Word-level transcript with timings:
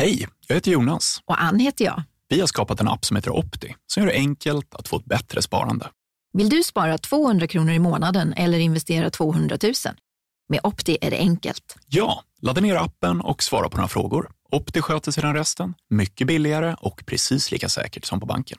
Hej, 0.00 0.28
jag 0.46 0.54
heter 0.54 0.70
Jonas. 0.70 1.22
Och 1.24 1.42
Ann 1.42 1.58
heter 1.58 1.84
jag. 1.84 2.02
Vi 2.28 2.40
har 2.40 2.46
skapat 2.46 2.80
en 2.80 2.88
app 2.88 3.04
som 3.04 3.16
heter 3.16 3.30
Opti 3.30 3.74
som 3.86 4.02
gör 4.02 4.10
det 4.10 4.16
enkelt 4.16 4.74
att 4.74 4.88
få 4.88 4.96
ett 4.96 5.04
bättre 5.04 5.42
sparande. 5.42 5.90
Vill 6.32 6.48
du 6.48 6.62
spara 6.62 6.98
200 6.98 7.46
kronor 7.46 7.72
i 7.72 7.78
månaden 7.78 8.32
eller 8.32 8.58
investera 8.58 9.10
200 9.10 9.58
000? 9.62 9.72
Med 10.48 10.60
Opti 10.62 10.98
är 11.00 11.10
det 11.10 11.18
enkelt. 11.18 11.76
Ja, 11.86 12.22
ladda 12.42 12.60
ner 12.60 12.76
appen 12.76 13.20
och 13.20 13.42
svara 13.42 13.68
på 13.68 13.76
några 13.76 13.88
frågor. 13.88 14.30
Opti 14.50 14.80
sköter 14.80 15.12
sedan 15.12 15.34
resten, 15.34 15.74
mycket 15.90 16.26
billigare 16.26 16.76
och 16.80 17.02
precis 17.06 17.50
lika 17.50 17.68
säkert 17.68 18.04
som 18.04 18.20
på 18.20 18.26
banken. 18.26 18.58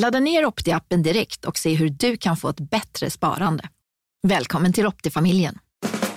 Ladda 0.00 0.20
ner 0.20 0.44
Opti-appen 0.44 1.02
direkt 1.02 1.44
och 1.44 1.58
se 1.58 1.74
hur 1.74 1.88
du 1.88 2.16
kan 2.16 2.36
få 2.36 2.48
ett 2.48 2.60
bättre 2.60 3.10
sparande. 3.10 3.68
Välkommen 4.22 4.72
till 4.72 4.86
Opti-familjen. 4.86 5.58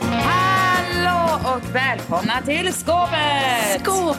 Hallå 0.01 1.39
och 1.55 1.75
välkomna 1.75 2.41
till 2.41 2.73
skåpet! 2.73 3.81
Skåpet, 3.83 4.14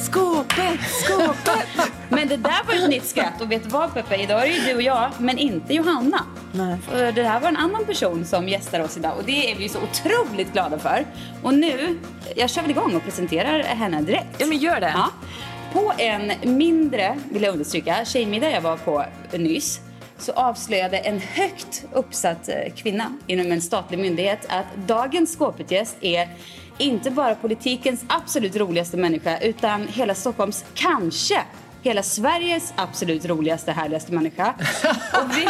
skåpet, 0.00 0.80
skåpet! 1.04 1.90
Men 2.08 2.28
det 2.28 2.36
där 2.36 2.66
var 2.66 2.74
ett 2.74 2.90
nytt 2.90 3.06
skratt 3.06 3.40
och 3.40 3.52
vet 3.52 3.62
du 3.62 3.68
vad 3.68 3.94
Peppe? 3.94 4.16
Idag 4.16 4.42
är 4.42 4.48
det 4.48 4.54
ju 4.54 4.60
du 4.60 4.74
och 4.74 4.82
jag, 4.82 5.10
men 5.18 5.38
inte 5.38 5.74
Johanna. 5.74 6.24
Nej. 6.52 6.76
För 6.88 7.12
det 7.12 7.22
här 7.22 7.40
var 7.40 7.48
en 7.48 7.56
annan 7.56 7.84
person 7.84 8.24
som 8.24 8.48
gästar 8.48 8.80
oss 8.80 8.96
idag 8.96 9.12
och 9.18 9.24
det 9.24 9.52
är 9.52 9.56
vi 9.56 9.68
så 9.68 9.78
otroligt 9.82 10.52
glada 10.52 10.78
för. 10.78 11.06
Och 11.42 11.54
nu, 11.54 11.98
jag 12.36 12.50
kör 12.50 12.62
väl 12.62 12.70
igång 12.70 12.96
och 12.96 13.04
presenterar 13.04 13.62
henne 13.62 14.00
direkt. 14.00 14.36
Ja, 14.38 14.46
men 14.46 14.58
gör 14.58 14.80
det. 14.80 14.92
Ja. 14.94 15.10
På 15.72 15.92
en 15.98 16.32
mindre, 16.56 17.18
vill 17.30 17.42
jag 17.42 17.52
understryka, 17.52 18.04
tjejmiddag 18.04 18.50
jag 18.50 18.60
var 18.60 18.76
på 18.76 19.04
nyss 19.32 19.80
så 20.18 20.32
avslöjade 20.32 20.98
en 20.98 21.20
högt 21.20 21.84
uppsatt 21.92 22.48
eh, 22.48 22.72
kvinna 22.76 23.12
inom 23.26 23.52
en 23.52 23.60
statlig 23.60 23.98
myndighet 23.98 24.46
att 24.48 24.66
dagens 24.86 25.32
skåpetgäst 25.32 25.96
är 26.00 26.28
inte 26.78 27.10
bara 27.10 27.34
politikens 27.34 28.04
absolut 28.08 28.56
roligaste 28.56 28.96
människa 28.96 29.38
utan 29.38 29.88
hela 29.88 30.14
Stockholms, 30.14 30.64
kanske 30.74 31.42
hela 31.82 32.02
Sveriges 32.02 32.72
absolut 32.76 33.24
roligaste, 33.24 33.72
härligaste 33.72 34.12
människa. 34.12 34.54
Och 35.12 35.36
vi, 35.36 35.46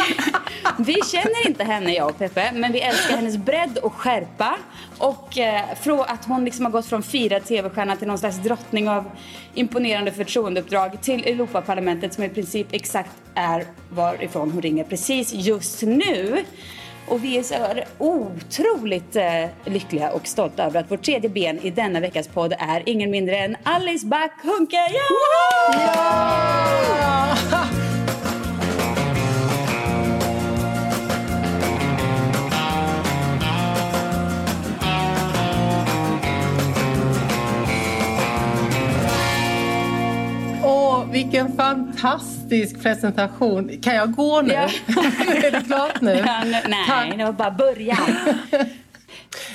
vi 0.93 1.01
känner 1.11 1.47
inte 1.47 1.63
henne, 1.63 1.93
jag 1.93 2.09
och 2.09 2.17
Peppe, 2.17 2.51
men 2.53 2.71
vi 2.71 2.79
älskar 2.79 3.15
hennes 3.15 3.37
bredd 3.37 3.77
och 3.77 3.93
skärpa. 3.93 4.57
Och 4.97 5.37
eh, 5.37 5.61
från 5.81 5.99
att 5.99 6.25
hon 6.25 6.45
liksom 6.45 6.65
har 6.65 6.71
gått 6.71 6.85
från 6.85 7.03
firad 7.03 7.45
tv-stjärna 7.45 7.95
till 7.95 8.07
någon 8.07 8.17
slags 8.17 8.37
drottning 8.37 8.89
av 8.89 9.11
imponerande 9.53 10.11
förtroendeuppdrag 10.11 11.01
till 11.01 11.23
Europaparlamentet 11.23 12.13
som 12.13 12.23
i 12.23 12.29
princip 12.29 12.67
exakt 12.71 13.11
är 13.35 13.65
varifrån 13.89 14.51
hon 14.51 14.61
ringer 14.61 14.83
precis 14.83 15.33
just 15.33 15.81
nu. 15.81 16.45
Och 17.09 17.23
vi 17.23 17.37
är 17.37 17.43
så 17.43 17.55
otroligt 17.97 19.15
eh, 19.15 19.45
lyckliga 19.65 20.11
och 20.11 20.27
stolta 20.27 20.63
över 20.63 20.79
att 20.79 20.91
vårt 20.91 21.03
tredje 21.03 21.29
ben 21.29 21.59
i 21.59 21.69
denna 21.69 21.99
veckas 21.99 22.27
podd 22.27 22.53
är 22.59 22.83
ingen 22.85 23.11
mindre 23.11 23.37
än 23.37 23.55
Alice 23.63 24.05
Back 24.05 24.31
Hunke! 24.43 24.77
Ja! 24.91 25.09
Åh, 40.63 41.05
vilken 41.11 41.55
fantastisk 41.55 42.38
presentation. 42.83 43.77
Kan 43.81 43.95
jag 43.95 44.11
gå 44.11 44.41
nu? 44.41 44.53
Ja. 44.53 44.61
är 45.35 45.51
det 45.51 45.61
klart 45.67 46.01
nu? 46.01 46.11
Ja, 46.11 46.43
Nej, 46.43 46.85
Tack. 46.87 47.17
det 47.17 47.25
var 47.25 47.31
bara 47.31 47.51
början. 47.51 47.97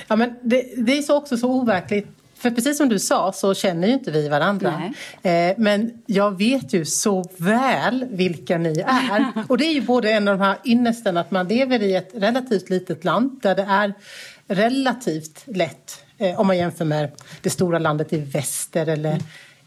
Ja, 0.09 0.16
men 0.16 0.34
det, 0.43 0.65
det 0.77 0.99
är 0.99 1.03
så 1.03 1.16
också 1.16 1.37
så 1.37 1.49
overkligt. 1.49 2.09
För 2.34 2.50
precis 2.50 2.77
som 2.77 2.88
du 2.88 2.99
sa 2.99 3.32
så 3.32 3.55
känner 3.55 3.88
ju 3.88 3.94
inte 3.94 4.10
vi 4.10 4.28
varandra. 4.28 4.93
Eh, 5.22 5.55
men 5.56 6.03
jag 6.06 6.38
vet 6.38 6.72
ju 6.72 6.84
så 6.84 7.25
väl 7.37 8.06
vilka 8.10 8.59
ni 8.59 8.84
är. 8.87 9.32
Och 9.49 9.59
det 9.59 9.66
är 9.66 9.72
ju 9.72 9.81
både 9.81 10.11
en 10.11 10.28
av 10.28 10.38
de 10.38 10.44
här 10.44 10.56
ynnesten 10.65 11.16
att 11.16 11.31
man 11.31 11.49
lever 11.49 11.82
i 11.82 11.94
ett 11.94 12.11
relativt 12.15 12.71
litet 12.71 13.05
land 13.05 13.41
där 13.43 13.55
det 13.55 13.62
är 13.62 13.94
relativt 14.49 15.43
lätt 15.44 16.05
eh, 16.19 16.41
om 16.41 16.47
man 16.47 16.59
jämför 16.59 16.84
med 16.84 17.11
det 17.43 17.50
stora 17.50 17.78
landet 17.78 18.12
i 18.12 18.19
väster 18.19 18.87
eller 18.87 19.19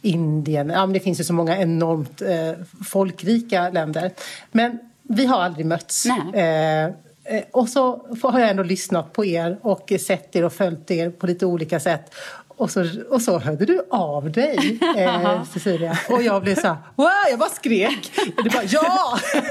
Indien. 0.07 0.69
Ja, 0.69 0.85
men 0.85 0.93
det 0.93 0.99
finns 0.99 1.19
ju 1.19 1.23
så 1.23 1.33
många 1.33 1.57
enormt 1.57 2.21
eh, 2.21 2.51
folkrika 2.85 3.69
länder. 3.69 4.11
Men 4.51 4.79
vi 5.03 5.25
har 5.25 5.41
aldrig 5.41 5.65
mötts. 5.65 6.05
Eh, 6.33 6.89
Eh, 7.29 7.43
Och 7.51 7.69
så 7.69 8.07
har 8.23 8.39
jag 8.39 8.49
ändå 8.49 8.63
lyssnat 8.63 9.13
på 9.13 9.25
er 9.25 9.57
och 9.61 9.93
sett 9.99 10.35
er 10.35 10.43
och 10.45 10.53
följt 10.53 10.91
er 10.91 11.09
på 11.09 11.27
lite 11.27 11.45
olika 11.45 11.79
sätt. 11.79 12.15
Och 12.47 12.71
så, 12.71 12.85
och 13.09 13.21
så 13.21 13.39
hörde 13.39 13.65
du 13.65 13.81
av 13.91 14.31
dig, 14.31 14.79
eh, 14.97 15.43
Cecilia. 15.43 15.97
Och 16.09 16.21
jag 16.21 16.43
blev 16.43 16.55
så 16.55 16.67
här, 16.67 16.75
wow, 16.95 17.09
jag 17.29 17.39
bara 17.39 17.49
skrek. 17.49 18.11
Du 18.43 18.49
bara, 18.49 18.63
ja! 18.63 19.19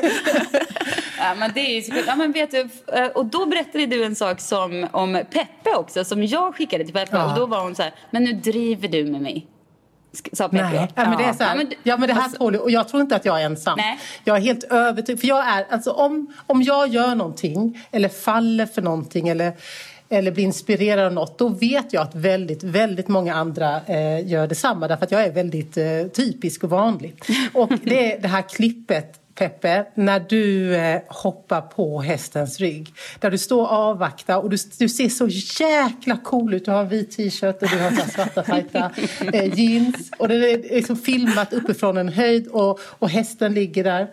Ja, 1.19 1.35
men 1.39 1.51
det 1.55 1.61
är 1.61 1.81
ju. 1.95 2.05
Ja, 2.07 2.17
men 2.17 2.33
vet 2.33 2.51
du, 2.51 2.69
eh, 2.93 3.07
och 3.07 3.27
då 3.27 3.47
berättade 3.47 3.87
du 3.87 4.05
en 4.05 4.17
sak 4.17 4.41
som, 4.41 4.87
om 4.93 5.13
Peppe 5.33 5.77
också, 5.77 6.05
som 6.05 6.25
jag 6.25 6.55
skickade 6.55 6.85
till 6.85 6.95
Peppe. 6.95 7.17
Ja. 7.17 7.31
Och 7.33 7.39
då 7.39 7.47
var 7.47 7.63
hon 7.63 7.75
så 7.75 7.83
här, 7.83 7.95
men 8.11 8.25
nu 8.25 8.33
driver 8.33 8.89
du 8.89 9.05
med 9.05 9.21
mig. 9.21 9.47
Sa 10.33 10.49
Peppe. 10.49 10.63
Nej, 10.63 10.89
ja, 10.95 11.09
men 11.09 11.19
det 11.19 11.25
är 11.25 11.33
så 11.33 11.45
här, 11.45 11.67
Ja, 11.83 11.97
men 11.97 12.09
det 12.09 12.15
här 12.15 12.29
tål 12.29 12.57
och 12.57 12.71
jag 12.71 12.89
tror 12.89 13.03
inte 13.03 13.17
att 13.17 13.25
jag 13.25 13.41
är 13.41 13.47
ensam. 13.47 13.75
Nej. 13.77 13.99
Jag 14.25 14.37
är 14.37 14.41
helt 14.41 14.65
övertygad. 14.65 15.21
För 15.21 15.29
jag 15.29 15.49
är, 15.49 15.67
alltså 15.71 15.91
om, 15.91 16.27
om 16.47 16.63
jag 16.63 16.89
gör 16.89 17.15
någonting 17.15 17.87
eller 17.91 18.09
faller 18.09 18.67
för 18.67 18.83
någonting 18.83 19.29
eller, 19.29 19.53
eller 20.09 20.31
blir 20.31 20.45
inspirerad 20.45 21.07
av 21.07 21.13
något, 21.13 21.39
då 21.39 21.49
vet 21.49 21.93
jag 21.93 22.03
att 22.03 22.15
väldigt, 22.15 22.63
väldigt 22.63 23.09
många 23.09 23.35
andra 23.35 23.81
eh, 23.87 24.29
gör 24.29 24.47
detsamma. 24.47 24.89
Därför 24.89 25.05
att 25.05 25.13
jag 25.13 25.25
är 25.25 25.33
väldigt 25.33 25.77
eh, 25.77 25.85
typisk 26.15 26.65
och 26.65 26.71
vanlig. 26.71 27.15
Och 27.53 27.73
det 27.85 28.17
det 28.23 28.29
här 28.29 28.43
klippet 28.43 29.26
Peppe, 29.39 29.87
när 29.95 30.21
du 30.29 30.75
eh, 30.75 31.01
hoppar 31.09 31.61
på 31.61 32.01
hästens 32.01 32.61
rygg. 32.61 32.93
Där 33.21 33.31
du 33.31 33.39
står 33.39 33.61
och 33.61 33.73
avvaktar 33.73 34.37
och 34.37 34.51
du, 34.51 34.57
du 34.79 34.89
ser 34.89 35.09
så 35.09 35.29
jäkla 35.65 36.17
cool 36.17 36.55
ut. 36.55 36.65
Du 36.65 36.71
har 36.71 36.81
en 36.81 36.89
vit 36.89 37.17
t-shirt 37.17 37.63
och 37.63 37.69
du 37.69 37.79
har 37.79 37.91
svarta 37.91 38.43
tajta 38.43 38.91
eh, 39.33 39.59
jeans. 39.61 40.11
Och 40.19 40.29
det 40.29 40.35
är 40.35 40.75
liksom 40.75 40.97
filmat 40.97 41.53
uppifrån 41.53 41.97
en 41.97 42.09
höjd 42.09 42.47
och, 42.47 42.81
och 42.83 43.11
hästen 43.11 43.55
ligger 43.55 43.85
där. 43.85 44.09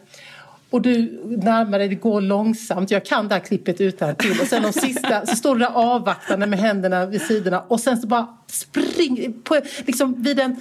Och 0.70 0.82
du 0.82 1.22
närmar 1.26 1.80
dig, 1.80 1.88
det 1.88 1.96
går 1.96 2.22
långsamt. 2.22 2.92
Jag 2.92 3.06
kan 3.06 3.28
det 3.28 3.36
här 3.36 3.42
klippet 3.42 3.82
utan 3.82 4.16
till. 4.16 4.42
Och 4.42 4.48
sen 4.48 4.64
de 4.64 4.74
sista 4.74 5.26
så 5.26 5.36
står 5.36 5.56
du 5.56 5.60
där 5.60 5.72
avvaktande 5.74 6.48
med 6.48 6.60
händerna 6.60 7.06
vid 7.06 7.22
sidorna. 7.22 7.62
Och 7.68 7.80
sen 7.80 7.98
så 7.98 8.08
bara 8.08 8.38
spring 8.48 9.34
på, 9.44 9.60
liksom 9.86 10.24
vid 10.24 10.40
en 10.40 10.56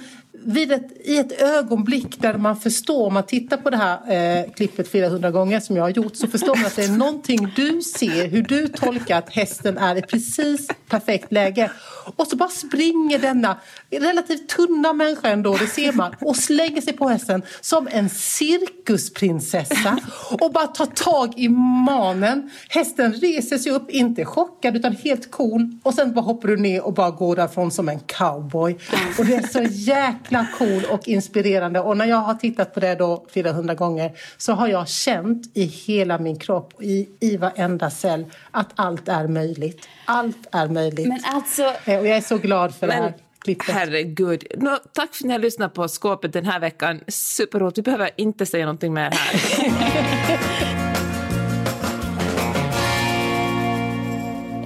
vid 0.45 0.71
ett, 0.71 0.91
i 1.03 1.17
ett 1.17 1.41
ögonblick 1.41 2.21
där 2.21 2.37
man 2.37 2.55
förstår, 2.55 3.07
om 3.07 3.13
man 3.13 3.23
tittar 3.23 3.57
på 3.57 3.69
det 3.69 3.77
här 3.77 4.41
eh, 4.41 4.51
klippet 4.51 4.91
400 4.91 5.31
gånger 5.31 5.59
som 5.59 5.75
jag 5.75 5.83
har 5.83 5.89
gjort, 5.89 6.15
så 6.15 6.27
förstår 6.27 6.55
man 6.55 6.65
att 6.65 6.75
det 6.75 6.83
är 6.83 6.91
någonting 6.91 7.51
du 7.55 7.81
ser, 7.81 8.27
hur 8.27 8.41
du 8.41 8.67
tolkar 8.67 9.17
att 9.17 9.29
hästen 9.29 9.77
är 9.77 9.95
i 9.95 10.01
precis 10.01 10.67
perfekt 10.89 11.31
läge. 11.31 11.71
Och 12.15 12.27
så 12.27 12.35
bara 12.35 12.49
springer 12.49 13.19
denna 13.19 13.57
relativt 13.91 14.49
tunna 14.49 14.93
människa 14.93 15.29
ändå, 15.29 15.57
det 15.57 15.67
ser 15.67 15.91
man, 15.91 16.15
och 16.21 16.35
slänger 16.35 16.81
sig 16.81 16.93
på 16.93 17.09
hästen 17.09 17.41
som 17.61 17.87
en 17.91 18.09
cirkusprinsessa 18.09 19.97
och 20.39 20.51
bara 20.51 20.67
tar 20.67 20.85
tag 20.85 21.33
i 21.37 21.49
manen. 21.85 22.49
Hästen 22.69 23.13
reser 23.13 23.57
sig 23.57 23.71
upp, 23.71 23.89
inte 23.89 24.25
chockad 24.25 24.75
utan 24.75 24.95
helt 24.95 25.31
cool 25.31 25.79
och 25.83 25.93
sen 25.93 26.13
bara 26.13 26.21
hoppar 26.21 26.47
du 26.47 26.57
ner 26.57 26.81
och 26.81 26.93
bara 26.93 27.11
går 27.11 27.35
därifrån 27.35 27.71
som 27.71 27.89
en 27.89 27.99
cowboy. 27.99 28.77
Och 29.17 29.25
det 29.25 29.35
är 29.35 29.47
så 29.47 29.61
jäkla 29.63 30.32
cool 30.57 30.83
och 30.89 31.07
inspirerande 31.07 31.79
och 31.79 31.97
när 31.97 32.05
jag 32.05 32.17
har 32.17 32.33
tittat 32.33 32.73
på 32.73 32.79
det 32.79 32.95
då 32.95 33.25
400 33.33 33.73
gånger 33.75 34.11
så 34.37 34.53
har 34.53 34.67
jag 34.67 34.87
känt 34.87 35.51
i 35.53 35.63
hela 35.65 36.17
min 36.19 36.39
kropp, 36.39 36.81
i, 36.81 37.09
i 37.19 37.37
varenda 37.37 37.89
cell, 37.89 38.25
att 38.51 38.67
allt 38.75 39.07
är 39.07 39.27
möjligt. 39.27 39.87
Allt 40.05 40.47
är 40.51 40.67
möjligt. 40.67 41.07
Men 41.07 41.19
alltså, 41.25 41.63
Eh, 41.85 41.99
Och 41.99 42.07
jag 42.07 42.17
är 42.17 42.21
så 42.21 42.37
glad 42.37 42.75
för 42.75 42.87
det 42.87 42.93
Men 42.93 43.03
här 43.03 43.13
klippet. 43.43 43.75
herregud. 43.75 44.43
Nå, 44.57 44.77
tack 44.93 45.15
för 45.15 45.23
att 45.23 45.27
ni 45.27 45.31
har 45.31 45.39
lyssnat 45.39 45.73
på 45.73 45.87
Skåpet 45.87 46.33
den 46.33 46.45
här 46.45 46.59
veckan. 46.59 46.99
Superroligt. 47.07 47.77
Vi 47.77 47.81
behöver 47.81 48.09
inte 48.15 48.45
säga 48.45 48.65
någonting 48.65 48.93
mer 48.93 49.11
här. 49.11 50.73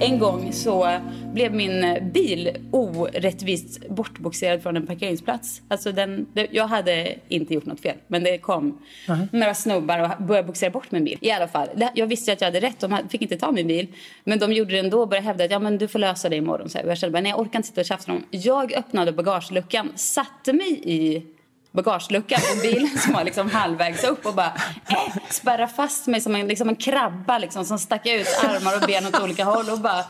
en 0.00 0.18
gång 0.18 0.52
så 0.52 0.98
blev 1.32 1.54
min 1.54 1.84
eh, 1.84 2.02
bil 2.02 2.56
orättvist 2.70 3.88
bortboxerad 3.88 4.62
från 4.62 4.76
en 4.76 4.86
parkeringsplats. 4.86 5.62
Alltså 5.68 5.92
den, 5.92 6.26
jag 6.50 6.66
hade 6.66 7.14
inte 7.28 7.54
gjort 7.54 7.66
något 7.66 7.80
fel, 7.80 7.96
men 8.06 8.24
det 8.24 8.38
kom 8.38 8.78
mm. 9.08 9.28
några 9.32 9.54
snubbar 9.54 9.98
och 9.98 10.24
började 10.24 10.46
boxera 10.46 10.70
bort 10.70 10.90
min 10.90 11.04
bil. 11.04 11.18
I 11.20 11.30
alla 11.30 11.48
fall, 11.48 11.68
jag 11.94 12.06
visste 12.06 12.32
att 12.32 12.40
jag 12.40 12.48
hade 12.48 12.60
rätt. 12.60 12.80
De 12.80 12.98
fick 13.10 13.22
inte 13.22 13.36
ta 13.36 13.52
min 13.52 13.66
bil, 13.66 13.86
men 14.24 14.38
de 14.38 14.52
gjorde 14.52 14.72
det 14.72 14.78
ändå 14.78 15.00
och 15.00 15.08
började 15.08 15.26
hävda 15.26 15.44
att 15.44 15.50
ja, 15.50 15.58
men 15.58 15.78
du 15.78 15.88
får 15.88 15.98
lösa 15.98 16.28
det 16.28 16.36
imorgon. 16.36 16.68
Så 16.68 16.78
här. 16.78 16.86
Jag 16.86 16.98
kände 16.98 17.12
bara, 17.12 17.22
nej, 17.22 17.30
jag 17.30 17.40
orkar 17.40 17.58
inte 17.58 17.68
sitta 17.68 17.80
och 17.80 17.86
tjafsa 17.86 18.12
dem. 18.12 18.24
Jag 18.30 18.74
öppnade 18.74 19.12
bagageluckan, 19.12 19.92
satte 19.94 20.52
mig 20.52 20.80
i 20.84 21.26
bagageluckan 21.72 22.40
på 22.40 22.60
bilen 22.62 22.98
som 22.98 23.12
var 23.12 23.24
liksom 23.24 23.50
halvvägs 23.50 24.04
upp 24.04 24.26
och 24.26 24.34
bara 24.34 24.52
eh, 24.90 25.16
spärra 25.30 25.66
fast 25.66 26.06
mig 26.06 26.20
som 26.20 26.34
en, 26.34 26.48
liksom 26.48 26.68
en 26.68 26.76
krabba 26.76 27.38
liksom, 27.38 27.64
som 27.64 27.78
stack 27.78 28.06
ut 28.06 28.26
armar 28.44 28.76
och 28.76 28.86
ben 28.86 29.06
åt 29.06 29.22
olika 29.22 29.44
håll 29.44 29.70
och 29.70 29.78
bara 29.78 30.04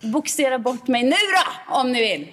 boxera 0.00 0.58
bort 0.58 0.88
mig 0.88 1.02
nu 1.02 1.10
då 1.10 1.74
om 1.74 1.92
ni 1.92 2.00
vill. 2.00 2.28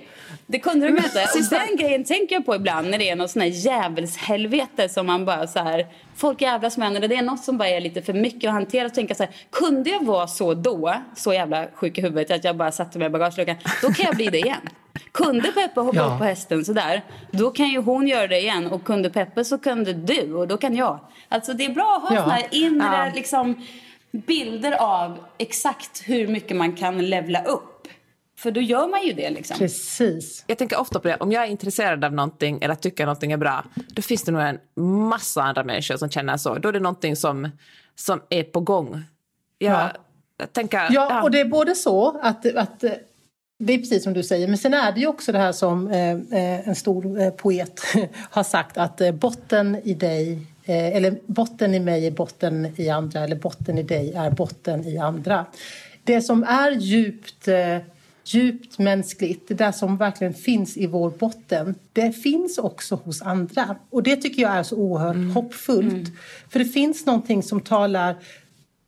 Det 0.50 0.60
kunde 0.60 0.86
de 0.86 0.98
inte. 0.98 1.28
Och 1.36 1.50
den 1.50 1.78
grejen 1.78 2.04
tänker 2.04 2.36
jag 2.36 2.46
på 2.46 2.56
ibland 2.56 2.90
när 2.90 2.98
det 2.98 3.10
är 3.10 3.16
något 3.16 3.32
sån 3.32 3.42
här 3.42 3.50
djävulshelvete 3.50 4.90
som 4.90 5.06
man 5.06 5.26
bara 5.26 5.48
så 5.48 5.60
här, 5.60 5.88
folk 6.16 6.42
jävlas 6.42 6.78
med 6.78 6.94
när 6.94 7.08
det 7.08 7.16
är 7.16 7.22
något 7.22 7.44
som 7.44 7.58
bara 7.58 7.70
är 7.70 7.80
lite 7.80 8.02
för 8.02 8.14
mycket 8.14 8.48
att 8.48 8.54
hantera. 8.54 8.90
Tänker 8.90 9.12
jag 9.12 9.18
så 9.18 9.24
här, 9.24 9.34
kunde 9.52 9.90
jag 9.90 10.06
vara 10.06 10.28
så 10.28 10.54
då, 10.54 10.94
så 11.16 11.34
jävla 11.34 11.68
sjuk 11.74 11.98
i 11.98 12.02
huvudet 12.02 12.32
att 12.32 12.44
jag 12.44 12.58
bara 12.58 12.72
satte 12.72 13.00
mig 13.00 13.06
i 13.06 13.10
bagageluckan, 13.10 13.56
då 13.82 13.94
kan 13.94 14.06
jag 14.06 14.16
bli 14.16 14.28
det 14.28 14.38
igen. 14.38 14.70
Kunde 15.12 15.52
Peppe 15.52 15.80
hoppa 15.80 15.98
ja. 15.98 16.06
upp 16.06 16.18
på 16.18 16.24
hästen 16.24 16.66
sådär, 16.66 17.02
då 17.32 17.52
kan 17.52 17.68
ju 17.68 17.82
hon 17.82 18.08
göra 18.08 18.28
det 18.28 18.40
igen. 18.40 18.68
Och 18.68 18.84
kunde 18.84 19.10
Peppe 19.10 19.46
så 19.46 19.58
kunde 19.58 19.94
du 19.94 20.34
och 20.34 20.48
då 20.48 20.58
kan 20.58 20.76
jag. 20.76 21.00
Alltså 21.30 21.54
det 21.54 21.66
är 21.66 21.70
bra 21.70 22.02
att 22.04 22.10
ha 22.10 22.16
ja. 22.16 22.22
såna 22.22 22.34
här 22.34 22.48
inre 22.52 23.06
ja. 23.06 23.12
liksom, 23.16 23.66
bilder 24.12 24.72
av 24.72 25.20
exakt 25.38 26.04
hur 26.06 26.28
mycket 26.28 26.58
man 26.58 26.76
kan 26.76 27.10
levla 27.10 27.44
upp. 27.44 27.88
För 28.38 28.52
då 28.52 28.62
gör 28.62 28.88
man 28.88 29.06
ju 29.06 29.14
det. 29.14 29.30
Liksom. 29.30 29.58
Precis. 29.58 30.44
Jag 30.48 30.58
tänker 30.58 30.80
ofta 30.80 31.00
på 31.00 31.08
det. 31.08 31.16
Om 31.16 31.32
jag 31.32 31.44
är 31.44 31.48
intresserad 31.48 32.04
av 32.04 32.14
någonting 32.14 32.60
eller 32.62 32.76
tycker 32.76 33.06
någonting 33.06 33.32
är 33.32 33.38
bra, 33.38 33.64
då 33.76 34.02
finns 34.02 34.24
det 34.24 34.32
nog 34.32 34.42
en 34.42 34.60
massa 35.08 35.44
andra 35.44 35.64
människor 35.64 35.98
som 35.98 36.10
känner 36.10 36.38
så. 36.38 36.56
Då 36.56 36.70
är 36.70 36.74
det 36.74 36.80
någonting 36.80 37.16
som, 37.16 37.50
som 37.96 38.22
är 38.30 38.44
på 38.44 38.60
gång. 38.60 39.04
Jag, 39.58 39.74
ja. 39.74 39.92
jag 40.38 40.54
tänker, 40.54 40.78
ja, 40.78 40.90
ja, 40.92 41.24
och 41.24 41.32
det 41.32 41.40
är 41.40 41.46
både 41.46 41.76
så 41.76 42.20
att, 42.22 42.56
att 42.56 42.84
det 43.60 43.74
är 43.74 43.78
precis 43.78 44.04
som 44.04 44.14
du 44.14 44.24
säger, 44.24 44.48
men 44.48 44.58
sen 44.58 44.74
är 44.74 44.92
det 44.92 45.00
ju 45.00 45.08
också 45.08 45.32
det 45.32 45.38
här 45.38 45.52
som 45.52 45.88
eh, 45.88 46.12
eh 46.12 46.68
en 46.68 46.76
stor 46.76 47.22
eh, 47.22 47.30
poet 47.30 47.82
har 48.30 48.44
sagt 48.44 48.78
att 48.78 49.02
eh, 49.02 49.12
botten 49.12 49.82
i 49.84 49.94
dig 49.94 50.48
eh, 50.68 50.96
eller 50.96 51.20
botten 51.26 51.74
i 51.74 51.80
mig 51.80 52.08
är 52.08 52.12
botten 52.12 52.74
i 52.76 52.90
andra 52.90 53.24
eller 53.24 53.36
botten 53.36 53.78
i 53.78 53.84
dig 53.84 54.14
är 54.14 54.32
botten 54.32 54.86
i 54.86 54.98
andra. 54.98 55.46
Det 56.04 56.22
som 56.22 56.44
är 56.44 56.72
djupt 56.72 57.48
eh, 57.48 57.78
djupt 58.34 58.80
mänskligt, 58.80 59.48
det 59.48 59.54
där 59.54 59.72
som 59.72 59.98
verkligen 59.98 60.34
finns 60.34 60.78
i 60.78 60.88
vår 60.88 61.10
botten, 61.10 61.76
det 61.94 62.12
finns 62.12 62.58
också 62.58 62.96
hos 62.96 63.22
andra. 63.22 63.76
Och 63.90 64.04
det 64.04 64.16
tycker 64.16 64.42
jag 64.42 64.56
är 64.56 64.64
så 64.64 64.76
oerhört 64.76 65.16
mm. 65.16 65.32
hoppfullt. 65.32 65.94
Mm. 65.94 66.12
För 66.50 66.60
det 66.60 66.66
finns 66.66 67.06
någonting 67.06 67.44
som 67.44 67.62
talar 67.62 68.16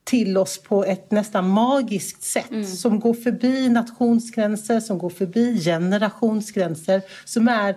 till 0.03 0.37
oss 0.37 0.63
på 0.63 0.85
ett 0.85 1.11
nästan 1.11 1.49
magiskt 1.49 2.23
sätt 2.23 2.51
mm. 2.51 2.65
som 2.65 2.99
går 2.99 3.13
förbi 3.13 3.69
nationsgränser, 3.69 4.79
som 4.79 4.97
går 4.97 5.09
förbi 5.09 5.63
generationsgränser, 5.63 7.01
som 7.25 7.47
är 7.47 7.75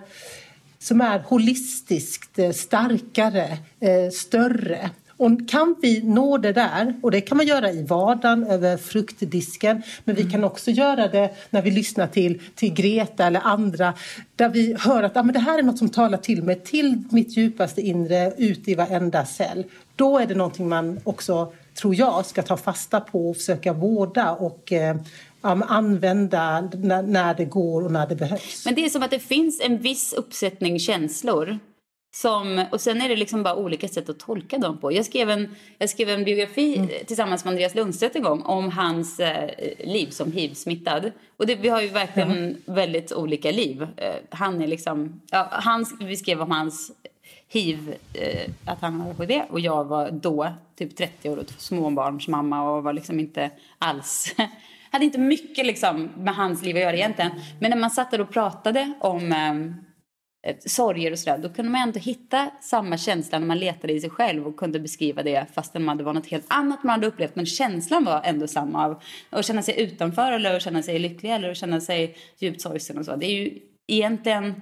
som 0.83 1.01
är 1.01 1.19
holistiskt 1.19 2.39
eh, 2.39 2.51
starkare, 2.51 3.57
eh, 3.79 4.09
större. 4.13 4.89
Och 5.17 5.49
kan 5.49 5.75
vi 5.81 6.03
nå 6.03 6.37
det 6.37 6.53
där, 6.53 6.99
och 7.01 7.11
det 7.11 7.21
kan 7.21 7.37
man 7.37 7.45
göra 7.45 7.71
i 7.71 7.83
vardagen 7.83 8.43
över 8.43 8.77
fruktdisken 8.77 9.83
men 10.03 10.15
vi 10.15 10.21
mm. 10.21 10.31
kan 10.31 10.43
också 10.43 10.71
göra 10.71 11.07
det 11.07 11.29
när 11.49 11.61
vi 11.61 11.71
lyssnar 11.71 12.07
till, 12.07 12.41
till 12.55 12.73
Greta 12.73 13.27
eller 13.27 13.39
andra 13.39 13.93
där 14.35 14.49
vi 14.49 14.75
hör 14.79 15.03
att 15.03 15.17
ah, 15.17 15.23
men 15.23 15.33
det 15.33 15.39
här 15.39 15.59
är 15.59 15.63
något 15.63 15.77
som 15.77 15.89
talar 15.89 16.17
till 16.17 16.43
mig, 16.43 16.59
till 16.59 17.03
mitt 17.11 17.37
djupaste 17.37 17.81
inre, 17.81 18.33
ut 18.37 18.67
i 18.67 18.75
varenda 18.75 19.25
cell. 19.25 19.63
Då 19.95 20.19
är 20.19 20.27
det 20.27 20.35
någonting 20.35 20.69
man 20.69 20.99
också, 21.03 21.53
tror 21.73 21.95
jag, 21.95 22.25
ska 22.25 22.41
ta 22.41 22.57
fasta 22.57 22.99
på 22.99 23.29
och 23.29 23.37
försöka 23.37 23.73
vårda 23.73 24.31
och 24.31 24.73
använda 25.43 26.69
när, 26.73 27.01
när 27.03 27.33
det 27.33 27.45
går 27.45 27.83
och 27.83 27.91
när 27.91 28.07
det 28.07 28.15
behövs. 28.15 28.65
Men 28.65 28.75
det 28.75 28.85
är 28.85 28.89
som 28.89 29.03
att 29.03 29.11
det 29.11 29.19
finns 29.19 29.61
en 29.61 29.77
viss 29.77 30.13
uppsättning 30.13 30.79
känslor 30.79 31.59
som, 32.15 32.65
och 32.71 32.81
sen 32.81 33.01
är 33.01 33.09
det 33.09 33.15
liksom 33.15 33.43
bara 33.43 33.55
olika 33.55 33.87
sätt 33.87 34.09
att 34.09 34.19
tolka 34.19 34.57
dem 34.57 34.77
på. 34.77 34.91
Jag 34.91 35.05
skrev 35.05 35.29
en, 35.29 35.55
jag 35.77 35.89
skrev 35.89 36.09
en 36.09 36.23
biografi 36.23 36.77
mm. 36.77 36.89
tillsammans 37.07 37.45
med 37.45 37.51
Andreas 37.51 37.75
Lundstedt 37.75 38.15
en 38.15 38.23
gång 38.23 38.41
om 38.41 38.71
hans 38.71 39.19
eh, 39.19 39.49
liv 39.79 40.09
som 40.09 40.31
hiv-smittad. 40.31 41.11
Och 41.37 41.47
det, 41.47 41.55
vi 41.55 41.69
har 41.69 41.81
ju 41.81 41.87
verkligen 41.87 42.31
mm. 42.31 42.55
väldigt 42.65 43.11
olika 43.11 43.51
liv. 43.51 43.87
Eh, 43.97 44.15
han 44.29 44.61
är 44.61 44.67
liksom, 44.67 45.21
ja, 45.31 45.47
han, 45.51 45.85
vi 45.99 46.17
skrev 46.17 46.41
om 46.41 46.51
hans 46.51 46.91
hiv, 47.47 47.95
eh, 48.13 48.49
att 48.65 48.81
han 48.81 49.01
har 49.01 49.25
hiv 49.25 49.41
och 49.49 49.59
jag 49.59 49.83
var 49.83 50.11
då 50.11 50.47
typ 50.75 50.95
30 50.95 51.29
år 51.29 51.37
och 51.37 51.49
småbarnsmamma 51.57 52.71
och 52.71 52.83
var 52.83 52.93
liksom 52.93 53.19
inte 53.19 53.51
alls 53.77 54.35
hade 54.93 55.05
inte 55.05 55.19
mycket 55.19 55.65
liksom 55.65 56.09
med 56.17 56.35
hans 56.35 56.63
liv 56.63 56.75
att 56.75 56.81
göra 56.81 56.95
egentligen. 56.95 57.31
Men 57.59 57.69
när 57.69 57.77
man 57.77 57.91
satt 57.91 58.11
där 58.11 58.21
och 58.21 58.31
pratade 58.31 58.93
om 58.99 59.31
eh, 59.31 59.83
Eh, 60.45 60.55
sorger 60.65 61.11
och 61.11 61.19
sådär, 61.19 61.37
då 61.37 61.49
kunde 61.49 61.71
man 61.71 61.81
ändå 61.81 61.99
hitta 61.99 62.51
samma 62.61 62.97
känsla 62.97 63.39
när 63.39 63.47
man 63.47 63.59
letade 63.59 63.93
i 63.93 64.01
sig 64.01 64.09
själv 64.09 64.47
och 64.47 64.57
kunde 64.57 64.79
beskriva 64.79 65.23
det 65.23 65.45
fastän 65.53 65.97
det 65.97 66.03
var 66.03 66.13
något 66.13 66.27
helt 66.27 66.45
annat 66.47 66.83
man 66.83 66.91
hade 66.91 67.07
upplevt. 67.07 67.35
Men 67.35 67.45
känslan 67.45 68.03
var 68.03 68.21
ändå 68.23 68.47
samma 68.47 68.85
av 68.85 69.01
att 69.29 69.45
känna 69.45 69.61
sig 69.61 69.81
utanför 69.81 70.31
eller 70.31 70.55
att 70.55 70.61
känna 70.61 70.83
sig 70.83 70.99
lycklig 70.99 71.31
eller 71.31 71.51
att 71.51 71.57
känna 71.57 71.81
sig 71.81 72.17
djupt 72.39 72.61
sorgsen 72.61 72.97
och 72.97 73.05
så. 73.05 73.15
Det 73.15 73.25
är 73.25 73.35
ju 73.35 73.59
egentligen 73.87 74.61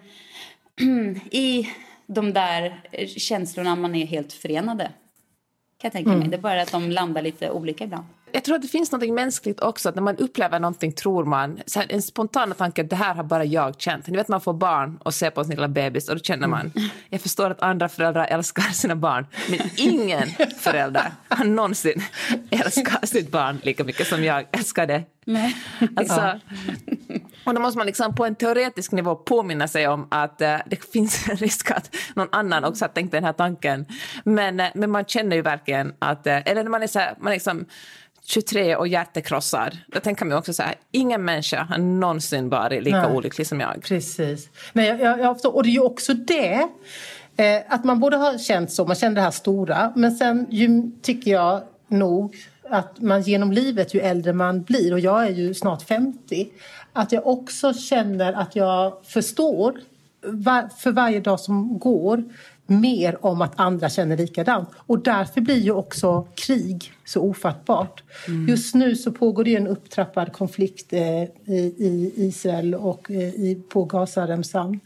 i 1.32 1.68
de 2.08 2.34
där 2.34 2.82
känslorna 3.18 3.76
man 3.76 3.96
är 3.96 4.06
helt 4.06 4.34
förenade. 4.34 4.84
Kan 4.84 5.88
jag 5.88 5.92
tänka 5.92 6.10
mig. 6.10 6.18
Mm. 6.18 6.30
Det 6.30 6.38
är 6.38 6.42
bara 6.42 6.62
att 6.62 6.72
de 6.72 6.92
landar 6.92 7.22
lite 7.22 7.52
olika 7.52 7.84
ibland 7.84 8.06
jag 8.34 8.44
tror 8.44 8.56
att 8.56 8.62
det 8.62 8.68
finns 8.68 8.92
något 8.92 9.10
mänskligt 9.10 9.60
också, 9.60 9.90
att 9.90 9.96
när 9.96 10.02
man 10.02 10.18
upplever 10.18 10.60
någonting 10.60 10.92
tror 10.92 11.26
man, 11.26 11.60
så 11.66 11.80
här, 11.80 11.88
en 11.92 12.02
spontan 12.02 12.54
tanke 12.58 12.82
att 12.82 12.90
det 12.90 12.96
här 12.96 13.14
har 13.14 13.24
bara 13.24 13.46
jag 13.46 13.82
känt. 13.82 14.08
Ni 14.08 14.18
vet 14.18 14.28
man 14.28 14.42
får 14.42 14.54
barn 14.54 14.98
och 15.04 15.14
ser 15.14 15.30
på 15.30 15.44
sin 15.44 15.56
lilla 15.56 15.68
bebis 15.68 16.10
och 16.10 16.16
då 16.16 16.22
känner 16.22 16.48
man, 16.48 16.72
mm. 16.76 16.90
jag 17.10 17.22
förstår 17.22 17.50
att 17.50 17.62
andra 17.62 17.90
föräldrar 17.90 18.26
älskar 18.26 18.64
sina 18.64 18.96
barn, 18.96 19.26
men 19.50 19.60
ingen 19.78 20.28
förälder 20.60 21.12
har 21.30 21.46
någonsin 21.46 22.04
älskat 22.50 23.10
sitt 23.10 23.32
barn 23.32 23.60
lika 23.64 23.84
mycket 23.84 24.08
som 24.08 24.24
jag 24.24 24.46
älskar 24.52 24.88
det. 24.88 25.04
Nej. 25.26 25.56
Alltså, 25.96 26.40
och 27.44 27.54
då 27.54 27.62
måste 27.62 27.78
man 27.78 27.88
liksom 27.88 28.16
på 28.16 28.26
en 28.26 28.36
teoretisk 28.36 28.92
nivå 28.92 29.16
påminna 29.16 29.68
sig 29.68 29.88
om 29.88 30.08
att 30.12 30.42
uh, 30.42 30.58
det 30.66 30.92
finns 30.92 31.30
en 31.30 31.36
risk 31.36 31.72
att 31.72 31.96
någon 32.16 32.28
annan 32.32 32.64
också 32.64 32.86
har 32.86 32.90
tänkt 32.90 33.12
den 33.12 33.24
här 33.24 33.34
tanken. 33.34 33.86
Men, 34.24 34.60
uh, 34.60 34.68
men 34.76 34.92
man 34.92 35.06
känner 35.06 35.36
ju 35.36 35.42
verkligen 35.42 35.94
att, 36.00 36.28
uh, 36.28 36.50
eller 36.50 36.64
när 36.64 36.70
man 36.70 36.84
är 36.84 36.88
så 36.88 37.00
här, 37.00 37.16
man 37.20 37.34
liksom 37.34 37.66
23 38.32 38.76
och 38.76 38.88
hjärtekrossad. 38.88 39.78
Då 39.88 40.00
tänker 40.00 40.26
man 40.26 40.38
också 40.38 40.54
så 40.54 40.64
här, 40.64 40.76
ingen 40.92 41.26
människa 41.26 41.64
har 41.64 41.78
någonsin 41.78 42.50
varit 42.50 42.84
lika 42.84 43.02
Nej. 43.02 43.16
olycklig 43.16 43.48
som 43.48 43.60
jag. 43.60 43.82
Precis. 43.84 44.50
Nej, 44.74 44.88
jag, 44.88 45.00
jag, 45.00 45.20
jag 45.20 45.36
förstår. 45.36 45.56
Och 45.56 45.64
det 45.64 45.70
är 45.70 45.72
ju 45.72 45.80
också 45.80 46.14
det, 46.14 46.68
eh, 47.38 47.62
att 47.68 47.84
man 47.84 48.00
borde 48.00 48.18
ha 48.18 48.38
känt 48.38 48.72
så, 48.72 48.86
man 48.86 48.96
kände 48.96 49.22
det 49.22 49.24
här 49.24 49.32
stora, 49.32 49.94
men 49.96 50.12
sen 50.12 50.48
ju, 50.50 50.92
tycker 51.02 51.32
jag 51.32 51.62
nog 51.88 52.36
att 52.70 53.02
man 53.02 53.22
genom 53.22 53.52
livet, 53.52 53.94
ju 53.94 54.00
äldre 54.00 54.34
man 54.34 54.62
blir, 54.64 54.94
och 54.94 55.00
jag 55.00 55.26
är 55.26 55.32
ju 55.32 55.54
snart 55.54 55.84
50, 55.84 56.48
att 56.94 57.12
jag 57.12 57.28
också 57.28 57.74
känner 57.74 58.34
att 58.34 58.56
jag 58.56 58.94
förstår 59.06 59.80
var, 60.24 60.70
för 60.78 60.92
varje 60.92 61.20
dag 61.20 61.40
som 61.40 61.80
går 61.80 62.24
mer 62.72 63.26
om 63.26 63.42
att 63.42 63.60
andra 63.60 63.90
känner 63.90 64.18
likadant. 64.18 64.70
Och 64.78 65.00
därför 65.00 65.42
blir 65.42 65.60
ju 65.60 65.72
också 65.72 66.28
krig 66.36 66.92
så 67.06 67.22
ofattbart. 67.22 68.04
Mm. 68.28 68.48
Just 68.48 68.76
nu 68.76 68.96
så 68.96 69.12
pågår 69.12 69.44
det 69.44 69.56
en 69.56 69.68
upptrappad 69.68 70.34
konflikt 70.34 70.94
eh, 70.94 71.24
i, 71.46 71.76
i, 71.78 72.14
Israel 72.16 72.76
och 72.76 73.12
eh, 73.12 73.18
i, 73.18 73.64
på 73.70 73.86
Gazaremsan. 73.86 74.80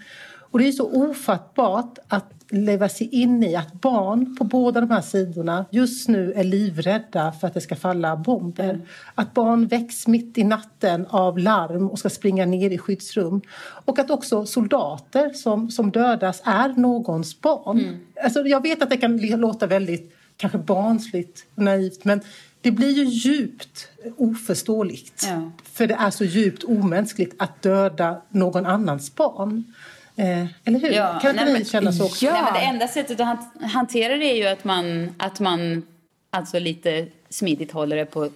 Och 0.55 0.59
det 0.59 0.67
är 0.67 0.71
så 0.71 1.09
ofattbart 1.09 1.97
att 2.07 2.33
leva 2.49 2.89
sig 2.89 3.07
in 3.07 3.43
i 3.43 3.55
att 3.55 3.73
barn 3.73 4.35
på 4.35 4.43
båda 4.43 4.81
de 4.81 4.91
här 4.91 5.01
sidorna 5.01 5.65
just 5.71 6.07
nu 6.07 6.33
är 6.33 6.43
livrädda 6.43 7.31
för 7.31 7.47
att 7.47 7.53
det 7.53 7.61
ska 7.61 7.75
falla 7.75 8.17
bomber. 8.17 8.69
Mm. 8.69 8.81
Att 9.15 9.33
barn 9.33 9.67
väcks 9.67 10.07
mitt 10.07 10.37
i 10.37 10.43
natten 10.43 11.05
av 11.09 11.39
larm 11.39 11.89
och 11.89 11.99
ska 11.99 12.09
springa 12.09 12.45
ner 12.45 12.69
i 12.69 12.77
skyddsrum. 12.77 13.41
Och 13.57 13.99
att 13.99 14.11
också 14.11 14.45
soldater 14.45 15.29
som, 15.33 15.71
som 15.71 15.91
dödas 15.91 16.41
är 16.45 16.69
någons 16.69 17.41
barn. 17.41 17.79
Mm. 17.79 17.99
Alltså 18.23 18.41
jag 18.41 18.61
vet 18.61 18.81
att 18.81 18.89
det 18.89 18.97
kan 18.97 19.17
låta 19.17 19.67
väldigt 19.67 20.15
kanske 20.37 20.57
barnsligt 20.57 21.45
och 21.55 21.63
naivt 21.63 22.05
men 22.05 22.21
det 22.61 22.71
blir 22.71 22.91
ju 22.91 23.03
djupt 23.03 23.87
oförståeligt. 24.17 25.27
Ja. 25.27 25.51
För 25.63 25.87
det 25.87 25.93
är 25.93 26.09
så 26.09 26.23
djupt 26.23 26.63
omänskligt 26.63 27.35
att 27.37 27.61
döda 27.61 28.21
någon 28.29 28.65
annans 28.65 29.15
barn. 29.15 29.73
Eh, 30.15 30.45
eller 30.63 30.79
hur? 30.79 30.91
Ja, 30.91 31.19
kan 31.21 31.39
inte 31.39 31.53
ni 31.53 31.65
känna 31.65 31.91
så 31.91 32.05
också? 32.05 32.25
Ja. 32.25 32.31
Nej, 32.31 32.43
men 32.43 32.53
det 32.53 32.59
enda 32.59 32.87
sättet 32.87 33.19
att 33.19 33.71
hantera 33.71 34.17
det 34.17 34.25
är 34.25 34.35
ju 34.35 34.47
att 34.47 34.63
man, 34.63 35.15
att 35.17 35.39
man 35.39 35.83
alltså 36.29 36.59
lite 36.59 37.07
smidigt 37.29 37.71
håller 37.71 37.95
det 37.95 38.05
på 38.05 38.29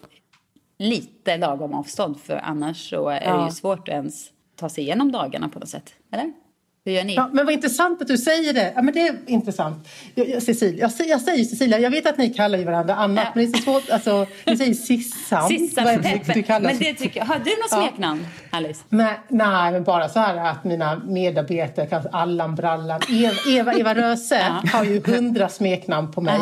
lite 0.78 1.38
lagom 1.38 1.74
avstånd 1.74 2.20
för 2.20 2.36
annars 2.36 2.90
så 2.90 3.10
är 3.10 3.38
det 3.38 3.46
ju 3.46 3.52
svårt 3.52 3.90
att 3.90 3.94
ens 3.94 4.30
ta 4.56 4.70
sig 4.70 4.84
igenom 4.84 5.12
dagarna 5.12 5.50
på 5.50 5.60
något 5.60 5.70
sätt. 5.70 5.94
Eller? 6.12 6.34
Hur 6.90 6.96
gör 6.96 7.04
ni? 7.04 7.16
Ja, 7.16 7.30
men 7.34 7.46
vad 7.46 7.54
intressant 7.54 8.02
att 8.02 8.08
du 8.08 8.18
säger 8.18 8.54
det. 8.54 8.74
Ja, 8.76 8.82
men 8.82 8.94
det 8.94 9.08
är 9.08 9.16
intressant. 9.28 9.90
Jag, 10.16 10.30
jag, 10.30 10.44
Cecilia, 10.44 10.80
jag, 10.80 10.92
säger, 10.92 11.10
jag 11.10 11.22
säger 11.22 11.44
Cecilia, 11.44 11.80
jag 11.80 11.90
vet 11.90 12.08
att 12.08 12.18
ni 12.18 12.30
kallar 12.30 12.58
ju 12.58 12.66
varandra 12.66 12.96
annat, 12.96 13.24
ja. 13.26 13.32
men 13.36 13.46
det 13.46 13.58
är 13.58 13.58
så 13.58 13.64
svårt. 13.64 13.90
Alltså, 13.90 14.28
ni 14.46 14.58
säger 14.58 14.74
Sissan. 14.74 15.48
Sissan 15.50 15.84
vad 15.84 15.94
är 15.94 16.34
du 16.34 16.44
kallar? 16.44 16.70
Men 16.70 16.80
det 16.80 16.94
tycker 16.94 17.20
jag. 17.20 17.26
Har 17.26 17.36
du 17.36 17.52
något 17.52 17.70
smeknamn, 17.70 18.28
Alice? 18.50 18.84
Nej, 18.90 19.20
nej, 19.28 19.72
men 19.72 19.84
bara 19.84 20.10
så 20.10 20.20
här 20.20 20.52
att 20.52 20.64
mina 20.64 21.02
medarbetare 21.06 21.86
kallas 21.86 22.06
Allan 22.12 22.56
Brallan. 22.56 23.02
Eva, 23.10 23.34
Eva, 23.48 23.74
Eva 23.74 23.96
Röse 23.96 24.40
ja. 24.64 24.70
har 24.74 24.84
ju 24.84 25.02
hundra 25.06 25.50
smeknamn 25.50 26.12
på 26.12 26.22
mig. 26.22 26.36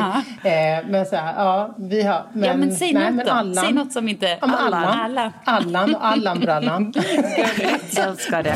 Eh, 0.44 0.88
men 0.90 1.06
så 1.06 1.16
här, 1.16 1.34
ja, 1.44 1.76
vi 1.78 2.04
har... 2.04 2.26
Men, 2.34 2.44
ja, 2.44 2.58
men 2.58 2.76
säg 2.76 2.94
nej, 2.94 3.12
något 3.12 3.26
då. 3.26 3.32
Allan, 3.32 3.66
säg 3.66 3.74
något 3.74 3.94
som 3.94 4.10
inte... 4.10 4.38
Ja, 4.42 4.48
Allan. 4.58 4.84
Allan. 4.84 5.32
Allan 5.46 5.96
och 5.96 6.06
Allan 6.06 6.40
Brallan. 6.40 6.94
jag 7.96 8.08
älskar 8.08 8.44
det 8.44 8.56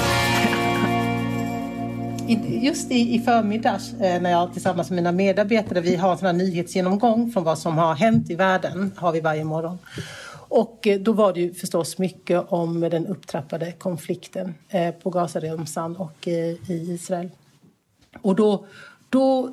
just 2.40 2.92
i, 2.92 3.16
i 3.16 3.20
förmiddags 3.20 3.94
eh, 3.94 4.22
när 4.22 4.32
jag 4.32 4.54
tillsammans 4.54 4.90
med 4.90 4.96
mina 4.96 5.12
medarbetare, 5.12 5.82
vi 5.82 5.96
har 5.96 6.12
en 6.12 6.18
sån 6.18 6.38
nyhetsgenomgång 6.38 7.32
från 7.32 7.44
vad 7.44 7.60
som 7.60 7.78
har 7.78 7.96
hänt 7.96 8.30
i 8.30 8.36
världen, 8.36 8.92
har 8.96 9.12
vi 9.12 9.20
varje 9.20 9.44
morgon. 9.44 9.78
Och 10.34 10.88
eh, 10.88 11.00
då 11.00 11.14
var 11.14 11.34
det 11.34 11.40
ju 11.40 11.54
förstås 11.54 11.98
mycket 11.98 12.46
om 12.48 12.80
den 12.80 13.08
upptrappade 13.08 13.72
konflikten 13.72 14.54
eh, 14.70 14.92
på 14.92 15.10
Gazaremsan 15.10 15.96
och 15.96 16.28
i 16.28 16.60
Israel. 16.68 17.30
Och 18.22 18.36
då, 18.36 18.66
då 19.10 19.52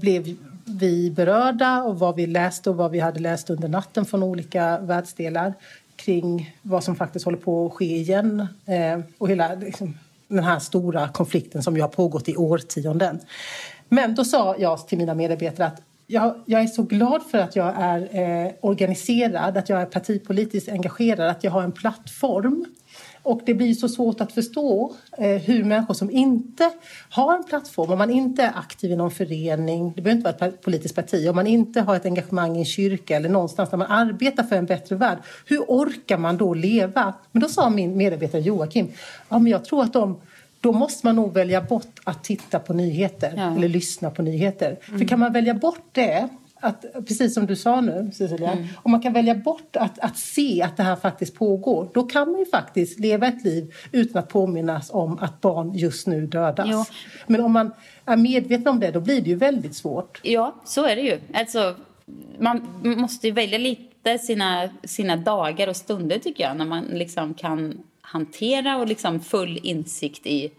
blev 0.00 0.36
vi 0.64 1.10
berörda 1.10 1.82
och 1.82 1.98
vad 1.98 2.16
vi 2.16 2.26
läste 2.26 2.70
och 2.70 2.76
vad 2.76 2.90
vi 2.90 3.00
hade 3.00 3.20
läst 3.20 3.50
under 3.50 3.68
natten 3.68 4.04
från 4.04 4.22
olika 4.22 4.78
världsdelar 4.78 5.54
kring 5.96 6.56
vad 6.62 6.84
som 6.84 6.96
faktiskt 6.96 7.24
håller 7.24 7.38
på 7.38 7.66
att 7.66 7.72
ske 7.72 7.96
igen. 7.96 8.46
och 9.18 9.28
hela 9.28 9.54
liksom, 9.54 9.94
den 10.28 10.44
här 10.44 10.58
stora 10.58 11.08
konflikten 11.08 11.62
som 11.62 11.76
ju 11.76 11.82
har 11.82 11.88
pågått 11.88 12.28
i 12.28 12.36
årtionden. 12.36 13.20
Men 13.88 14.14
då 14.14 14.24
sa 14.24 14.56
jag 14.58 14.88
till 14.88 14.98
mina 14.98 15.14
medarbetare 15.14 15.66
att 15.66 15.82
jag, 16.06 16.42
jag 16.46 16.62
är 16.62 16.66
så 16.66 16.82
glad 16.82 17.22
för 17.30 17.38
att 17.38 17.56
jag 17.56 17.74
är 17.78 18.00
eh, 18.46 18.52
organiserad, 18.60 19.56
att 19.56 19.68
jag 19.68 19.80
är 19.80 19.86
partipolitiskt 19.86 20.68
engagerad, 20.68 21.28
att 21.28 21.44
jag 21.44 21.50
har 21.50 21.62
en 21.62 21.72
plattform. 21.72 22.64
Och 23.22 23.40
det 23.46 23.54
blir 23.54 23.74
så 23.74 23.88
svårt 23.88 24.20
att 24.20 24.32
förstå 24.32 24.94
eh, 25.18 25.28
hur 25.28 25.64
människor 25.64 25.94
som 25.94 26.10
inte 26.10 26.70
har 27.10 27.36
en 27.36 27.44
plattform, 27.44 27.92
om 27.92 27.98
man 27.98 28.10
inte 28.10 28.42
är 28.42 28.52
aktiv 28.58 28.90
i 28.90 28.96
någon 28.96 29.10
förening, 29.10 29.92
det 29.96 30.02
behöver 30.02 30.18
inte 30.18 30.38
vara 30.40 30.50
ett 30.50 30.62
politiskt 30.62 30.94
parti, 30.94 31.28
om 31.28 31.36
man 31.36 31.46
inte 31.46 31.80
har 31.80 31.96
ett 31.96 32.06
engagemang 32.06 32.56
i 32.56 32.58
en 32.58 32.64
kyrka 32.64 33.16
eller 33.16 33.28
någonstans 33.28 33.70
där 33.70 33.76
man 33.76 33.90
arbetar 33.90 34.42
för 34.42 34.56
en 34.56 34.66
bättre 34.66 34.96
värld, 34.96 35.18
hur 35.46 35.58
orkar 35.58 36.18
man 36.18 36.36
då 36.36 36.54
leva? 36.54 37.14
Men 37.32 37.42
då 37.42 37.48
sa 37.48 37.70
min 37.70 37.96
medarbetare 37.96 38.42
Joakim, 38.42 38.88
ja 39.28 39.38
men 39.38 39.52
jag 39.52 39.64
tror 39.64 39.82
att 39.82 39.92
de 39.92 40.16
då 40.60 40.72
måste 40.72 41.06
man 41.06 41.16
nog 41.16 41.34
välja 41.34 41.62
bort 41.62 42.00
att 42.04 42.24
titta 42.24 42.58
på 42.58 42.72
nyheter 42.72 43.32
ja. 43.36 43.56
eller 43.56 43.68
lyssna 43.68 44.10
på 44.10 44.22
nyheter. 44.22 44.78
Mm. 44.88 44.98
För 44.98 45.06
kan 45.06 45.18
man 45.18 45.32
välja 45.32 45.54
bort 45.54 45.84
det 45.92 46.28
att, 46.60 46.84
precis 47.06 47.34
som 47.34 47.46
du 47.46 47.56
sa 47.56 47.80
nu, 47.80 48.10
Cecilia, 48.14 48.52
mm. 48.52 48.66
om 48.82 48.90
man 48.90 49.02
kan 49.02 49.12
välja 49.12 49.34
bort 49.34 49.76
att, 49.76 49.98
att 49.98 50.16
se 50.16 50.62
att 50.62 50.76
det 50.76 50.82
här 50.82 50.96
faktiskt 50.96 51.34
pågår, 51.34 51.90
då 51.94 52.02
kan 52.02 52.30
man 52.30 52.40
ju 52.40 52.46
faktiskt 52.46 53.00
leva 53.00 53.26
ett 53.26 53.44
liv 53.44 53.74
utan 53.92 54.22
att 54.22 54.28
påminnas 54.28 54.90
om 54.90 55.18
att 55.18 55.40
barn 55.40 55.74
just 55.74 56.06
nu 56.06 56.26
dödas. 56.26 56.68
Jo. 56.70 56.84
Men 57.26 57.40
om 57.40 57.52
man 57.52 57.72
är 58.04 58.16
medveten 58.16 58.68
om 58.68 58.80
det, 58.80 58.90
då 58.90 59.00
blir 59.00 59.20
det 59.20 59.30
ju 59.30 59.36
väldigt 59.36 59.76
svårt. 59.76 60.20
Ja, 60.22 60.54
så 60.64 60.86
är 60.86 60.96
det 60.96 61.02
ju. 61.02 61.20
Alltså, 61.34 61.74
man 62.38 62.68
måste 62.82 63.26
ju 63.26 63.32
välja 63.32 63.58
lite 63.58 64.18
sina, 64.18 64.68
sina 64.84 65.16
dagar 65.16 65.68
och 65.68 65.76
stunder, 65.76 66.18
tycker 66.18 66.44
jag, 66.44 66.56
när 66.56 66.64
man 66.64 66.84
liksom 66.84 67.34
kan 67.34 67.78
hantera 68.00 68.76
och 68.76 68.86
liksom 68.86 69.20
full 69.20 69.60
insikt 69.62 70.26
i 70.26 70.50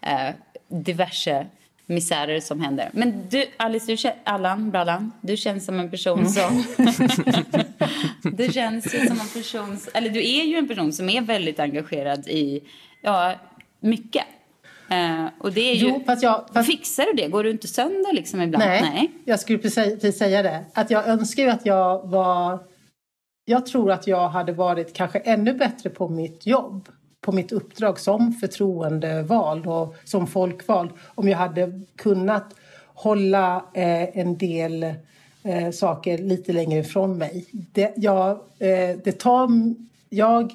eh, 0.00 0.34
diverse 0.68 1.46
misärer 1.86 2.40
som 2.40 2.60
händer. 2.60 2.90
Men 2.92 3.28
du, 3.28 3.44
Alice, 3.56 3.96
du, 3.96 4.10
Allan, 4.24 4.70
Brallan, 4.70 5.12
du 5.20 5.36
känns 5.36 5.64
som 5.64 5.80
en 5.80 5.90
person 5.90 6.18
mm. 6.18 6.32
som... 6.32 6.64
du 8.36 8.52
känns 8.52 8.94
ju 8.94 9.06
som 9.06 9.20
en 9.20 9.28
person... 9.28 9.78
Eller 9.94 10.10
du 10.10 10.20
är 10.20 10.44
ju 10.44 10.56
en 10.56 10.68
person 10.68 10.92
som 10.92 11.08
är 11.08 11.20
väldigt 11.20 11.60
engagerad 11.60 12.28
i 12.28 12.62
ja, 13.02 13.34
mycket. 13.80 14.24
Uh, 14.92 15.26
och 15.38 15.52
det 15.52 15.70
är 15.70 15.74
ju, 15.74 15.88
jo, 15.88 16.02
fast 16.06 16.22
jag, 16.22 16.48
fast... 16.54 16.70
Fixar 16.70 17.04
du 17.04 17.22
det? 17.22 17.28
Går 17.28 17.44
du 17.44 17.50
inte 17.50 17.68
sönder 17.68 18.12
liksom 18.12 18.42
ibland? 18.42 18.64
Nej, 18.64 18.82
Nej. 18.82 19.10
jag 19.24 19.40
skulle 19.40 19.58
precis 19.58 20.18
säga 20.18 20.42
det. 20.42 20.64
Att 20.74 20.90
jag 20.90 21.08
önskar 21.08 21.42
ju 21.42 21.48
att 21.48 21.66
jag 21.66 22.06
var... 22.06 22.58
Jag 23.44 23.66
tror 23.66 23.90
att 23.90 24.06
jag 24.06 24.28
hade 24.28 24.52
varit 24.52 24.92
kanske 24.92 25.18
ännu 25.18 25.54
bättre 25.54 25.90
på 25.90 26.08
mitt 26.08 26.46
jobb 26.46 26.88
på 27.26 27.32
mitt 27.32 27.52
uppdrag 27.52 28.00
som 28.00 28.32
förtroendevald 28.32 29.66
och 29.66 29.94
som 30.04 30.26
folkvald 30.26 30.90
om 31.14 31.28
jag 31.28 31.38
hade 31.38 31.80
kunnat 31.96 32.54
hålla 32.94 33.56
eh, 33.74 34.18
en 34.18 34.38
del 34.38 34.82
eh, 35.42 35.70
saker 35.72 36.18
lite 36.18 36.52
längre 36.52 36.78
ifrån 36.78 37.18
mig. 37.18 37.44
Det, 37.50 37.92
jag, 37.96 38.30
eh, 38.58 38.96
det 39.04 39.18
tar 39.18 39.48
jag 40.08 40.52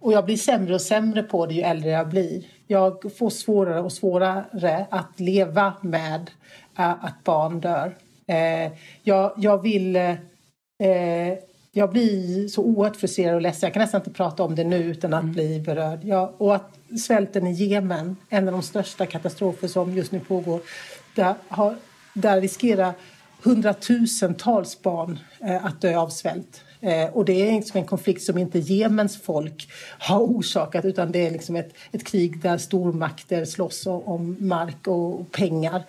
och 0.00 0.12
jag 0.12 0.24
blir 0.24 0.36
sämre 0.36 0.74
och 0.74 0.80
sämre 0.80 1.22
på 1.22 1.46
det 1.46 1.54
ju 1.54 1.62
äldre 1.62 1.90
jag 1.90 2.08
blir. 2.08 2.44
Jag 2.66 3.16
får 3.18 3.30
svårare 3.30 3.80
och 3.80 3.92
svårare 3.92 4.86
att 4.90 5.20
leva 5.20 5.72
med 5.80 6.30
eh, 6.78 6.90
att 6.90 7.24
barn 7.24 7.60
dör. 7.60 7.96
Eh, 8.26 8.72
jag, 9.02 9.32
jag 9.36 9.62
vill 9.62 9.96
eh, 9.96 10.14
jag 11.72 11.90
blir 11.90 12.48
så 12.48 12.62
oerhört 12.62 12.96
frustrerad 12.96 13.34
och 13.34 13.40
ledsen. 13.40 13.66
Jag 13.66 13.72
kan 13.72 13.80
nästan 13.80 14.00
inte 14.00 14.10
prata 14.10 14.42
om 14.42 14.54
det 14.54 14.64
nu 14.64 14.76
utan 14.76 15.14
att 15.14 15.22
mm. 15.22 15.32
bli 15.32 15.60
berörd. 15.60 16.00
Ja, 16.04 16.34
och 16.38 16.54
att 16.54 16.78
svälten 17.00 17.46
i 17.46 17.52
Jemen, 17.52 18.16
en 18.28 18.48
av 18.48 18.52
de 18.52 18.62
största 18.62 19.06
katastrofer 19.06 19.68
som 19.68 19.96
just 19.96 20.12
nu 20.12 20.20
pågår, 20.20 20.60
där, 21.14 21.34
har, 21.48 21.76
där 22.14 22.40
riskerar 22.40 22.92
hundratusentals 23.42 24.82
barn 24.82 25.18
eh, 25.40 25.66
att 25.66 25.80
dö 25.80 25.96
av 25.96 26.08
svält. 26.08 26.64
Eh, 26.80 27.04
och 27.04 27.24
det 27.24 27.48
är 27.48 27.52
liksom 27.52 27.80
en 27.80 27.86
konflikt 27.86 28.22
som 28.22 28.38
inte 28.38 28.58
Jemens 28.58 29.22
folk 29.22 29.68
har 29.98 30.20
orsakat 30.20 30.84
utan 30.84 31.12
det 31.12 31.26
är 31.26 31.30
liksom 31.30 31.56
ett, 31.56 31.74
ett 31.92 32.04
krig 32.04 32.42
där 32.42 32.58
stormakter 32.58 33.44
slåss 33.44 33.86
om, 33.86 34.36
mark 34.40 34.86
och 34.86 35.32
pengar. 35.32 35.82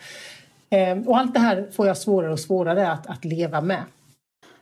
Eh, 0.70 0.98
och 0.98 1.18
allt 1.18 1.34
det 1.34 1.40
här 1.40 1.68
får 1.72 1.88
jag 1.88 1.98
svårare 1.98 2.32
och 2.32 2.40
svårare 2.40 2.92
att, 2.92 3.08
att 3.08 3.26
leva 3.26 3.62
med. 3.62 3.84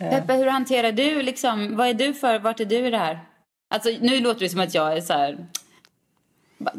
Peppe, 0.10 0.34
hur 0.34 0.48
hanterar 0.48 0.92
du 0.92 1.22
liksom, 1.22 1.76
vad 1.78 1.88
är 1.88 1.94
du 1.94 2.14
för, 2.14 2.40
vart 2.40 2.60
är 2.60 2.66
du 2.66 2.76
i 2.76 2.90
det 2.90 2.98
här? 2.98 3.20
Alltså 3.74 3.90
nu 4.02 4.20
låter 4.20 4.40
det 4.40 4.50
som 4.50 4.60
att 4.60 4.74
jag 4.74 4.98
är 4.98 5.02
så 5.02 5.14
här, 5.14 5.48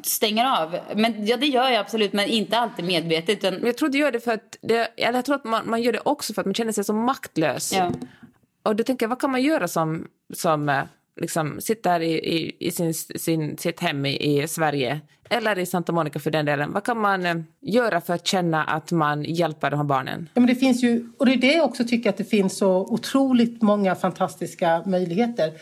stänger 0.02 0.62
av. 0.62 0.78
Men 0.96 1.26
ja, 1.26 1.36
det 1.36 1.46
gör 1.46 1.68
jag 1.68 1.76
absolut, 1.76 2.12
men 2.12 2.28
inte 2.28 2.58
alltid 2.58 2.84
medvetet. 2.84 3.44
Utan... 3.44 3.66
Jag 3.66 3.76
tror 3.76 3.88
du 3.88 3.98
gör 3.98 4.12
det 4.12 4.20
för 4.20 4.32
att, 4.32 4.56
det, 4.62 4.76
eller 4.96 5.18
jag 5.18 5.24
tror 5.24 5.36
att 5.36 5.44
man, 5.44 5.70
man 5.70 5.82
gör 5.82 5.92
det 5.92 6.00
också 6.04 6.34
för 6.34 6.42
att 6.42 6.46
man 6.46 6.54
känner 6.54 6.72
sig 6.72 6.84
så 6.84 6.92
maktlös. 6.92 7.72
Ja. 7.72 7.92
Och 8.62 8.76
då 8.76 8.84
tänker 8.84 9.04
jag, 9.04 9.08
vad 9.08 9.20
kan 9.20 9.30
man 9.30 9.42
göra 9.42 9.68
som, 9.68 10.08
som 10.34 10.68
eh, 10.68 10.82
liksom 11.20 11.60
sitter 11.60 12.00
i, 12.00 12.12
i, 12.12 12.56
i 12.58 12.70
sin, 12.70 12.94
sin, 12.94 13.58
sitt 13.58 13.80
hem 13.80 14.06
i, 14.06 14.42
i, 14.42 14.48
Sverige 14.48 15.00
eller 15.30 15.58
i 15.58 15.66
Santa 15.66 15.92
Monica 15.92 16.18
för 16.18 16.30
den 16.30 16.46
delen. 16.46 16.72
Vad 16.72 16.84
kan 16.84 16.98
man 16.98 17.26
eh, 17.26 17.36
göra 17.60 18.00
för 18.00 18.14
att 18.14 18.26
känna 18.26 18.64
att 18.64 18.92
man 18.92 19.24
hjälper 19.24 19.70
de 19.70 19.76
här 19.76 19.84
barnen? 19.84 20.28
Ja, 20.34 20.40
men 20.40 20.46
det 20.46 20.54
finns 20.54 20.82
ju, 20.82 21.06
och 21.18 21.26
det 21.26 21.32
är 21.32 21.36
det 21.36 21.54
jag 21.54 21.64
också 21.64 21.84
tycker 21.84 22.10
att 22.10 22.16
det 22.16 22.24
finns 22.24 22.58
så 22.58 22.70
otroligt 22.70 23.62
många 23.62 23.94
fantastiska 23.94 24.82
möjligheter. 24.86 25.52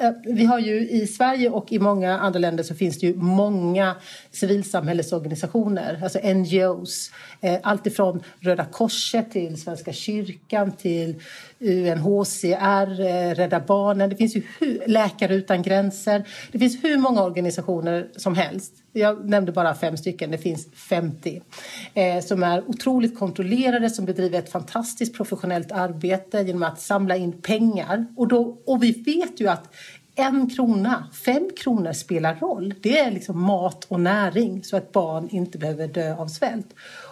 Eh, 0.00 0.12
vi 0.24 0.44
har 0.44 0.58
ju 0.58 0.88
i 0.88 1.06
Sverige 1.06 1.50
och 1.50 1.72
i 1.72 1.78
många 1.78 2.18
andra 2.18 2.38
länder 2.38 2.64
så 2.64 2.74
finns 2.74 2.98
det 2.98 3.06
ju 3.06 3.16
många 3.16 3.96
civilsamhällesorganisationer, 4.30 6.00
alltså 6.02 6.18
NGOs. 6.18 7.10
Eh, 7.42 7.58
alltifrån 7.62 7.70
allt 7.70 7.86
ifrån 7.86 8.22
Röda 8.40 8.64
Korset 8.64 9.30
till 9.30 9.60
Svenska 9.60 9.92
kyrkan 9.92 10.72
till 10.72 11.14
UNHCR, 11.58 13.00
eh, 13.00 13.34
Rädda 13.34 13.60
Barnen. 13.60 14.10
Det 14.10 14.16
finns 14.16 14.36
ju 14.36 14.42
Läkare 14.86 15.34
utan 15.34 15.62
gränser. 15.62 16.24
Det 16.52 16.58
finns 16.58 16.84
hur 16.84 16.98
många 16.98 17.22
organisationer 17.22 18.08
som 18.16 18.34
helst. 18.34 18.72
Jag 18.92 19.28
nämnde 19.28 19.52
bara 19.52 19.74
fem 19.74 19.96
stycken, 19.96 20.30
det 20.30 20.38
finns 20.38 20.68
50. 20.74 21.42
Eh, 21.94 22.20
som 22.20 22.42
är 22.42 22.70
otroligt 22.70 23.18
kontrollerade, 23.18 23.90
som 23.90 24.04
bedriver 24.04 24.38
ett 24.38 24.52
fantastiskt 24.52 25.16
professionellt 25.16 25.72
arbete 25.72 26.38
genom 26.38 26.62
att 26.62 26.80
samla 26.80 27.16
in 27.16 27.32
pengar. 27.32 28.06
Och, 28.16 28.28
då, 28.28 28.58
och 28.66 28.82
vi 28.82 28.92
vet 28.92 29.40
ju 29.40 29.48
att 29.48 29.74
en 30.20 30.50
krona, 30.50 31.08
fem 31.24 31.50
kronor 31.56 31.92
spelar 31.92 32.34
roll. 32.34 32.74
Det 32.80 32.98
är 32.98 33.10
liksom 33.10 33.40
mat 33.40 33.84
och 33.84 34.00
näring 34.00 34.64
så 34.64 34.76
att 34.76 34.92
barn 34.92 35.28
inte 35.30 35.58
behöver 35.58 35.88
dö 35.88 36.16
av 36.16 36.26
svält. 36.26 36.66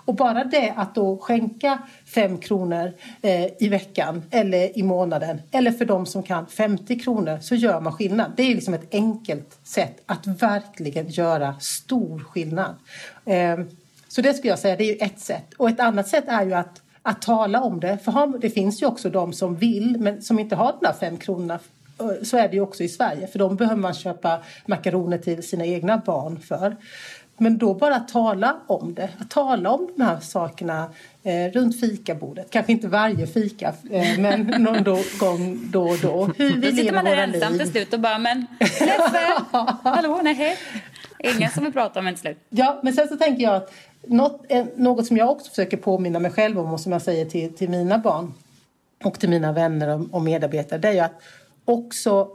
Och 0.09 0.15
bara 0.15 0.45
det 0.45 0.73
att 0.77 0.95
då 0.95 1.19
skänka 1.19 1.79
fem 2.07 2.39
kronor 2.39 2.93
eh, 3.23 3.45
i 3.59 3.69
veckan 3.69 4.23
eller 4.31 4.79
i 4.79 4.83
månaden 4.83 5.41
eller 5.51 5.71
för 5.71 5.85
de 5.85 6.07
som 6.07 6.23
kan 6.23 6.47
50 6.47 6.99
kronor 6.99 7.39
så 7.41 7.55
gör 7.55 7.81
man 7.81 7.93
skillnad. 7.93 8.33
Det 8.37 8.43
är 8.43 8.55
liksom 8.55 8.75
ett 8.75 8.95
enkelt 8.95 9.59
sätt 9.65 10.03
att 10.07 10.27
verkligen 10.27 11.09
göra 11.09 11.55
stor 11.61 12.19
skillnad. 12.19 12.75
Eh, 13.25 13.59
så 14.09 14.23
det 14.23 14.35
skulle 14.35 14.51
jag 14.51 14.59
säga, 14.59 14.77
det 14.77 14.85
är 14.85 14.95
ju 14.95 14.99
ett 15.01 15.21
sätt. 15.21 15.55
Och 15.57 15.69
ett 15.69 15.81
annat 15.81 16.09
sätt 16.09 16.25
är 16.29 16.45
ju 16.45 16.55
att 16.55 16.83
att 17.03 17.23
tala 17.23 17.61
om 17.61 17.81
det. 17.81 17.99
För 18.05 18.39
det 18.39 18.51
finns 18.51 18.83
ju 18.83 18.87
också 18.87 19.11
de 19.11 19.33
som 19.33 19.57
vill 19.57 19.97
men 19.99 20.23
som 20.23 20.39
inte 20.39 20.57
har 20.57 20.73
de 20.73 20.87
där 20.87 20.95
fem 21.01 21.17
kronorna 21.17 21.59
eh, 22.01 22.23
så 22.23 22.37
är 22.37 22.49
det 22.49 22.55
ju 22.55 22.61
också 22.61 22.83
i 22.83 22.89
Sverige. 22.89 23.27
För 23.27 23.39
de 23.39 23.57
behöver 23.57 23.81
man 23.81 23.95
köpa 23.95 24.43
makaroner 24.67 25.19
till 25.19 25.49
sina 25.49 25.67
egna 25.67 25.99
barn 26.07 26.41
för. 26.41 26.77
Men 27.39 27.59
då 27.59 27.75
bara 27.75 28.01
tala 28.01 28.57
om 28.67 28.95
det. 28.95 29.11
Tala 29.29 29.71
om 29.71 29.89
de 29.97 30.03
här 30.03 30.21
sakerna 30.21 30.91
eh, 31.23 31.53
runt 31.53 31.81
fikabordet. 31.81 32.51
Kanske 32.51 32.73
inte 32.73 32.89
varje 32.89 33.27
fika, 33.27 33.75
eh, 33.91 34.19
men 34.19 34.41
någon 34.59 34.85
då, 34.85 34.99
gång 35.21 35.71
då 35.71 35.83
och 35.83 35.99
då. 35.99 36.25
Hur 36.37 36.61
vi 36.61 36.77
sitter 36.77 36.93
man 36.93 37.05
där 37.05 37.17
ensam 37.17 37.59
till 37.59 37.71
slut 37.71 37.95
och 37.95 38.01
bara, 38.01 38.19
men 38.19 38.47
Leffe, 38.61 39.43
hallå, 39.83 40.21
nej. 40.23 40.57
Ingen 41.19 41.51
som 41.51 41.65
vill 41.65 41.73
prata 41.73 42.01
om 42.01 42.07
en 42.07 42.15
till 42.15 42.21
slut. 42.21 42.39
Ja, 42.49 42.81
men 42.83 42.93
sen 42.93 43.09
så 43.09 43.17
tänker 43.17 43.43
jag 43.43 43.55
att 43.55 43.73
något, 44.07 44.45
eh, 44.49 44.67
något 44.77 45.07
som 45.07 45.17
jag 45.17 45.31
också 45.31 45.51
försöker 45.51 45.77
påminna 45.77 46.19
mig 46.19 46.31
själv 46.31 46.59
om 46.59 46.73
och 46.73 46.81
som 46.81 46.93
jag 46.93 47.03
säger 47.03 47.25
till, 47.25 47.55
till 47.55 47.71
mina 47.71 47.99
barn 47.99 48.35
och 49.05 49.21
till 49.21 49.29
mina 49.29 49.53
vänner 49.53 49.89
och, 49.89 50.15
och 50.15 50.23
medarbetare 50.23 50.79
det 50.79 50.89
är 50.89 50.93
ju 50.93 51.01
att 51.01 51.23
också 51.65 52.29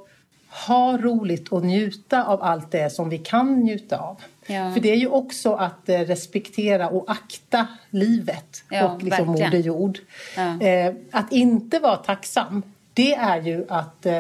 ha 0.68 0.98
roligt 0.98 1.50
och 1.50 1.66
njuta 1.66 2.24
av 2.24 2.44
allt 2.44 2.72
det 2.72 2.90
som 2.90 3.10
vi 3.10 3.18
kan 3.18 3.60
njuta 3.60 3.98
av. 3.98 4.18
Ja. 4.48 4.74
För 4.74 4.80
det 4.80 4.92
är 4.92 4.96
ju 4.96 5.08
också 5.08 5.54
att 5.54 5.90
eh, 5.90 6.00
respektera 6.00 6.90
och 6.90 7.12
akta 7.12 7.68
livet 7.90 8.64
Ja, 8.70 8.92
och 8.94 9.04
liksom. 9.04 9.28
Moder 9.28 9.60
Jord. 9.60 10.00
Ja. 10.36 10.62
Eh, 10.62 10.94
att 11.12 11.32
inte 11.32 11.80
vara 11.80 11.96
tacksam, 11.98 12.64
det 12.94 13.14
är 13.14 13.42
ju 13.42 13.66
att 13.70 14.06
eh, 14.06 14.20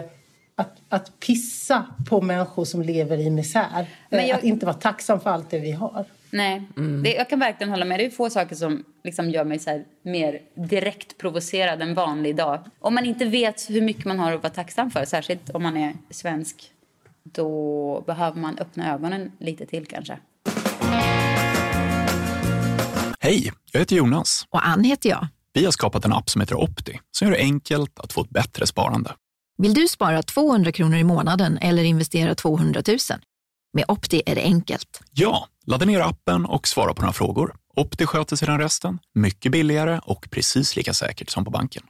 att, 0.56 0.77
att 0.89 1.20
pissa 1.20 1.86
på 2.10 2.22
människor 2.22 2.65
som 2.65 2.82
lever 2.82 3.18
i 3.18 3.30
misär. 3.30 3.88
Men 4.10 4.20
Eh, 4.20 4.25
jag- 4.27 4.38
Att 4.38 4.44
inte 4.44 4.65
vara 4.65 4.75
tacksam 4.75 5.20
för 5.20 5.30
allt 5.30 5.50
det 5.50 5.60
vi 5.60 5.72
har. 5.72 6.06
Nej, 6.30 6.63
Mm. 6.77 7.03
det, 7.03 7.13
jag 7.13 7.30
kan 7.30 7.39
verkligen 7.39 7.70
hålla 7.72 7.86
med. 7.86 8.00
Det 8.00 8.06
är 8.06 8.10
få 8.10 8.30
saker 8.30 8.56
som 8.56 8.84
liksom 9.03 9.30
gör 9.30 9.44
mig 9.44 9.60
så 9.60 9.70
här 9.70 9.84
mer 10.01 10.39
direkt 10.56 11.18
provocerad 11.18 11.82
en 11.82 11.94
vanlig 11.94 12.36
dag. 12.36 12.60
Om 12.80 12.96
man 12.96 13.06
inte 13.06 13.25
vet 13.25 13.70
hur 13.70 13.82
mycket 13.82 14.06
man 14.06 14.20
har 14.20 14.32
att 14.32 14.44
vara 14.44 14.53
tacksam 14.53 14.92
för, 14.92 15.06
särskilt 15.06 15.50
om 15.50 15.63
man 15.63 15.77
är 15.77 15.94
svensk, 16.10 16.72
då 17.24 18.03
behöver 18.08 18.42
man 18.42 18.58
öppna 18.58 18.94
ögonen 18.94 19.32
lite 19.39 19.65
till 19.65 19.86
kanske. 19.86 20.20
Hej, 23.20 23.51
jag 23.72 23.80
heter 23.80 23.96
Jonas. 23.96 24.48
Och 24.50 24.68
Ann 24.68 24.84
heter 24.84 25.10
jag. 25.10 25.27
Vi 25.53 25.65
har 25.65 25.72
skapat 25.72 26.06
en 26.06 26.13
app 26.13 26.30
som 26.30 26.42
heter 26.42 26.56
Opti 26.56 27.00
som 27.12 27.27
gör 27.27 27.36
det 27.36 27.42
enkelt 27.42 28.00
att 28.00 28.13
få 28.13 28.22
ett 28.22 28.30
bättre 28.30 28.68
sparande. 28.68 29.15
Vill 29.58 29.74
du 29.74 29.88
spara 29.88 30.24
200 30.24 30.72
kronor 30.72 30.98
i 30.98 31.03
månaden 31.03 31.58
eller 31.58 31.84
investera 31.84 32.36
200 32.36 32.82
000? 32.88 32.98
Med 33.74 33.86
Opti 33.88 34.22
är 34.25 34.36
det 34.36 34.42
enkelt. 34.42 35.01
Ja, 35.12 35.48
ladda 35.65 35.86
ner 35.86 36.00
appen 36.00 36.46
och 36.46 36.68
svara 36.68 36.94
på 36.94 37.01
några 37.01 37.13
frågor. 37.13 37.56
Opti 37.75 38.06
sköter 38.06 38.36
sedan 38.36 38.60
resten, 38.60 39.00
mycket 39.13 39.51
billigare 39.51 40.00
och 40.03 40.27
precis 40.32 40.75
lika 40.75 40.94
säkert 40.94 41.30
som 41.30 41.46
på 41.46 41.51
banken. 41.51 41.84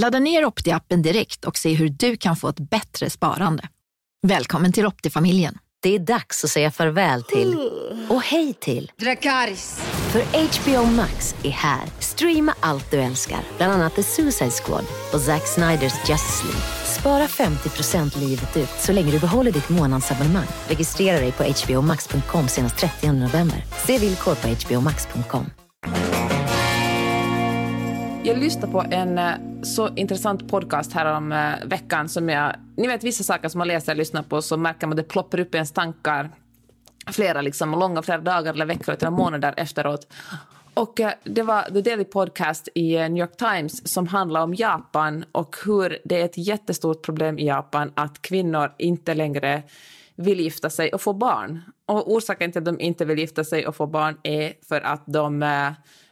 Ladda 0.00 0.18
ner 0.18 0.44
Opti-appen 0.44 1.02
direkt 1.02 1.44
och 1.44 1.56
se 1.58 1.74
hur 1.74 1.88
du 1.88 2.16
kan 2.16 2.36
få 2.36 2.48
ett 2.48 2.60
bättre 2.70 3.10
sparande. 3.10 3.68
Välkommen 4.26 4.72
till 4.72 4.86
Opti-familjen. 4.86 5.58
Det 5.82 5.94
är 5.94 5.98
dags 5.98 6.44
att 6.44 6.50
säga 6.50 6.70
farväl 6.70 7.22
till 7.22 7.70
och 8.08 8.22
hej 8.22 8.54
till 8.54 8.92
Dracarys. 9.00 9.80
För 10.12 10.20
HBO 10.20 10.90
Max 10.90 11.34
är 11.42 11.50
här. 11.50 11.80
Streama 11.98 12.54
allt 12.60 12.90
du 12.90 13.00
älskar, 13.00 13.40
bland 13.56 13.72
annat 13.72 13.94
The 13.94 14.02
Suicide 14.02 14.50
Squad 14.50 14.84
och 15.12 15.20
Zack 15.20 15.46
Sniders 15.46 16.08
Justice 16.08 16.44
League. 16.44 16.62
Spara 16.84 17.26
50% 17.26 18.20
livet 18.20 18.56
ut 18.56 18.70
så 18.80 18.92
länge 18.92 19.10
du 19.10 19.18
behåller 19.18 19.52
ditt 19.52 19.68
månadsabonnemang. 19.68 20.46
Registrera 20.68 21.20
dig 21.20 21.32
på 21.32 21.42
hbomax.com 21.42 22.48
senast 22.48 22.78
30 22.78 23.12
november. 23.12 23.64
Se 23.86 23.98
villkor 23.98 24.34
på 24.34 24.48
hbomax.com. 24.48 25.46
Jag 28.24 28.38
lyssnade 28.38 28.72
på 28.72 28.84
en 28.90 29.18
eh, 29.18 29.32
så 29.62 29.88
intressant 29.94 30.48
podcast 30.48 30.92
här 30.92 31.16
om 31.16 31.32
eh, 31.32 31.66
veckan 31.66 32.08
som 32.08 32.28
jag... 32.28 32.56
Ni 32.76 32.86
vet 32.86 33.04
vissa 33.04 33.24
saker 33.24 33.48
som 33.48 33.58
man 33.58 33.68
läser 33.68 33.92
och 33.92 33.96
lyssnar 33.96 34.22
på 34.22 34.42
så 34.42 34.56
märker 34.56 34.86
man 34.86 34.98
att 34.98 35.04
det 35.04 35.12
ploppar 35.12 35.40
upp 35.40 35.54
i 35.54 35.56
ens 35.56 35.72
tankar 35.72 36.30
flera 37.06 37.40
liksom, 37.40 37.70
långa 37.70 38.02
flera 38.02 38.20
dagar 38.20 38.54
eller 38.54 38.66
veckor 38.66 38.94
eller 38.94 39.10
månader 39.10 39.54
efteråt. 39.56 40.12
Och 40.74 41.00
eh, 41.00 41.12
det 41.24 41.42
var 41.42 41.62
The 41.62 41.80
Daily 41.80 42.04
Podcast 42.04 42.68
i 42.74 42.94
eh, 42.94 43.08
New 43.08 43.20
York 43.20 43.36
Times 43.36 43.92
som 43.92 44.06
handlar 44.06 44.42
om 44.42 44.54
Japan 44.54 45.24
och 45.32 45.56
hur 45.64 45.98
det 46.04 46.20
är 46.20 46.24
ett 46.24 46.38
jättestort 46.38 47.02
problem 47.02 47.38
i 47.38 47.46
Japan 47.46 47.92
att 47.94 48.22
kvinnor 48.22 48.72
inte 48.78 49.14
längre 49.14 49.62
vill 50.16 50.40
gifta 50.40 50.70
sig 50.70 50.92
och 50.92 51.00
få 51.00 51.12
barn. 51.12 51.62
Och 51.86 52.12
orsaken 52.12 52.52
till 52.52 52.58
att 52.58 52.64
de 52.64 52.80
inte 52.80 53.04
vill 53.04 53.18
gifta 53.18 53.44
sig 53.44 53.66
och 53.66 53.76
få 53.76 53.86
barn 53.86 54.18
är 54.22 54.52
för 54.68 54.80
att, 54.80 55.02
de, 55.06 55.40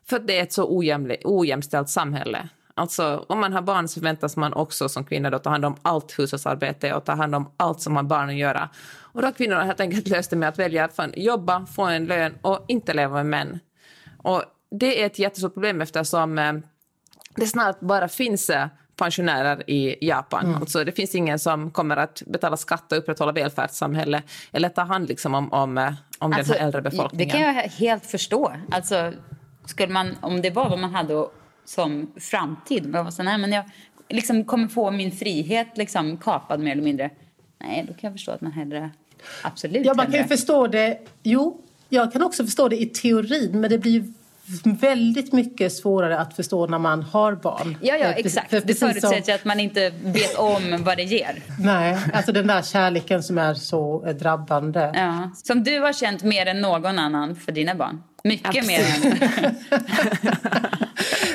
för 0.09 0.17
att 0.17 0.27
det 0.27 0.39
är 0.39 0.43
ett 0.43 0.53
så 0.53 0.77
ojämli, 0.79 1.17
ojämställt 1.25 1.89
samhälle. 1.89 2.49
Alltså, 2.75 3.25
om 3.29 3.41
man 3.41 3.53
har 3.53 3.63
barn 3.63 3.89
så 3.89 4.01
förväntas 4.01 4.37
man 4.37 4.53
också 4.53 4.89
som 4.89 5.05
kvinna 5.05 5.31
då 5.31 5.39
ta 5.39 5.51
hand 5.51 5.65
om 5.65 5.77
allt 5.83 6.19
hushållsarbete 6.19 6.95
och 6.95 7.05
ta 7.05 7.13
hand 7.13 7.35
om 7.35 7.51
allt 7.57 7.81
som 7.81 7.97
har 7.97 8.03
barn 8.03 8.29
att 8.29 8.37
göra. 8.37 8.69
Och 9.13 9.21
då 9.21 9.27
har 9.27 9.33
kvinnorna 9.33 9.65
helt 9.65 9.81
enkelt 9.81 10.09
löst 10.09 10.31
det 10.31 10.37
med 10.37 10.49
att 10.49 10.59
välja 10.59 10.85
att 10.85 11.17
jobba, 11.17 11.67
få 11.67 11.83
en 11.83 12.07
lön 12.07 12.35
och 12.43 12.65
inte 12.69 12.95
leva 12.95 13.15
med 13.15 13.27
män. 13.27 13.59
Och 14.23 14.43
det 14.71 15.03
är 15.03 15.07
ett 15.07 15.19
jättestort 15.19 15.55
problem 15.55 15.81
eftersom 15.81 16.39
eh, 16.39 16.53
det 17.37 17.47
snart 17.47 17.81
bara 17.81 18.09
finns 18.09 18.51
eh, 18.51 18.67
pensionärer 18.97 19.71
i 19.71 20.07
Japan. 20.07 20.55
Alltså, 20.55 20.85
det 20.85 20.93
finns 20.93 21.15
ingen 21.15 21.39
som 21.39 21.71
kommer 21.71 21.97
att 21.97 22.23
betala 22.27 22.57
skatt 22.57 22.93
och 22.93 22.99
upprätthålla 22.99 23.33
välfärdssamhälle 23.33 24.23
eller 24.53 24.69
ta 24.69 24.83
hand 24.83 25.09
liksom, 25.09 25.35
om, 25.35 25.53
om, 25.53 25.79
eh, 25.79 25.93
om 26.19 26.31
den 26.31 26.45
här 26.45 26.57
äldre 26.57 26.83
befolkningen. 26.83 27.31
Alltså, 27.31 27.39
Det 27.39 27.55
kan 27.55 27.57
jag 27.57 27.71
helt 27.71 28.07
förstå. 28.07 28.53
Alltså, 28.71 29.13
skulle 29.65 29.93
man, 29.93 30.17
om 30.21 30.43
det 30.43 30.51
var 30.51 30.69
vad 30.71 30.79
man 30.79 30.95
hade 30.95 31.27
som 31.75 32.11
framtid, 32.17 32.87
man 32.89 33.05
var 33.05 33.11
så, 33.13 33.23
nej, 33.23 33.39
men 33.39 33.53
jag 33.53 33.65
liksom 34.09 34.45
kommer 34.45 34.69
få 34.69 34.91
min 34.91 35.13
frihet 35.13 35.67
liksom, 35.75 36.17
kapad 36.17 36.61
mer 36.61 36.73
eller 36.73 36.83
mindre. 36.83 37.11
Nej, 37.61 37.85
då 37.89 37.95
kan 37.95 38.01
jag 38.09 38.13
förstå 38.13 38.33
att 38.33 38.41
man 38.41 38.53
hellre... 38.53 38.91
Absolut 39.43 39.87
Ja, 39.87 39.95
man 39.95 40.07
kan 40.07 40.15
hellre. 40.15 40.29
förstå 40.29 40.67
det. 40.67 40.99
Jo, 41.23 41.61
jag 41.89 42.13
kan 42.13 42.23
också 42.23 42.45
förstå 42.45 42.69
det 42.69 42.83
i 42.83 42.87
teorin, 42.87 43.61
men 43.61 43.71
det 43.71 43.79
blir 43.79 44.05
väldigt 44.81 45.33
mycket 45.33 45.73
svårare 45.73 46.19
att 46.19 46.37
förstå 46.37 46.67
när 46.67 46.79
man 46.79 47.03
har 47.03 47.35
barn. 47.35 47.77
Ja, 47.83 47.97
ja, 47.97 48.07
exakt. 48.07 48.51
för 48.51 48.57
Det 48.57 48.67
precis 48.67 48.79
som- 48.81 48.89
förutsätter 48.89 49.35
att 49.35 49.45
man 49.45 49.61
inte 49.61 49.91
vet 50.05 50.35
om 50.39 50.85
vad 50.85 50.97
det 50.97 51.03
ger. 51.03 51.43
Nej, 51.59 51.99
alltså 52.13 52.33
den 52.33 52.47
där 52.47 52.63
kärleken 52.63 53.23
som 53.23 53.39
är 53.39 53.55
så 53.55 54.05
eh, 54.07 54.15
drabbande. 54.17 54.93
Ja. 54.95 55.31
Som 55.45 55.65
du 55.65 55.81
har 55.81 55.93
känt 55.93 56.23
mer 56.23 56.47
än 56.47 56.61
någon 56.61 56.99
annan 56.99 57.37
för 57.37 57.53
dina 57.53 57.75
barn. 57.75 58.03
Mycket 58.25 58.67
mer 58.67 58.81
Absolut. 58.81 59.23
än... 59.73 60.71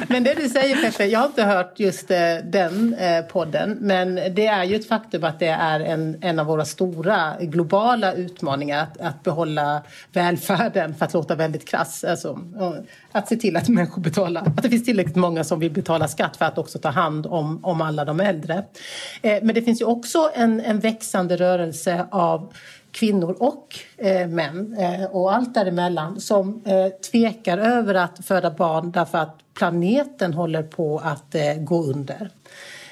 Men 0.07 0.23
det 0.23 0.33
du 0.33 0.49
säger 0.49 0.75
Peppe, 0.75 1.05
jag 1.05 1.19
har 1.19 1.25
inte 1.25 1.43
hört 1.43 1.79
just 1.79 2.11
eh, 2.11 2.17
den 2.43 2.93
eh, 2.93 3.21
podden. 3.25 3.77
Men 3.81 4.15
det 4.15 4.47
är 4.47 4.63
ju 4.63 4.75
ett 4.75 4.87
faktum 4.87 5.23
att 5.23 5.39
det 5.39 5.47
är 5.47 5.79
en, 5.79 6.17
en 6.21 6.39
av 6.39 6.45
våra 6.45 6.65
stora 6.65 7.33
globala 7.39 8.13
utmaningar. 8.13 8.83
Att, 8.83 9.01
att 9.01 9.23
behålla 9.23 9.81
välfärden, 10.13 10.95
för 10.95 11.05
att 11.05 11.13
låta 11.13 11.35
väldigt 11.35 11.67
krass. 11.67 12.03
Alltså, 12.03 12.39
att 13.11 13.27
se 13.27 13.35
till 13.35 13.57
att 13.57 13.67
människor 13.67 14.01
betalar, 14.01 14.41
att 14.41 14.63
det 14.63 14.69
finns 14.69 14.85
tillräckligt 14.85 15.15
många 15.15 15.43
som 15.43 15.59
vill 15.59 15.71
betala 15.71 16.07
skatt 16.07 16.37
för 16.37 16.45
att 16.45 16.57
också 16.57 16.79
ta 16.79 16.89
hand 16.89 17.27
om, 17.27 17.65
om 17.65 17.81
alla 17.81 18.05
de 18.05 18.19
äldre. 18.19 18.63
Eh, 19.21 19.43
men 19.43 19.55
det 19.55 19.61
finns 19.61 19.81
ju 19.81 19.85
också 19.85 20.31
en, 20.35 20.61
en 20.61 20.79
växande 20.79 21.37
rörelse 21.37 22.05
av 22.11 22.53
kvinnor 22.95 23.35
och 23.39 23.75
eh, 23.97 24.27
män 24.27 24.75
eh, 24.79 25.05
och 25.05 25.33
allt 25.33 25.53
däremellan 25.53 26.19
som 26.19 26.63
eh, 26.65 26.87
tvekar 27.11 27.57
över 27.57 27.95
att 27.95 28.25
föda 28.25 28.51
barn 28.51 28.91
därför 28.91 29.17
att 29.17 29.39
planeten 29.53 30.33
håller 30.33 30.63
på 30.63 31.01
att 31.03 31.35
eh, 31.35 31.53
gå 31.59 31.83
under. 31.83 32.29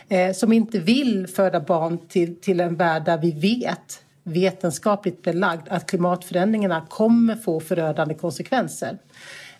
Eh, 0.09 0.33
som 0.33 0.53
inte 0.53 0.79
vill 0.79 1.27
föda 1.27 1.59
barn 1.59 1.97
till, 2.07 2.41
till 2.41 2.59
en 2.59 2.75
värld 2.75 3.05
där 3.05 3.17
vi 3.17 3.31
vet 3.31 4.03
vetenskapligt 4.23 5.21
belagd 5.21 5.67
att 5.69 5.89
klimatförändringarna 5.89 6.85
kommer 6.89 7.35
få 7.35 7.59
förödande 7.59 8.13
konsekvenser. 8.13 8.97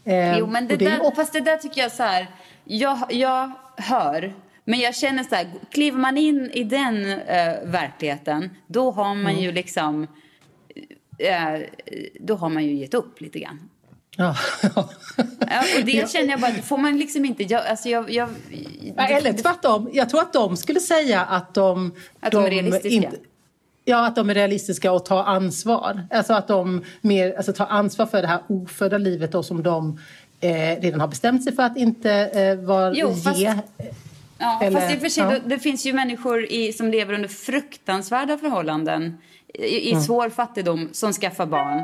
Eh, 0.03 0.37
Jo, 0.37 0.47
men 0.47 0.67
det 0.67 0.75
och 0.75 0.81
ju 0.81 0.89
där, 0.89 1.15
fast 1.15 1.33
det 1.33 1.39
där 1.39 1.57
tycker 1.57 1.81
jag 1.81 1.91
så 1.91 2.03
här... 2.03 2.27
Jag, 2.65 2.97
jag 3.09 3.51
hör, 3.77 4.33
men 4.65 4.79
jag 4.79 4.95
känner 4.95 5.23
så 5.23 5.35
här... 5.35 5.47
Kliver 5.71 5.97
man 5.99 6.17
in 6.17 6.51
i 6.53 6.63
den 6.63 7.05
eh, 7.05 7.53
verkligheten, 7.63 8.49
då 8.67 8.91
har 8.91 9.15
man 9.15 9.31
Mm. 9.31 9.43
ju 9.43 9.51
liksom... 9.51 10.07
eh, 11.17 11.61
då 12.19 12.35
har 12.35 12.49
man 12.49 12.63
ju 12.65 12.73
gett 12.75 12.93
upp 12.93 13.21
lite 13.21 13.39
grann. 13.39 13.69
Ja. 14.17 14.35
Ja, 15.39 15.63
och 15.79 15.85
det 15.85 16.11
känner 16.11 16.29
jag 16.29 16.39
bara, 16.41 16.51
får 16.51 16.77
man 16.77 16.97
liksom 16.97 17.25
inte... 17.25 17.43
Jag, 17.43 17.67
alltså 17.67 17.89
jag, 17.89 18.11
jag, 18.11 18.29
Ja, 18.97 19.07
Eller 19.07 19.33
tvärtom. 19.33 19.89
Jag 19.93 20.09
tror 20.09 20.21
att 20.21 20.33
de 20.33 20.57
skulle 20.57 20.79
säga 20.79 21.21
att 21.21 21.53
de... 21.53 21.93
Att 22.19 22.31
de 22.31 22.45
är 22.45 22.49
realistiska. 22.49 23.11
ja, 23.85 24.07
att 24.07 24.15
de 24.15 24.29
är 24.29 24.33
realistiska 24.33 24.91
och 24.91 25.05
tar 25.05 25.23
ansvar. 25.23 26.07
Alltså 26.11 26.33
att 26.33 26.47
de 26.47 26.83
mer, 27.01 27.33
alltså, 27.37 27.53
tar 27.53 27.65
ansvar 27.67 28.05
för 28.05 28.21
det 28.21 28.27
här 28.27 28.39
ofödda 28.47 28.97
livet 28.97 29.31
då, 29.31 29.43
som 29.43 29.63
de 29.63 29.99
eh, 30.39 30.81
redan 30.81 30.99
har 31.01 31.07
bestämt 31.07 31.43
sig 31.43 31.55
för 31.55 31.63
att 31.63 31.77
inte 31.77 32.11
eh, 32.11 32.55
var, 32.65 32.93
Jo, 32.95 33.15
fast- 33.15 33.39
ge. 33.39 33.53
Ja, 34.37 34.59
Eller- 34.63 34.79
fast 34.79 34.93
i 34.93 34.97
och 34.97 35.01
för 35.01 35.09
sig, 35.09 35.23
ja. 35.23 35.29
det, 35.29 35.41
det 35.45 35.59
finns 35.59 35.85
ju 35.85 35.93
människor 35.93 36.45
i, 36.45 36.73
som 36.73 36.87
lever 36.91 37.13
under 37.13 37.29
fruktansvärda 37.29 38.37
förhållanden 38.37 39.17
i, 39.53 39.91
i 39.91 40.01
svår 40.01 40.29
fattigdom 40.29 40.89
som 40.91 41.13
skaffar 41.13 41.45
barn. 41.45 41.79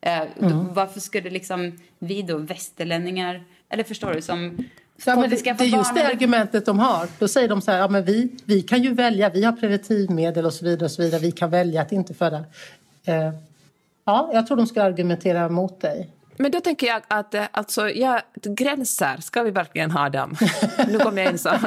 Eh, 0.00 0.22
Mm. 0.40 0.74
varför 0.74 1.00
skulle 1.00 1.30
liksom 1.30 1.78
vi 1.98 2.22
då, 2.22 2.38
västerlänningar, 2.38 3.44
eller 3.68 3.84
förstår 3.84 4.12
du, 4.12 4.22
som 4.22 4.56
Ja, 5.04 5.16
men 5.16 5.30
det, 5.30 5.42
det 5.42 5.50
är 5.64 5.64
just 5.64 5.94
det 5.94 6.06
argumentet 6.06 6.66
de 6.66 6.78
har. 6.78 7.08
Då 7.18 7.28
säger 7.28 7.48
de 7.48 7.60
så 7.60 7.70
här, 7.70 7.78
ja, 7.78 7.88
men 7.88 8.04
vi, 8.04 8.28
vi 8.44 8.62
kan 8.62 8.82
ju 8.82 8.94
välja, 8.94 9.28
vi 9.28 9.44
har 9.44 9.52
preventivmedel 9.52 10.46
och 10.46 10.54
så 10.54 10.64
vidare. 10.64 10.84
och 10.84 10.90
så 10.90 11.02
vidare. 11.02 11.20
Vi 11.20 11.32
kan 11.32 11.50
välja 11.50 11.82
att 11.82 11.92
inte 11.92 12.14
föda. 12.14 12.44
Eh, 13.04 13.32
ja, 14.04 14.30
jag 14.32 14.46
tror 14.46 14.56
de 14.56 14.66
skulle 14.66 14.84
argumentera 14.84 15.48
mot 15.48 15.80
dig. 15.80 16.08
Men 16.38 16.50
då 16.50 16.60
tänker 16.60 16.86
jag 16.86 17.02
att 17.08 17.34
eh, 17.34 17.44
alltså, 17.50 17.90
ja, 17.90 18.20
gränser, 18.42 19.16
ska 19.20 19.42
vi 19.42 19.50
verkligen 19.50 19.90
ha 19.90 20.08
dem? 20.08 20.36
nu 20.88 20.98
kommer 20.98 21.22
jag 21.22 21.32
in 21.32 21.38
som 21.38 21.58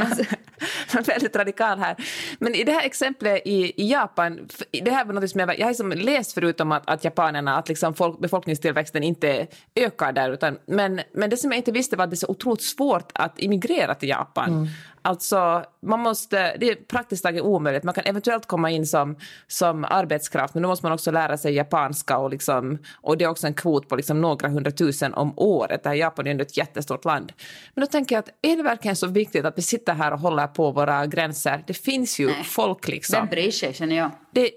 väldigt 1.05 1.35
radikal 1.35 1.79
här. 1.79 1.95
Men 2.39 2.55
i 2.55 2.63
det 2.63 2.71
här 2.71 2.85
exemplet 2.85 3.41
i, 3.45 3.83
i 3.83 3.91
Japan, 3.91 4.39
det 4.83 4.91
här 4.91 5.05
var 5.05 5.13
något 5.13 5.29
som 5.29 5.39
jag, 5.39 5.59
jag 5.59 5.65
har 5.65 5.71
liksom 5.71 5.91
läst 5.91 6.33
förut 6.33 6.61
om 6.61 6.71
att, 6.71 6.89
att 6.89 7.03
japanerna, 7.03 7.57
att 7.57 7.69
liksom 7.69 7.93
folk, 7.93 8.19
befolkningstillväxten 8.19 9.03
inte 9.03 9.47
ökar 9.75 10.11
där, 10.11 10.31
utan, 10.31 10.57
men, 10.65 11.01
men 11.13 11.29
det 11.29 11.37
som 11.37 11.51
jag 11.51 11.57
inte 11.57 11.71
visste 11.71 11.95
var 11.95 12.03
att 12.03 12.09
det 12.09 12.13
är 12.13 12.17
så 12.17 12.27
otroligt 12.27 12.61
svårt 12.61 13.11
att 13.13 13.39
immigrera 13.39 13.95
till 13.95 14.09
Japan. 14.09 14.49
Mm. 14.49 14.67
Alltså, 15.01 15.63
man 15.81 15.99
måste, 15.99 16.57
det 16.57 16.69
är 16.69 16.75
praktiskt 16.75 17.23
taget 17.23 17.41
omöjligt. 17.41 17.83
Man 17.83 17.93
kan 17.93 18.03
eventuellt 18.05 18.45
komma 18.45 18.71
in 18.71 18.85
som, 18.85 19.15
som 19.47 19.85
arbetskraft, 19.85 20.53
men 20.53 20.63
då 20.63 20.69
måste 20.69 20.85
man 20.85 20.93
också 20.93 21.11
lära 21.11 21.37
sig 21.37 21.53
japanska 21.53 22.17
och, 22.17 22.29
liksom, 22.29 22.77
och 23.01 23.17
det 23.17 23.25
är 23.25 23.29
också 23.29 23.47
en 23.47 23.53
kvot 23.53 23.89
på 23.89 23.95
liksom 23.95 24.21
några 24.21 24.49
hundratusen 24.49 25.13
om 25.13 25.33
året. 25.35 25.83
Det 25.83 25.89
här 25.89 25.95
Japan 25.95 26.27
är 26.27 26.31
ändå 26.31 26.41
ett 26.41 26.57
jättestort 26.57 27.05
land. 27.05 27.33
Men 27.73 27.81
då 27.81 27.87
tänker 27.87 28.15
jag 28.15 28.19
att 28.19 28.29
är 28.41 28.57
det 28.57 28.63
verkligen 28.63 28.95
så 28.95 29.07
viktigt 29.07 29.45
att 29.45 29.57
vi 29.57 29.61
sitter 29.61 29.93
här 29.93 30.13
och 30.13 30.19
håller 30.19 30.47
på 30.47 30.71
våra 30.71 31.05
gränser? 31.05 31.63
Det 31.67 31.73
finns 31.73 32.19
ju 32.19 32.27
Nej. 32.27 32.43
folk 32.43 32.87
liksom. 32.87 33.19
Vem 33.19 33.27
bryr 33.27 33.51
sig, 33.51 33.73
känner 33.73 33.95
jag. 33.95 34.11
Det, 34.31 34.51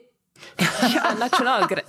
Ja, 0.94 1.02
nationalgrej. 1.18 1.84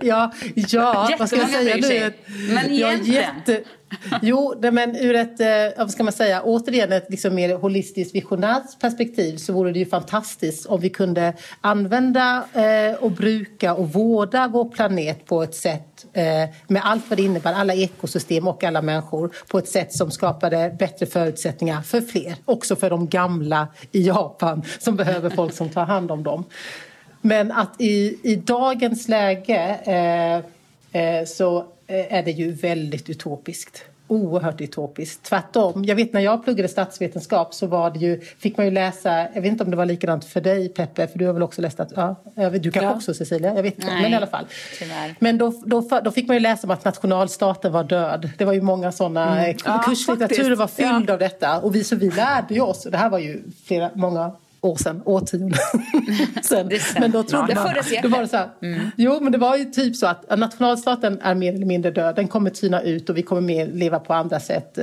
ja, 0.00 0.32
ja 0.54 1.10
vad 1.18 1.28
ska 1.28 1.36
jag 1.36 1.50
säga 1.50 1.76
nu? 1.76 2.12
Men 2.54 2.70
egentligen? 2.70 3.04
Ja, 3.04 3.22
jätte, 3.22 3.62
jo, 4.22 4.54
men 4.72 4.96
ur 4.96 5.14
ett, 5.14 5.40
eh, 5.40 5.78
vad 5.78 5.90
ska 5.90 6.02
man 6.02 6.12
säga, 6.12 6.42
återigen 6.42 6.92
ett 6.92 7.06
liksom 7.10 7.34
mer 7.34 7.54
holistiskt 7.54 8.14
visionärt 8.14 8.80
perspektiv 8.80 9.36
så 9.36 9.52
vore 9.52 9.72
det 9.72 9.78
ju 9.78 9.86
fantastiskt 9.86 10.66
om 10.66 10.80
vi 10.80 10.90
kunde 10.90 11.32
använda 11.60 12.44
eh, 12.52 12.94
och 13.00 13.10
bruka 13.10 13.74
och 13.74 13.92
vårda 13.92 14.48
vår 14.48 14.70
planet 14.70 15.26
på 15.26 15.42
ett 15.42 15.54
sätt 15.54 16.06
eh, 16.12 16.24
med 16.66 16.82
allt 16.84 17.04
vad 17.08 17.18
det 17.18 17.22
innebär, 17.22 17.52
alla 17.52 17.74
ekosystem 17.74 18.48
och 18.48 18.64
alla 18.64 18.82
människor 18.82 19.34
på 19.48 19.58
ett 19.58 19.68
sätt 19.68 19.92
som 19.92 20.10
skapade 20.10 20.76
bättre 20.78 21.06
förutsättningar 21.06 21.82
för 21.82 22.00
fler. 22.00 22.34
Också 22.44 22.76
för 22.76 22.90
de 22.90 23.08
gamla 23.08 23.68
i 23.92 24.06
Japan 24.06 24.62
som 24.78 24.96
behöver 24.96 25.30
folk 25.30 25.54
som 25.54 25.68
tar 25.68 25.84
hand 25.84 26.10
om 26.10 26.22
dem. 26.22 26.44
Men 27.20 27.52
att 27.52 27.80
i, 27.80 28.18
i 28.22 28.36
dagens 28.36 29.08
läge 29.08 29.78
eh, 29.84 30.36
eh, 31.02 31.24
så 31.26 31.58
eh, 31.86 32.14
är 32.14 32.22
det 32.22 32.30
ju 32.30 32.52
väldigt 32.52 33.10
utopiskt. 33.10 33.84
Oerhört 34.10 34.60
utopiskt. 34.60 35.22
Tvärtom. 35.22 35.84
Jag 35.84 35.96
vet 35.96 36.12
när 36.12 36.20
jag 36.20 36.44
pluggade 36.44 36.68
statsvetenskap 36.68 37.54
så 37.54 37.66
var 37.66 37.90
det 37.90 37.98
ju, 37.98 38.20
fick 38.20 38.56
man 38.56 38.66
ju 38.66 38.72
läsa, 38.72 39.28
jag 39.34 39.42
vet 39.42 39.52
inte 39.52 39.64
om 39.64 39.70
det 39.70 39.76
var 39.76 39.86
likadant 39.86 40.24
för 40.24 40.40
dig 40.40 40.68
Peppe, 40.68 41.06
för 41.06 41.18
du 41.18 41.26
har 41.26 41.32
väl 41.32 41.42
också 41.42 41.62
läst 41.62 41.80
att, 41.80 41.92
ja, 41.96 42.16
du 42.34 42.70
kanske 42.70 42.80
ja. 42.80 42.94
också 42.94 43.14
Cecilia, 43.14 43.54
jag 43.54 43.62
vet 43.62 43.74
inte, 43.74 43.86
men 43.86 44.12
i 44.12 44.16
alla 44.16 44.26
fall. 44.26 44.44
Tyvärr. 44.78 45.14
Men 45.18 45.38
då, 45.38 45.62
då, 45.66 46.00
då, 46.04 46.10
fick 46.10 46.26
man 46.26 46.36
ju 46.36 46.40
läsa 46.40 46.66
om 46.66 46.70
att 46.70 46.84
nationalstaten 46.84 47.72
var 47.72 47.84
död. 47.84 48.30
Det 48.38 48.44
var 48.44 48.52
ju 48.52 48.60
många 48.60 48.92
sådana, 48.92 49.44
mm. 49.44 49.56
ja, 49.64 49.82
kurslitteraturer 49.86 50.56
var 50.56 50.66
fylld 50.66 51.08
ja. 51.08 51.12
av 51.12 51.18
detta 51.18 51.58
och 51.58 51.74
vi, 51.74 51.84
så 51.84 51.96
vi 51.96 52.10
lärde 52.10 52.54
ju 52.54 52.60
oss, 52.60 52.82
det 52.82 52.96
här 52.96 53.10
var 53.10 53.18
ju 53.18 53.42
flera, 53.66 53.90
många 53.94 54.32
år 54.60 54.76
sedan, 54.76 55.02
årtionden 55.04 55.58
sen. 56.42 56.70
Men 57.00 57.10
då 57.10 57.22
trodde 57.22 57.54
man, 57.54 57.74
då 58.02 58.08
var 58.08 58.20
det 58.20 58.28
så 58.28 58.36
här, 58.36 58.48
mm. 58.62 58.90
Jo, 58.96 59.20
men 59.20 59.32
det 59.32 59.38
var 59.38 59.56
ju 59.56 59.64
typ 59.64 59.96
så 59.96 60.06
att 60.06 60.38
nationalstaten 60.38 61.20
är 61.20 61.34
mer 61.34 61.54
eller 61.54 61.66
mindre 61.66 61.90
död. 61.90 62.16
Den 62.16 62.28
kommer 62.28 62.50
tyna 62.50 62.82
ut 62.82 63.10
och 63.10 63.16
vi 63.16 63.22
kommer 63.22 63.40
mer 63.40 63.66
leva 63.66 63.98
på 63.98 64.14
andra 64.14 64.40
sätt. 64.40 64.78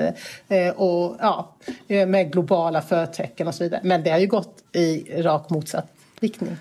Eh, 0.47 0.69
och 0.69 1.17
ja, 1.19 1.55
eh, 1.87 2.07
med 2.07 2.31
globala 2.31 2.81
förtecken 2.81 3.47
och 3.47 3.55
så 3.55 3.63
vidare. 3.63 3.81
Men 3.83 4.03
det 4.03 4.09
har 4.09 4.19
ju 4.19 4.27
gått 4.27 4.63
i 4.71 5.21
rakt 5.21 5.49
motsatt 5.49 5.87
riktning. 6.19 6.57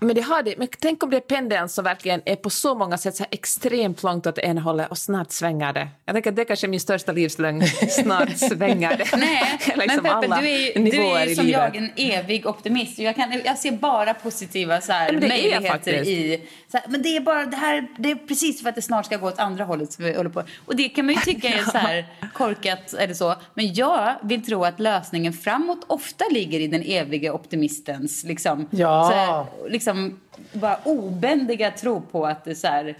Men, 0.00 0.14
det 0.14 0.20
har 0.20 0.42
det, 0.42 0.54
men 0.58 0.68
tänk 0.80 1.02
om 1.02 1.10
det 1.10 1.16
är 1.16 1.20
pendeln 1.20 1.68
som 1.68 1.84
verkligen 1.84 2.22
är 2.24 2.36
på 2.36 2.50
så 2.50 2.74
många 2.74 2.98
sätt 2.98 3.16
så 3.16 3.24
extremt 3.30 4.02
långt 4.02 4.26
åt 4.26 4.38
ena 4.38 4.60
hållet 4.60 4.90
och 4.90 4.98
snart 4.98 5.32
svänger 5.32 5.72
det. 5.72 5.88
Jag 6.04 6.14
tänker 6.14 6.30
att 6.30 6.36
det 6.36 6.44
kanske 6.44 6.66
är 6.66 6.68
min 6.68 6.80
största 6.80 7.12
livslögn, 7.12 7.62
snart 7.88 8.36
svänger 8.36 8.96
det. 8.96 9.16
Nej, 9.16 9.58
liksom 9.76 10.02
men 10.02 10.20
Peppe, 10.20 10.40
du 10.40 10.48
är, 10.48 10.90
du 10.90 10.96
är 10.96 11.26
ju 11.26 11.34
som 11.34 11.46
livet. 11.46 11.60
jag 11.60 11.76
en 11.76 11.90
evig 11.96 12.46
optimist. 12.46 12.98
Jag, 12.98 13.16
kan, 13.16 13.40
jag 13.44 13.58
ser 13.58 13.72
bara 13.72 14.14
positiva 14.14 14.80
så 14.80 14.92
här, 14.92 15.12
möjligheter 15.12 15.92
i... 15.92 16.42
Här, 16.72 16.82
men 16.88 17.02
det 17.02 17.16
är 17.16 17.20
bara 17.20 17.44
det 17.44 17.56
här, 17.56 17.86
det 17.98 18.10
är 18.10 18.14
precis 18.14 18.62
för 18.62 18.68
att 18.68 18.74
det 18.74 18.82
snart 18.82 19.06
ska 19.06 19.16
gå 19.16 19.26
åt 19.26 19.38
andra 19.38 19.64
hållet 19.64 19.92
som 19.92 20.04
vi 20.04 20.16
håller 20.16 20.30
på. 20.30 20.42
Och 20.66 20.76
det 20.76 20.88
kan 20.88 21.06
man 21.06 21.14
ju 21.14 21.20
tycka 21.20 21.48
är 21.48 21.62
så 21.72 21.78
här 21.78 22.06
korkat 22.34 22.94
eller 22.94 23.14
så. 23.14 23.34
Men 23.54 23.74
jag 23.74 24.14
vill 24.22 24.44
tro 24.44 24.64
att 24.64 24.80
lösningen 24.80 25.32
framåt 25.32 25.84
ofta 25.86 26.24
ligger 26.30 26.60
i 26.60 26.66
den 26.66 26.82
eviga 26.82 27.32
optimistens 27.32 28.24
liksom, 28.24 28.68
ja. 28.70 29.08
så 29.10 29.16
här, 29.16 29.70
liksom 29.70 29.87
liksom 29.88 30.20
bara 30.52 30.78
obändiga 30.84 31.70
tro 31.70 32.00
på 32.00 32.26
att 32.26 32.44
det 32.44 32.54
så 32.54 32.66
här, 32.66 32.98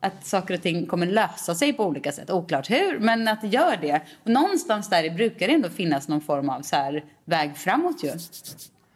att 0.00 0.26
saker 0.26 0.54
och 0.54 0.62
ting 0.62 0.86
kommer 0.86 1.06
lösa 1.06 1.54
sig 1.54 1.72
på 1.72 1.84
olika 1.84 2.12
sätt. 2.12 2.30
Oklart 2.30 2.70
hur, 2.70 2.98
men 2.98 3.28
att 3.28 3.40
det 3.40 3.48
gör 3.48 3.76
det. 3.80 4.00
Och 4.24 4.30
någonstans 4.30 4.90
där 4.90 5.10
brukar 5.10 5.46
det 5.48 5.54
ändå 5.54 5.68
finnas 5.68 6.08
någon 6.08 6.20
form 6.20 6.48
av 6.48 6.62
så 6.62 6.76
här, 6.76 7.04
väg 7.24 7.56
framåt 7.56 8.04
ju. 8.04 8.12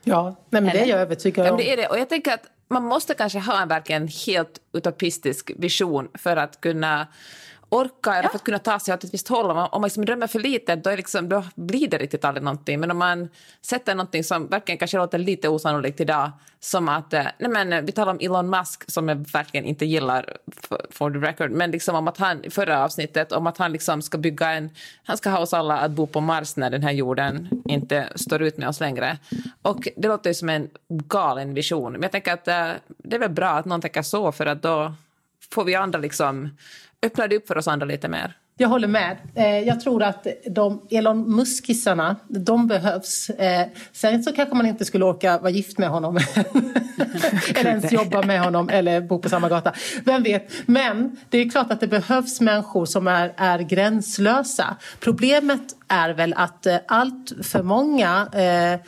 Ja, 0.05 0.37
nej, 0.51 0.63
men 0.63 0.73
det 0.73 0.81
är 0.81 0.87
jag 0.87 1.01
övertygad 1.01 1.47
om. 1.47 1.51
Ja, 1.51 1.57
det 1.57 1.73
är 1.73 1.77
det. 1.77 1.87
Och 1.87 1.99
jag 1.99 2.09
tänker 2.09 2.35
att 2.35 2.47
man 2.69 2.85
måste 2.85 3.15
kanske 3.15 3.39
ha 3.39 3.63
en 3.63 3.69
verkligen 3.69 4.09
helt 4.27 4.61
utopistisk 4.73 5.53
vision 5.57 6.09
för 6.15 6.37
att 6.37 6.61
kunna 6.61 7.07
orka 7.77 8.13
eller 8.13 8.23
ja. 8.23 8.29
för 8.29 8.37
att 8.37 8.45
kunna 8.45 8.59
ta 8.59 8.79
sig 8.79 8.95
åt 8.95 9.05
ett 9.05 9.15
visst 9.15 9.29
håll. 9.29 9.51
Om 9.51 9.57
man, 9.57 9.69
om 9.73 9.81
man 9.81 9.89
liksom 9.89 10.05
drömmer 10.05 10.27
för 10.27 10.39
lite 10.41 10.77
då, 10.77 10.91
är 10.91 10.97
liksom, 10.97 11.29
då 11.29 11.45
blir 11.55 11.89
det 11.89 11.99
riktigt 11.99 12.25
aldrig 12.25 12.45
någonting. 12.45 12.81
Men 12.81 12.91
om 12.91 12.99
man 12.99 13.29
sätter 13.63 13.95
någonting 13.95 14.25
som 14.25 14.47
verkligen 14.49 14.79
kanske 14.79 14.97
låter 14.97 15.19
lite 15.19 15.49
osannolikt 15.49 16.01
idag 16.01 16.31
som 16.61 16.89
att, 16.89 17.13
eh, 17.13 17.27
nej 17.39 17.51
men 17.51 17.87
vi 17.87 17.93
talar 17.93 18.13
om 18.13 18.19
Elon 18.21 18.51
Musk 18.51 18.91
som 18.91 19.09
jag 19.09 19.17
verkligen 19.33 19.67
inte 19.67 19.87
gillar 19.87 20.37
for, 20.57 20.87
for 20.91 21.11
the 21.11 21.19
record, 21.19 21.51
men 21.51 21.71
liksom 21.71 21.95
om 21.95 22.09
att 22.09 22.19
han, 22.19 22.43
förra 22.51 22.85
avsnittet, 22.85 23.33
om 23.33 23.47
att 23.47 23.59
han 23.59 23.73
liksom 23.73 24.03
ska 24.03 24.19
bygga 24.19 24.51
en, 24.51 24.71
han 25.05 25.17
ska 25.17 25.31
ha 25.31 25.39
oss 25.39 25.55
alla 25.55 25.79
att 25.79 25.91
bo 25.91 26.07
på 26.07 26.21
Mars 26.21 26.57
när 26.57 26.71
den 26.71 26.83
här 26.83 26.93
jorden 26.93 27.49
inte 27.65 28.09
står 28.15 28.43
ut 28.43 28.57
med 28.57 28.69
oss 28.69 28.81
längre. 28.81 29.19
Och 29.63 29.89
det 29.97 30.09
låter 30.09 30.31
ju 30.31 30.35
som 30.35 30.49
en 30.49 30.71
galen 30.89 31.55
vision, 31.55 31.93
men 31.93 32.03
jag 32.03 32.13
tänker 32.13 32.33
att 32.33 32.49
äh, 32.49 32.71
det 32.87 33.17
är 33.17 33.21
väl 33.21 33.31
bra 33.31 33.49
att 33.49 33.65
någon 33.65 33.81
tänker 33.81 34.03
så 34.03 34.33
för 34.33 34.47
att 34.47 34.63
då 34.63 34.95
får 35.53 35.65
vi 35.65 35.75
andra 35.75 35.99
liksom 35.99 36.51
öppnar 37.03 37.29
det 37.29 37.37
upp 37.37 37.49
för 37.49 37.59
oss 37.59 37.69
andra 37.69 37.87
lite 37.87 38.09
mer. 38.09 38.37
Jag 38.59 38.69
håller 38.69 38.89
med. 38.89 39.17
Eh, 39.35 39.59
jag 39.59 39.81
tror 39.81 40.03
att 40.03 40.27
de 40.51 40.87
Elon 40.91 41.37
Muskisarna, 41.37 42.17
de 42.29 42.67
behövs. 42.67 43.31
Eh, 43.31 43.67
sen 43.93 44.23
så 44.23 44.33
kanske 44.33 44.55
man 44.55 44.67
inte 44.67 44.85
skulle 44.85 45.05
orka 45.05 45.39
vara 45.39 45.51
gift 45.51 45.79
med 45.79 45.89
honom. 45.89 46.17
eller 47.55 47.71
ens 47.71 47.93
jobba 47.93 48.23
med 48.23 48.41
honom 48.41 48.69
eller 48.69 49.01
bo 49.01 49.19
på 49.19 49.29
samma 49.29 49.49
gata. 49.49 49.73
Vem 50.05 50.23
vet. 50.23 50.53
Men 50.67 51.17
det 51.29 51.39
är 51.39 51.51
klart 51.51 51.73
att 51.73 51.81
det 51.81 51.87
behövs 51.87 52.41
människor 52.41 52.87
som 52.87 53.07
är, 53.07 53.33
är 53.37 53.59
gränslösa. 53.59 54.77
Problemet 55.01 55.63
är 55.89 56.11
väl 56.11 56.35
att 56.37 56.67
eh, 56.67 56.77
allt 56.87 57.33
för 57.43 57.63
många 57.63 58.29
eh, 58.33 58.81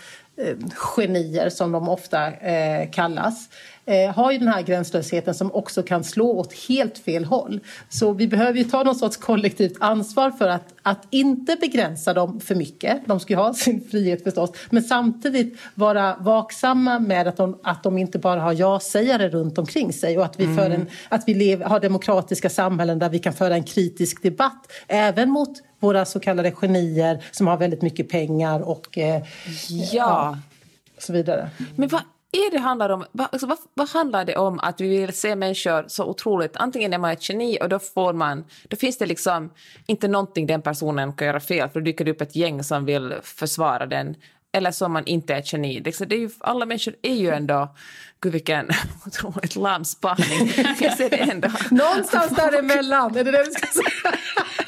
genier, 0.75 1.49
som 1.49 1.73
de 1.73 1.89
ofta 1.89 2.33
eh, 2.33 2.91
kallas, 2.91 3.49
eh, 3.89 4.15
har 4.15 4.33
ju 4.33 4.39
den 4.39 4.49
här 4.49 4.63
gränslösheten 4.63 5.35
som 5.35 5.53
också 5.53 5.83
kan 5.83 6.05
slå 6.05 6.39
åt 6.39 6.53
helt 6.69 6.99
fel 6.99 7.25
håll. 7.25 7.61
Så 7.89 8.13
vi 8.13 8.29
behöver 8.29 8.59
ju 8.59 8.65
ta 8.65 8.83
någon 8.83 8.95
sorts 8.95 9.17
kollektivt 9.17 9.77
ansvar 9.81 10.31
för 10.31 10.49
att, 10.49 10.75
att 10.83 11.07
inte 11.11 11.57
begränsa 11.61 12.15
dem 12.15 12.41
för 12.41 12.55
mycket. 12.55 13.07
De 13.07 13.21
ska 13.21 13.33
ju 13.33 13.37
ha 13.37 13.55
sin 13.55 13.89
frihet 13.91 14.25
förstås. 14.25 14.51
Men 14.71 14.83
samtidigt 14.83 15.59
vara 15.75 16.17
vaksamma 16.21 16.99
med 16.99 17.29
att 17.29 17.37
de, 17.37 17.59
att 17.63 17.83
de 17.83 17.99
inte 17.99 18.19
bara 18.19 18.41
har 18.41 18.53
ja-sägare 18.53 19.29
runt 19.29 19.59
omkring 19.59 19.93
sig 19.93 20.19
och 20.19 20.25
att 20.25 20.41
vi, 20.41 20.45
mm. 20.45 20.57
för 20.57 20.71
en, 20.71 20.87
att 21.09 21.23
vi 21.27 21.35
lever, 21.35 21.65
har 21.65 21.81
demokratiska 21.81 22.51
samhällen 22.51 22.99
där 22.99 23.09
vi 23.09 23.19
kan 23.19 23.33
föra 23.33 23.55
en 23.55 23.65
kritisk 23.65 24.23
debatt 24.23 24.73
även 24.87 25.31
mot 25.31 25.63
våra 25.81 26.05
så 26.05 26.21
kallade 26.21 26.51
genier 26.51 27.25
som 27.31 27.47
har 27.47 27.57
väldigt 27.57 27.83
mycket 27.83 28.09
pengar 28.09 28.61
och 28.61 28.99
eh, 28.99 29.23
ja. 29.69 29.89
ja 29.93 30.39
så 30.99 31.13
vidare. 31.13 31.51
Men 31.77 31.89
vad 31.89 32.03
är 32.33 32.51
det 32.51 32.59
handlar 32.59 32.91
om, 32.91 33.05
vad, 33.13 33.29
alltså, 33.33 33.47
vad, 33.47 33.59
vad, 33.75 33.89
handlar 33.89 34.25
det 34.25 34.37
om 34.37 34.61
att 34.61 34.81
vi 34.81 34.89
vill 34.89 35.13
se 35.13 35.37
människor 35.37 35.85
så 35.89 36.05
otroligt... 36.05 36.57
Antingen 36.57 36.93
är 36.93 36.99
man 36.99 37.11
ett 37.11 37.29
geni 37.29 37.59
och 37.61 37.69
då, 37.69 37.79
får 37.79 38.13
man, 38.13 38.45
då 38.69 38.77
finns 38.77 38.99
det 38.99 39.07
liksom 39.07 39.51
inte 39.87 40.09
någonting 40.09 40.47
den 40.47 40.63
personen 40.63 41.13
kan 41.13 41.27
göra 41.27 41.41
fel 41.41 41.69
för 41.69 41.81
då 41.81 41.85
dyker 41.85 42.05
det 42.05 42.11
upp 42.11 42.21
ett 42.21 42.37
gäng 42.37 42.65
som 42.65 42.85
vill 42.85 43.15
försvara 43.23 43.87
den. 43.87 44.15
Eller 44.53 44.71
så 44.71 44.89
man 44.89 45.07
inte 45.07 45.35
är 45.35 45.39
ett 45.39 45.53
geni. 45.53 45.81
Det 45.81 46.01
är 46.01 46.13
ju, 46.13 46.31
alla 46.39 46.67
människor 46.67 46.95
är 47.03 47.15
ju 47.15 47.31
ändå... 47.31 47.75
Gud, 48.21 48.33
vilken 48.33 48.69
otroligt 49.07 49.57
lam 49.57 49.85
spaning. 49.85 50.53
Någonstans 51.71 52.31
däremellan, 52.37 53.17
är 53.17 53.25
det 53.25 53.31
det 53.31 53.45
du 53.45 53.51
ska 53.51 53.67
säga? 53.67 54.15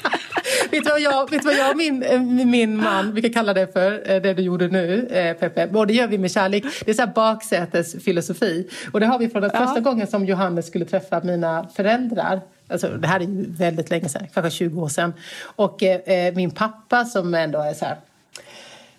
vet, 0.71 0.83
du 0.83 0.89
vad 0.89 1.01
jag, 1.01 1.31
vet 1.31 1.45
vad 1.45 1.53
jag 1.53 1.71
och 1.71 1.77
min, 1.77 2.03
eh, 2.03 2.21
min 2.45 2.77
man 2.77 3.11
brukar 3.13 3.29
kalla 3.29 3.53
det 3.53 3.73
för, 3.73 4.11
eh, 4.11 4.21
det 4.21 4.33
du 4.33 4.41
gjorde 4.41 4.67
nu, 4.67 5.07
eh, 5.07 5.33
Peppe? 5.33 5.67
Och 5.67 5.87
det 5.87 5.93
gör 5.93 6.07
vi 6.07 6.17
med 6.17 6.31
kärlek. 6.31 6.63
Det 6.85 6.91
är 6.91 6.95
så 6.95 7.01
här 7.01 7.11
baksätesfilosofi. 7.15 8.69
Och 8.91 8.99
det 8.99 9.05
har 9.05 9.19
vi 9.19 9.29
från 9.29 9.41
den 9.41 9.51
ja. 9.53 9.59
första 9.59 9.79
gången 9.79 10.07
som 10.07 10.25
Johannes 10.25 10.67
skulle 10.67 10.85
träffa 10.85 11.21
mina 11.23 11.67
föräldrar. 11.75 12.41
Alltså, 12.67 12.87
det 12.87 13.07
här 13.07 13.19
är 13.19 13.23
ju 13.23 13.45
väldigt 13.47 13.89
länge 13.89 14.09
sedan, 14.09 14.27
kanske 14.33 14.51
20 14.51 14.81
år 14.81 14.89
sedan. 14.89 15.13
Och 15.43 15.83
eh, 15.83 16.33
min 16.35 16.51
pappa 16.51 17.05
som 17.05 17.33
ändå 17.33 17.59
är 17.59 17.73
så 17.73 17.85
här 17.85 17.97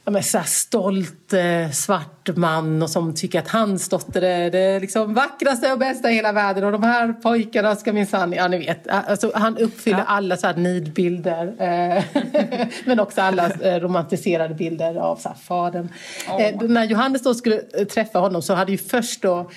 ja, 0.05 0.11
men 0.11 0.23
så 0.23 0.41
stolt 0.45 1.33
eh, 1.33 1.71
svart 1.71 2.22
man 2.29 2.83
och 2.83 2.91
som 2.91 3.15
tycker 3.15 3.39
att 3.39 3.49
hans 3.49 3.89
dotter 3.89 4.23
är 4.23 4.51
det 4.51 4.81
liksom 4.81 5.15
vackraste 5.15 5.73
och 5.73 5.79
bästa 5.79 6.11
i 6.11 6.15
hela 6.15 6.33
världen 6.33 6.65
och 6.65 6.73
de 6.73 6.83
här 6.83 7.13
pojkarna 7.13 7.77
ska 7.77 7.93
minsann, 7.93 8.33
ja 8.33 8.49
ni 8.49 8.59
vet, 8.59 8.89
alltså, 8.89 9.33
han 9.35 9.59
uppfyller 9.59 9.99
ja. 9.99 10.05
alla 10.05 10.37
så 10.37 10.47
här 10.47 10.55
nidbilder 10.55 11.55
eh, 11.59 12.05
men 12.85 13.01
också 13.01 13.21
alla 13.21 13.51
eh, 13.51 13.81
romantiserade 13.81 14.55
bilder 14.55 14.97
av 14.97 15.17
så 15.17 15.29
här, 15.29 15.37
fadern. 15.37 15.89
Oh. 16.29 16.69
när 16.69 16.85
Johannes 16.85 17.23
då 17.23 17.35
skulle 17.35 17.61
träffa 17.95 18.19
honom 18.19 18.43
så 18.43 18.55
hade 18.55 18.73
ju 18.73 18.79
först 18.79 19.23
då 19.23 19.51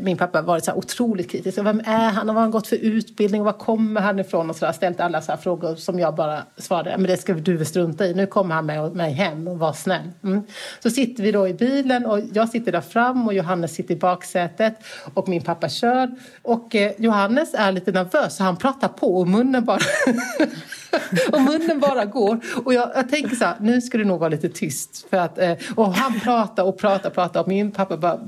min 0.00 0.16
pappa 0.16 0.42
varit 0.42 0.64
så 0.64 0.70
här 0.70 0.78
otroligt 0.78 1.30
kritisk. 1.30 1.58
Vem 1.58 1.80
är 1.80 2.10
han 2.10 2.28
och 2.28 2.34
vad 2.34 2.34
har 2.34 2.42
han 2.42 2.50
gått 2.50 2.66
för 2.66 2.76
utbildning 2.76 3.40
och 3.40 3.44
var 3.44 3.52
kommer 3.52 4.00
han 4.00 4.18
ifrån 4.18 4.50
och 4.50 4.56
så 4.56 4.64
där, 4.64 4.72
ställt 4.72 5.00
alla 5.00 5.22
så 5.22 5.32
här 5.32 5.38
frågor 5.38 5.74
som 5.74 5.98
jag 5.98 6.14
bara 6.14 6.42
svarade, 6.56 6.98
men 6.98 7.06
det 7.06 7.16
ska 7.16 7.34
du 7.34 7.56
väl 7.56 7.66
strunta 7.66 8.06
i, 8.06 8.14
nu 8.14 8.26
kommer 8.26 8.54
han 8.54 8.66
med 8.66 8.92
mig 8.92 9.12
hem 9.12 9.58
var 9.58 9.72
snäll. 9.72 10.10
Mm. 10.24 10.42
Så 10.82 10.90
sitter 10.90 11.22
vi 11.22 11.32
då 11.32 11.48
i 11.48 11.54
bilen 11.54 11.81
och 12.06 12.20
jag 12.32 12.48
sitter 12.48 12.72
där 12.72 12.80
fram 12.80 13.26
och 13.26 13.34
Johannes 13.34 13.74
sitter 13.74 13.94
i 13.94 13.98
baksätet 13.98 14.74
och 15.14 15.28
min 15.28 15.42
pappa 15.42 15.68
kör. 15.68 16.10
Och 16.42 16.74
eh, 16.74 16.92
Johannes 16.98 17.54
är 17.54 17.72
lite 17.72 17.92
nervös 17.92 18.36
så 18.36 18.44
han 18.44 18.56
pratar 18.56 18.88
på 18.88 19.16
och 19.20 19.28
munnen 19.28 19.64
bara 19.64 19.78
och 21.32 21.40
munnen 21.40 21.80
bara 21.80 22.04
går. 22.04 22.40
Och 22.64 22.74
jag, 22.74 22.90
jag, 22.94 23.08
tänker 23.08 23.36
så 23.36 23.44
här, 23.44 23.56
nu 23.60 23.80
ska 23.80 23.98
det 23.98 24.04
nog 24.04 24.20
vara 24.20 24.28
lite 24.28 24.48
tyst. 24.48 25.06
För 25.10 25.16
att, 25.16 25.38
eh, 25.38 25.52
och 25.74 25.94
han 25.94 26.20
pratar 26.20 26.62
och 26.62 26.78
pratar 26.78 27.08
och 27.08 27.14
pratar 27.14 27.40
och 27.40 27.48
min 27.48 27.70
pappa 27.70 27.96
bara 27.96 28.20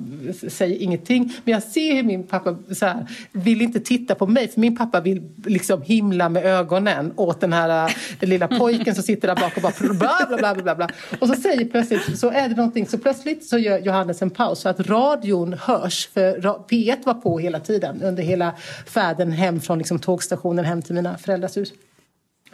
säger 0.48 0.82
ingenting. 0.82 1.32
Men 1.44 1.52
jag 1.52 1.62
ser 1.62 1.94
hur 1.94 2.02
min 2.02 2.26
pappa 2.26 2.56
så 2.74 2.86
här, 2.86 3.06
vill 3.32 3.62
inte 3.62 3.80
titta 3.80 4.14
på 4.14 4.26
mig 4.26 4.48
för 4.48 4.60
min 4.60 4.76
pappa 4.76 5.00
vill 5.00 5.22
liksom 5.46 5.82
himla 5.82 6.28
med 6.28 6.46
ögonen 6.46 7.12
åt 7.16 7.40
den 7.40 7.52
här 7.52 7.96
den 8.20 8.28
lilla 8.28 8.48
pojken 8.48 8.94
som 8.94 9.04
sitter 9.04 9.28
där 9.28 9.34
bak 9.34 9.56
och 9.56 9.62
bara 9.62 9.94
bla 9.94 10.26
bla 10.28 10.36
bla 10.36 10.62
bla 10.62 10.74
bla. 10.74 10.88
Och 11.20 11.28
så 11.28 11.34
säger 11.34 11.64
plötsligt, 11.64 12.18
så 12.18 12.30
är 12.30 12.48
det 12.48 12.54
någonting, 12.54 12.86
så 12.86 12.98
plötsligt 12.98 13.44
så 13.44 13.58
gör 13.58 13.78
Johannes 13.78 14.22
en 14.22 14.30
paus 14.30 14.60
så 14.60 14.68
att 14.68 14.80
radion 14.80 15.52
hörs. 15.52 16.08
För 16.14 16.38
P1 16.40 17.04
var 17.04 17.14
på 17.14 17.38
hela 17.38 17.60
tiden 17.60 18.02
under 18.02 18.22
hela 18.22 18.52
färden 18.86 19.32
hem 19.32 19.60
från 19.60 19.78
liksom, 19.78 19.98
tågstationen 19.98 20.64
hem 20.64 20.82
till 20.82 20.94
mina 20.94 21.18
föräldrars 21.18 21.56
hus. 21.56 21.72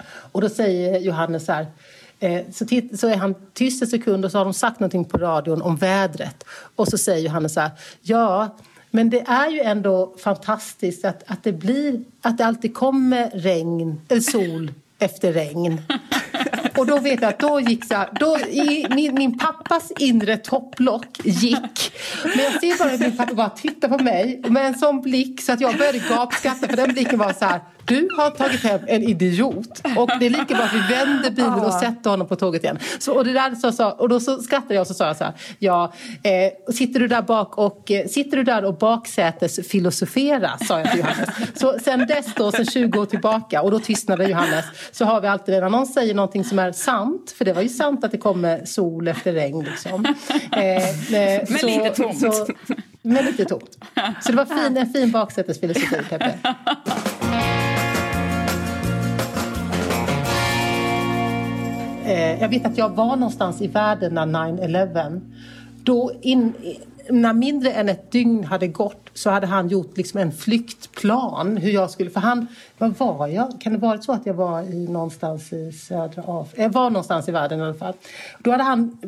Och 0.06 0.40
då 0.40 0.48
säger 0.48 1.00
Johannes 1.00 1.44
så 1.44 1.52
här 1.52 1.66
eh, 2.20 2.42
så, 2.52 2.66
så 2.96 3.08
är 3.08 3.16
han 3.16 3.34
tyst 3.54 3.82
en 3.82 3.88
sekund 3.88 4.24
och 4.24 4.30
så 4.30 4.38
har 4.38 4.44
de 4.44 4.54
sagt 4.54 4.80
någonting 4.80 5.04
på 5.04 5.18
radion 5.18 5.62
om 5.62 5.76
vädret. 5.76 6.44
Och 6.76 6.88
så 6.88 6.98
säger 6.98 7.24
Johannes 7.24 7.54
så 7.54 7.60
här, 7.60 7.70
ja, 8.02 8.56
men 8.90 9.10
det 9.10 9.20
är 9.20 9.50
ju 9.50 9.60
ändå 9.60 10.14
fantastiskt 10.18 11.04
att, 11.04 11.22
att, 11.26 11.44
det, 11.44 11.52
blir, 11.52 12.00
att 12.22 12.38
det 12.38 12.46
alltid 12.46 12.74
kommer 12.74 13.30
regn, 13.34 14.00
eller 14.08 14.20
sol 14.20 14.72
efter 14.98 15.32
regn. 15.32 15.82
Och 16.76 16.86
då 16.86 16.98
vet 16.98 17.22
jag 17.22 17.28
att 17.28 17.38
då 17.38 17.60
gick 17.60 17.84
så 17.84 17.94
här, 17.94 18.08
då, 18.20 18.38
i, 18.38 18.86
min, 18.90 19.14
min, 19.14 19.38
pappas 19.38 19.92
inre 19.98 20.36
topplock 20.36 21.20
gick. 21.24 21.92
Men 22.24 22.44
jag 22.44 22.60
ser 22.60 22.78
bara 22.78 22.94
att 22.94 23.00
min 23.00 23.16
pappa 23.16 23.34
bara 23.34 23.50
tittar 23.50 23.88
på 23.88 23.98
mig 23.98 24.42
med 24.48 24.66
en 24.66 24.78
sån 24.78 25.00
blick 25.00 25.42
så 25.42 25.52
att 25.52 25.60
jag 25.60 25.78
började 25.78 25.98
gapskratta 25.98 26.68
för 26.68 26.76
den 26.76 26.92
blicken 26.92 27.18
var 27.18 27.32
så 27.32 27.44
här 27.44 27.60
du 27.90 28.08
har 28.16 28.30
tagit 28.30 28.62
hem 28.62 28.80
en 28.86 29.02
idiot 29.02 29.82
och 29.96 30.10
det 30.20 30.26
är 30.26 30.30
lika 30.30 30.54
bra 30.54 30.64
att 30.64 30.74
vi 30.74 30.94
vänder 30.94 31.30
bilen 31.30 31.52
och 31.52 31.72
sätter 31.72 32.10
honom 32.10 32.28
på 32.28 32.36
tåget 32.36 32.64
igen. 32.64 32.78
Så, 32.98 33.14
och, 33.14 33.24
det 33.24 33.32
där, 33.32 33.54
så, 33.54 33.72
så, 33.72 33.90
och 33.90 34.08
då 34.08 34.20
så 34.20 34.42
skrattade 34.42 34.74
jag 34.74 34.80
och 34.80 34.86
så 34.86 34.94
sa 34.94 35.06
jag 35.06 35.16
så 35.16 35.24
här, 35.24 35.32
ja, 35.58 35.92
eh, 36.22 36.72
sitter 36.72 37.00
du 37.00 37.08
där 37.08 37.22
bak 37.22 37.58
och 37.58 37.90
eh, 37.90 38.06
sitter 38.06 38.36
du 38.36 38.42
där 38.42 38.64
och 38.64 38.74
baksätes 38.74 39.68
filosofera, 39.68 40.58
sa 40.58 40.78
jag 40.78 40.90
till 40.90 41.00
Johannes. 41.00 41.28
Så 41.54 41.78
sen 41.84 42.06
dess 42.06 42.34
då, 42.34 42.52
sen 42.52 42.66
20 42.66 42.98
år 42.98 43.06
tillbaka, 43.06 43.62
och 43.62 43.70
då 43.70 43.78
tystnade 43.78 44.24
Johannes, 44.28 44.64
så 44.92 45.04
har 45.04 45.20
vi 45.20 45.28
alltid 45.28 45.54
när 45.54 45.70
någon 45.70 45.86
säger 45.86 46.14
någonting 46.14 46.44
som 46.44 46.58
är 46.58 46.72
sant, 46.72 47.34
för 47.38 47.44
det 47.44 47.52
var 47.52 47.62
ju 47.62 47.68
sant 47.68 48.04
att 48.04 48.10
det 48.10 48.18
kommer 48.18 48.64
sol 48.64 49.08
efter 49.08 49.32
regn 49.32 49.62
liksom. 49.70 50.04
Eh, 50.52 50.60
eh, 50.60 51.42
men 51.48 51.58
så, 51.58 51.66
lite 51.66 51.90
tomt. 51.90 52.20
Så, 52.20 52.46
men 53.02 53.24
lite 53.24 53.44
tomt. 53.44 53.78
Så 54.22 54.32
det 54.32 54.36
var 54.36 54.44
fin, 54.44 54.76
en 54.76 54.92
fin 54.92 55.10
baksätesfilosofi, 55.10 55.96
Peppe. 56.08 56.38
Eh, 62.10 62.40
jag 62.40 62.48
vet 62.48 62.66
att 62.66 62.78
jag 62.78 62.88
var 62.88 63.16
någonstans 63.16 63.62
i 63.62 63.66
världen 63.66 64.14
när 64.14 64.26
9-11. 64.26 65.20
Då 65.82 66.12
in, 66.20 66.52
när 67.10 67.32
mindre 67.32 67.72
än 67.72 67.88
ett 67.88 68.12
dygn 68.12 68.44
hade 68.44 68.68
gått 68.68 69.10
så 69.14 69.30
hade 69.30 69.46
han 69.46 69.68
gjort 69.68 69.96
liksom 69.96 70.20
en 70.20 70.32
flyktplan. 70.32 71.56
Hur 71.56 71.70
jag 71.70 71.90
skulle, 71.90 72.10
för 72.10 72.20
han, 72.20 72.46
var 72.88 73.12
var 73.12 73.28
jag? 73.28 73.60
Kan 73.60 73.72
det 73.72 73.78
varit 73.78 74.04
så 74.04 74.12
att 74.12 74.26
jag 74.26 74.34
var 74.34 74.62
i 74.62 74.88
någonstans 74.88 75.52
i 75.52 75.72
södra 75.72 76.22
Afrika? 76.26 76.62
Jag 76.62 76.70
var 76.70 76.90
någonstans 76.90 77.28
i 77.28 77.32
världen 77.32 77.58
i 77.58 77.62
alla 77.62 77.74
fall. 77.74 77.94
Då 78.38 78.50
hade 78.50 78.62
han, 78.62 78.98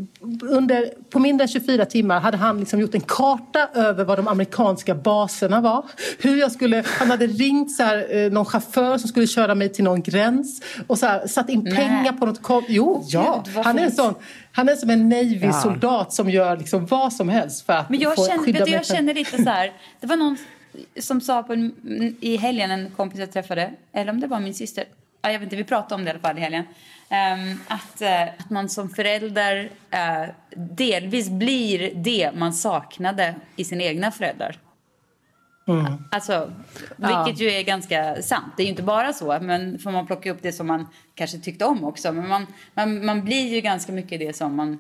under, 0.43 0.91
på 1.11 1.19
mindre 1.19 1.45
än 1.45 1.49
24 1.49 1.85
timmar 1.85 2.21
hade 2.21 2.37
han 2.37 2.61
liksom 2.61 2.81
gjort 2.81 2.95
en 2.95 3.01
karta 3.01 3.69
över 3.75 4.05
vad 4.05 4.19
de 4.19 4.29
amerikanska 4.29 4.95
baserna 4.95 5.61
var. 5.61 5.85
Hur 6.19 6.41
jag 6.41 6.53
skulle, 6.53 6.85
han 6.87 7.11
hade 7.11 7.27
ringt 7.27 7.73
så 7.73 7.83
här, 7.83 8.17
eh, 8.17 8.33
någon 8.33 8.45
chaufför 8.45 8.99
som 8.99 9.09
skulle 9.09 9.27
köra 9.27 9.55
mig 9.55 9.69
till 9.69 9.85
någon 9.85 10.03
gräns 10.03 10.63
och 10.87 10.99
så 10.99 11.07
här, 11.07 11.27
satt 11.27 11.49
in 11.49 11.65
pengar 11.65 12.13
på 12.13 12.27
något... 12.27 12.65
Jo, 12.69 13.05
ja. 13.09 13.45
han 13.65 13.79
är 13.79 13.85
en 13.85 13.93
sån 13.93 14.15
han 14.53 14.69
är 14.69 14.77
som 14.77 14.91
en 14.91 15.09
Navy-soldat 15.09 16.07
ja. 16.09 16.11
som 16.11 16.31
gör 16.31 16.57
liksom 16.57 16.87
vad 16.87 17.13
som 17.13 17.29
helst 17.29 17.67
för 17.67 17.73
att 17.73 17.91
Men 17.91 18.01
jag 18.01 18.17
få 18.17 18.27
känner, 18.27 18.45
skydda 18.45 18.59
vet 18.59 18.67
du, 18.67 18.73
Jag 18.73 18.87
känner 18.87 19.15
lite 19.15 19.43
så 19.43 19.51
här, 19.51 19.73
det 20.01 20.07
var 20.07 20.17
någon 20.17 20.37
som 21.01 21.21
sa 21.21 21.43
på 21.43 21.53
en, 21.53 21.75
i 22.21 22.37
helgen, 22.37 22.71
en 22.71 22.91
kompis 22.91 23.21
jag 23.21 23.33
träffade, 23.33 23.71
eller 23.93 24.13
om 24.13 24.21
det 24.21 24.27
var 24.27 24.41
min 24.41 24.55
syster, 24.55 24.85
jag 25.23 25.33
vet 25.33 25.43
inte, 25.43 25.57
vi 25.57 25.65
pratade 25.65 25.95
om 25.95 26.05
det 26.05 26.09
i 26.09 26.11
alla 26.11 26.21
fall 26.21 26.39
i 26.39 26.41
helgen, 26.41 26.65
um, 27.11 27.61
att, 27.69 28.03
uh, 28.03 28.23
att 28.39 28.51
man 28.51 28.69
som 28.69 28.91
förälder 28.91 29.65
uh, 29.65 30.31
delvis 30.57 31.31
blir 31.31 31.95
det 31.95 32.31
man 32.35 32.53
saknade 32.53 33.35
i 33.57 33.65
sina 33.65 33.83
egna 33.83 34.11
föräldrar. 34.11 34.59
Mm. 35.69 36.05
Alltså, 36.11 36.53
vilket 36.97 37.41
ja. 37.41 37.47
ju 37.47 37.51
är 37.51 37.63
ganska 37.63 38.23
sant. 38.23 38.53
Det 38.57 38.63
är 38.63 38.65
ju 38.65 38.71
inte 38.71 38.83
bara 38.83 39.13
så, 39.13 39.39
men 39.43 39.79
får 39.79 39.91
man 39.91 40.07
plocka 40.07 40.31
upp 40.31 40.43
det 40.43 40.53
som 40.53 40.67
man 40.67 40.89
kanske 41.15 41.39
tyckte 41.39 41.65
om 41.65 41.85
också. 41.85 42.13
Men 42.13 42.29
man, 42.29 42.47
man, 42.75 43.07
man 43.07 43.25
blir 43.25 43.55
ju 43.55 43.61
ganska 43.61 43.93
mycket 43.93 44.21
det 44.21 44.37
som 44.37 44.57
man 44.57 44.79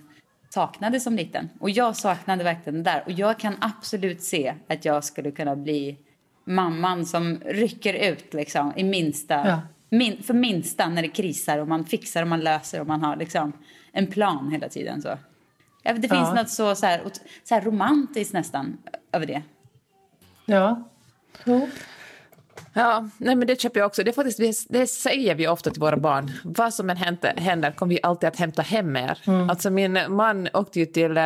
saknade 0.55 1.01
som 1.01 1.17
liten. 1.17 1.49
Och 1.61 1.71
jag 1.71 1.97
saknade 1.97 2.45
verkligen 2.45 2.83
det 2.83 2.91
där. 2.91 3.03
Och 3.07 3.13
jag 3.13 3.39
kan 3.39 3.57
absolut 3.61 4.23
se 4.23 4.55
att 4.69 4.85
jag 4.85 5.05
skulle 5.05 5.31
kunna 5.31 5.57
bli 5.57 5.99
mamman 6.45 7.07
som 7.07 7.41
rycker 7.45 7.95
ut 7.95 8.35
liksom, 8.35 8.73
i 8.77 8.85
minsta, 8.85 9.35
ja. 9.35 9.61
min, 9.89 10.23
för 10.23 10.35
minsta 10.35 10.89
när 10.89 11.03
det 11.03 11.09
krisar 11.09 11.59
och 11.59 11.69
man 11.69 11.85
fixar 11.85 12.23
och 12.23 12.29
man 12.29 12.41
löser 12.41 12.81
och 12.81 12.87
man 12.87 13.03
har 13.03 13.17
liksom, 13.17 13.53
en 13.93 14.07
plan 14.07 14.51
hela 14.51 14.69
tiden. 14.69 15.03
Så. 15.03 15.19
Ja, 15.83 15.93
det 15.93 16.01
finns 16.01 16.13
ja. 16.13 16.35
något 16.35 16.51
så, 16.51 16.75
så, 16.75 16.87
här, 16.87 17.03
så 17.45 17.55
här 17.55 17.63
romantiskt 17.63 18.33
nästan 18.33 18.79
över 19.13 19.27
det. 19.27 19.43
Ja. 20.47 20.89
Jo. 21.45 21.69
Ja, 22.73 23.09
nej 23.19 23.35
men 23.35 23.47
det 23.47 23.61
köper 23.61 23.81
jag 23.81 23.87
också. 23.87 24.03
Det, 24.03 24.13
faktiskt, 24.13 24.67
det 24.69 24.87
säger 24.87 25.35
vi 25.35 25.49
ofta 25.49 25.71
till 25.71 25.81
våra 25.81 25.97
barn. 25.97 26.31
Vad 26.45 26.75
som 26.75 26.91
än 26.91 26.97
händer, 26.97 27.73
kommer 27.73 27.95
vi 27.95 28.01
alltid 28.03 28.29
att 28.29 28.37
hämta 28.37 28.63
hem 28.63 28.97
er. 28.97 29.19
Mm. 29.27 29.51
Alltså 29.51 29.71
min 29.71 29.99
man 30.09 30.49
åkte 30.53 30.81
ju 30.81 30.87
till 30.87 31.19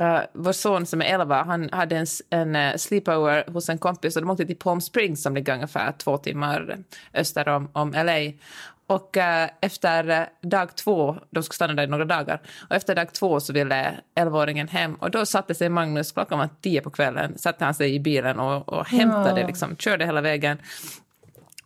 Uh, 0.00 0.20
vår 0.32 0.52
son 0.52 0.86
som 0.86 1.02
är 1.02 1.06
11 1.06 1.42
han 1.42 1.68
hade 1.72 1.96
en, 1.96 2.06
en 2.30 2.56
uh, 2.56 2.76
sleepover 2.76 3.44
hos 3.50 3.68
en 3.68 3.78
kompis 3.78 4.16
och 4.16 4.22
de 4.22 4.30
åkte 4.30 4.46
till 4.46 4.56
Palm 4.56 4.80
Springs 4.80 5.22
som 5.22 5.34
ligger 5.34 5.54
ungefär 5.54 5.92
två 5.92 6.18
timmar 6.18 6.78
öster 7.14 7.48
om, 7.48 7.68
om 7.72 7.92
LA. 7.92 8.32
Och 8.88 9.16
uh, 9.16 9.50
efter 9.60 10.28
dag 10.42 10.76
två, 10.76 11.16
de 11.30 11.42
skulle 11.42 11.54
stanna 11.54 11.74
där 11.74 11.82
i 11.82 11.86
några 11.86 12.04
dagar, 12.04 12.40
och 12.70 12.76
efter 12.76 12.94
dag 12.94 13.12
två 13.12 13.40
så 13.40 13.52
ville 13.52 13.94
11-åringen 14.14 14.68
hem 14.68 14.94
och 14.94 15.10
då 15.10 15.26
satte 15.26 15.54
sig 15.54 15.68
Magnus, 15.68 16.12
klockan 16.12 16.38
var 16.38 16.48
tio 16.60 16.80
på 16.80 16.90
kvällen, 16.90 17.38
satte 17.38 17.64
han 17.64 17.74
sig 17.74 17.94
i 17.94 18.00
bilen 18.00 18.38
och, 18.38 18.68
och 18.68 18.86
hämtade, 18.86 19.40
ja. 19.40 19.46
liksom, 19.46 19.76
körde 19.76 20.04
hela 20.04 20.20
vägen. 20.20 20.58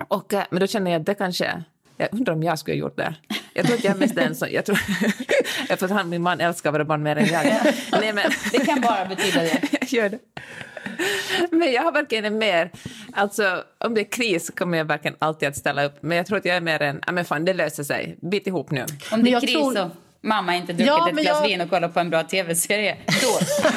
Och, 0.09 0.35
men 0.51 0.61
då 0.61 0.67
kände 0.67 0.91
jag 0.91 1.01
att 1.01 1.07
det 1.07 1.15
kanske, 1.15 1.63
jag 1.97 2.09
undrar 2.13 2.35
om 2.35 2.43
jag 2.43 2.59
skulle 2.59 2.75
ha 2.75 2.79
gjort 2.79 2.97
det. 2.97 3.15
Jag 3.55 3.67
tror 3.67 3.77
att 3.77 3.85
jag 3.85 3.95
är 3.95 3.99
mest 3.99 4.19
en 4.19 4.35
som... 4.35 4.49
Jag 4.51 4.65
tror, 4.65 4.79
att 5.85 5.91
han, 5.91 6.09
min 6.09 6.23
man 6.23 6.41
älskar 6.41 6.73
våra 6.73 6.85
barn 6.85 7.03
mer 7.03 7.17
än 7.17 7.27
jag. 7.27 7.45
Nej, 8.01 8.13
men, 8.13 8.31
det 8.53 8.67
kan 8.67 8.81
bara 8.81 9.05
betyda 9.05 9.41
det. 9.41 9.69
jag 9.81 9.93
gör 9.93 10.09
det. 10.09 10.19
Men 11.51 11.73
jag 11.73 11.83
har 11.83 11.93
verkligen 11.93 12.39
mer... 12.39 12.71
Alltså, 13.13 13.65
om 13.79 13.95
det 13.95 14.01
är 14.01 14.13
kris 14.13 14.51
kommer 14.57 14.79
jag 14.79 14.85
verkligen 14.85 15.17
alltid 15.19 15.49
att 15.49 15.57
ställa 15.57 15.85
upp. 15.85 15.99
Men 16.01 16.17
jag 16.17 16.27
tror 16.27 16.39
att 16.39 16.45
jag 16.45 16.57
är 16.57 16.61
mer 16.61 16.83
en... 16.83 17.01
Ja, 17.07 17.13
men 17.13 17.25
fan, 17.25 17.45
det 17.45 17.55
löser 17.55 17.85
sig. 17.85 18.17
Bit 18.21 18.47
ihop 18.47 18.71
nu. 18.71 18.85
Om 19.13 19.25
det 19.25 19.33
är 19.33 19.41
kris 19.41 19.53
tror... 19.53 19.75
så 19.75 19.91
mamma 20.23 20.57
inte 20.57 20.73
druckit 20.73 20.87
ja, 20.87 21.09
ett 21.09 21.17
glas 21.17 21.27
jag... 21.27 21.49
vin 21.49 21.61
och 21.61 21.71
kollat 21.71 21.95
på 21.95 22.01
en 22.01 22.11
bra 22.11 22.23
tv-serie, 22.23 22.97
då... 23.07 23.39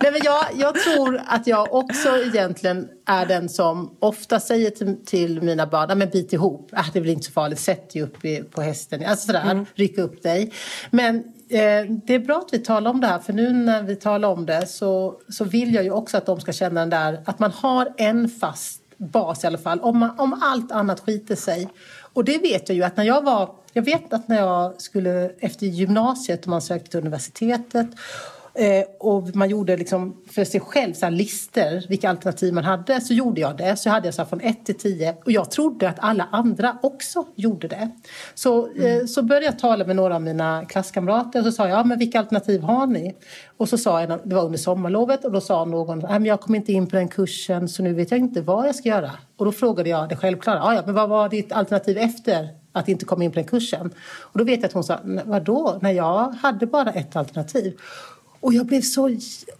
Nej, 0.00 0.12
men 0.12 0.20
jag, 0.24 0.44
jag 0.54 0.74
tror 0.74 1.20
att 1.26 1.46
jag 1.46 1.74
också 1.74 2.08
egentligen 2.08 2.88
är 3.06 3.26
den 3.26 3.48
som 3.48 3.96
ofta 3.98 4.40
säger 4.40 4.70
till, 4.70 5.04
till 5.06 5.42
mina 5.42 5.66
barn, 5.66 5.98
men 5.98 6.10
bit 6.10 6.32
ihop, 6.32 6.70
ah, 6.72 6.84
det 6.92 7.00
blir 7.00 7.12
inte 7.12 7.26
så 7.26 7.32
farligt, 7.32 7.60
sätt 7.60 7.92
dig 7.92 8.02
upp 8.02 8.24
i, 8.24 8.42
på 8.42 8.62
hästen, 8.62 9.04
alltså 9.06 9.26
sådär, 9.26 9.50
mm. 9.50 9.66
ryck 9.74 9.98
upp 9.98 10.22
dig. 10.22 10.52
Men 10.90 11.24
Eh, 11.48 11.90
det 12.06 12.14
är 12.14 12.18
bra 12.18 12.38
att 12.38 12.52
vi 12.52 12.58
talar 12.58 12.90
om 12.90 13.00
det 13.00 13.06
här, 13.06 13.18
för 13.18 13.32
nu 13.32 13.52
när 13.52 13.82
vi 13.82 13.96
talar 13.96 14.28
om 14.28 14.46
det 14.46 14.66
så, 14.66 15.20
så 15.28 15.44
vill 15.44 15.74
jag 15.74 15.84
ju 15.84 15.90
också 15.90 16.16
att 16.16 16.26
de 16.26 16.40
ska 16.40 16.52
känna 16.52 16.80
den 16.80 16.90
där, 16.90 17.22
att 17.24 17.38
man 17.38 17.50
har 17.50 17.94
en 17.96 18.28
fast 18.28 18.82
bas 18.96 19.44
i 19.44 19.46
alla 19.46 19.58
fall. 19.58 19.80
Om, 19.80 19.98
man, 19.98 20.18
om 20.18 20.40
allt 20.42 20.72
annat 20.72 21.00
skiter 21.00 21.36
sig. 21.36 21.68
Och 22.12 22.24
det 22.24 22.38
vet 22.38 22.68
jag 22.68 22.76
ju 22.76 22.82
att 22.82 22.96
när 22.96 23.04
jag 23.04 23.22
var... 23.22 23.50
Jag 23.72 23.82
vet 23.82 24.12
att 24.12 24.28
när 24.28 24.36
jag 24.36 24.80
skulle 24.82 25.30
efter 25.38 25.66
gymnasiet 25.66 26.42
och 26.42 26.48
man 26.48 26.62
sökte 26.62 26.90
till 26.90 27.00
universitetet 27.00 27.86
och 28.98 29.36
man 29.36 29.48
gjorde 29.48 29.76
liksom 29.76 30.22
för 30.30 30.44
sig 30.44 30.60
själv 30.60 30.92
så 30.92 31.10
lister, 31.10 31.84
vilka 31.88 32.10
alternativ 32.10 32.54
man 32.54 32.64
hade. 32.64 33.00
Så 33.00 33.14
gjorde 33.14 33.40
jag 33.40 33.56
det. 33.56 33.76
Så 33.76 33.90
hade 33.90 34.06
jag 34.06 34.14
så 34.14 34.24
från 34.24 34.40
1 34.40 34.66
till 34.66 34.74
10. 34.74 35.16
Och 35.24 35.32
jag 35.32 35.50
trodde 35.50 35.88
att 35.88 35.96
alla 35.98 36.28
andra 36.32 36.78
också 36.82 37.26
gjorde 37.34 37.68
det. 37.68 37.90
Så, 38.34 38.66
mm. 38.66 39.00
eh, 39.00 39.06
så 39.06 39.22
började 39.22 39.46
jag 39.46 39.58
tala 39.58 39.84
med 39.84 39.96
några 39.96 40.14
av 40.14 40.22
mina 40.22 40.64
klasskamrater. 40.64 41.38
Och 41.38 41.44
så 41.44 41.52
sa 41.52 41.68
jag, 41.68 41.78
ja, 41.78 41.84
men 41.84 41.98
vilka 41.98 42.18
alternativ 42.18 42.62
har 42.62 42.86
ni? 42.86 43.14
Och 43.56 43.68
så 43.68 43.78
sa 43.78 44.00
jag, 44.00 44.20
det 44.24 44.34
var 44.34 44.44
under 44.44 44.58
sommarlovet. 44.58 45.24
Och 45.24 45.32
då 45.32 45.40
sa 45.40 45.64
någon, 45.64 45.98
nej 45.98 46.08
men 46.10 46.24
jag 46.24 46.40
kom 46.40 46.54
inte 46.54 46.72
in 46.72 46.86
på 46.86 46.96
den 46.96 47.08
kursen 47.08 47.68
så 47.68 47.82
nu 47.82 47.94
vet 47.94 48.10
jag 48.10 48.20
inte 48.20 48.40
vad 48.40 48.68
jag 48.68 48.74
ska 48.74 48.88
göra. 48.88 49.10
Och 49.36 49.44
då 49.44 49.52
frågade 49.52 49.88
jag 49.88 50.08
det 50.08 50.16
självklara, 50.16 50.74
ja, 50.74 50.82
men 50.86 50.94
vad 50.94 51.08
var 51.08 51.28
ditt 51.28 51.52
alternativ 51.52 51.98
efter 51.98 52.48
att 52.72 52.88
inte 52.88 53.04
komma 53.04 53.24
in 53.24 53.30
på 53.30 53.34
den 53.34 53.44
kursen? 53.44 53.90
Och 54.20 54.38
då 54.38 54.44
vet 54.44 54.60
jag 54.60 54.64
att 54.64 54.72
hon 54.72 54.84
sa, 54.84 54.98
vadå? 55.24 55.78
Nej, 55.82 55.96
jag 55.96 56.28
hade 56.28 56.66
bara 56.66 56.90
ett 56.90 57.16
alternativ. 57.16 57.78
Och 58.46 58.54
jag 58.54 58.66
blev 58.66 58.82
så 58.82 59.10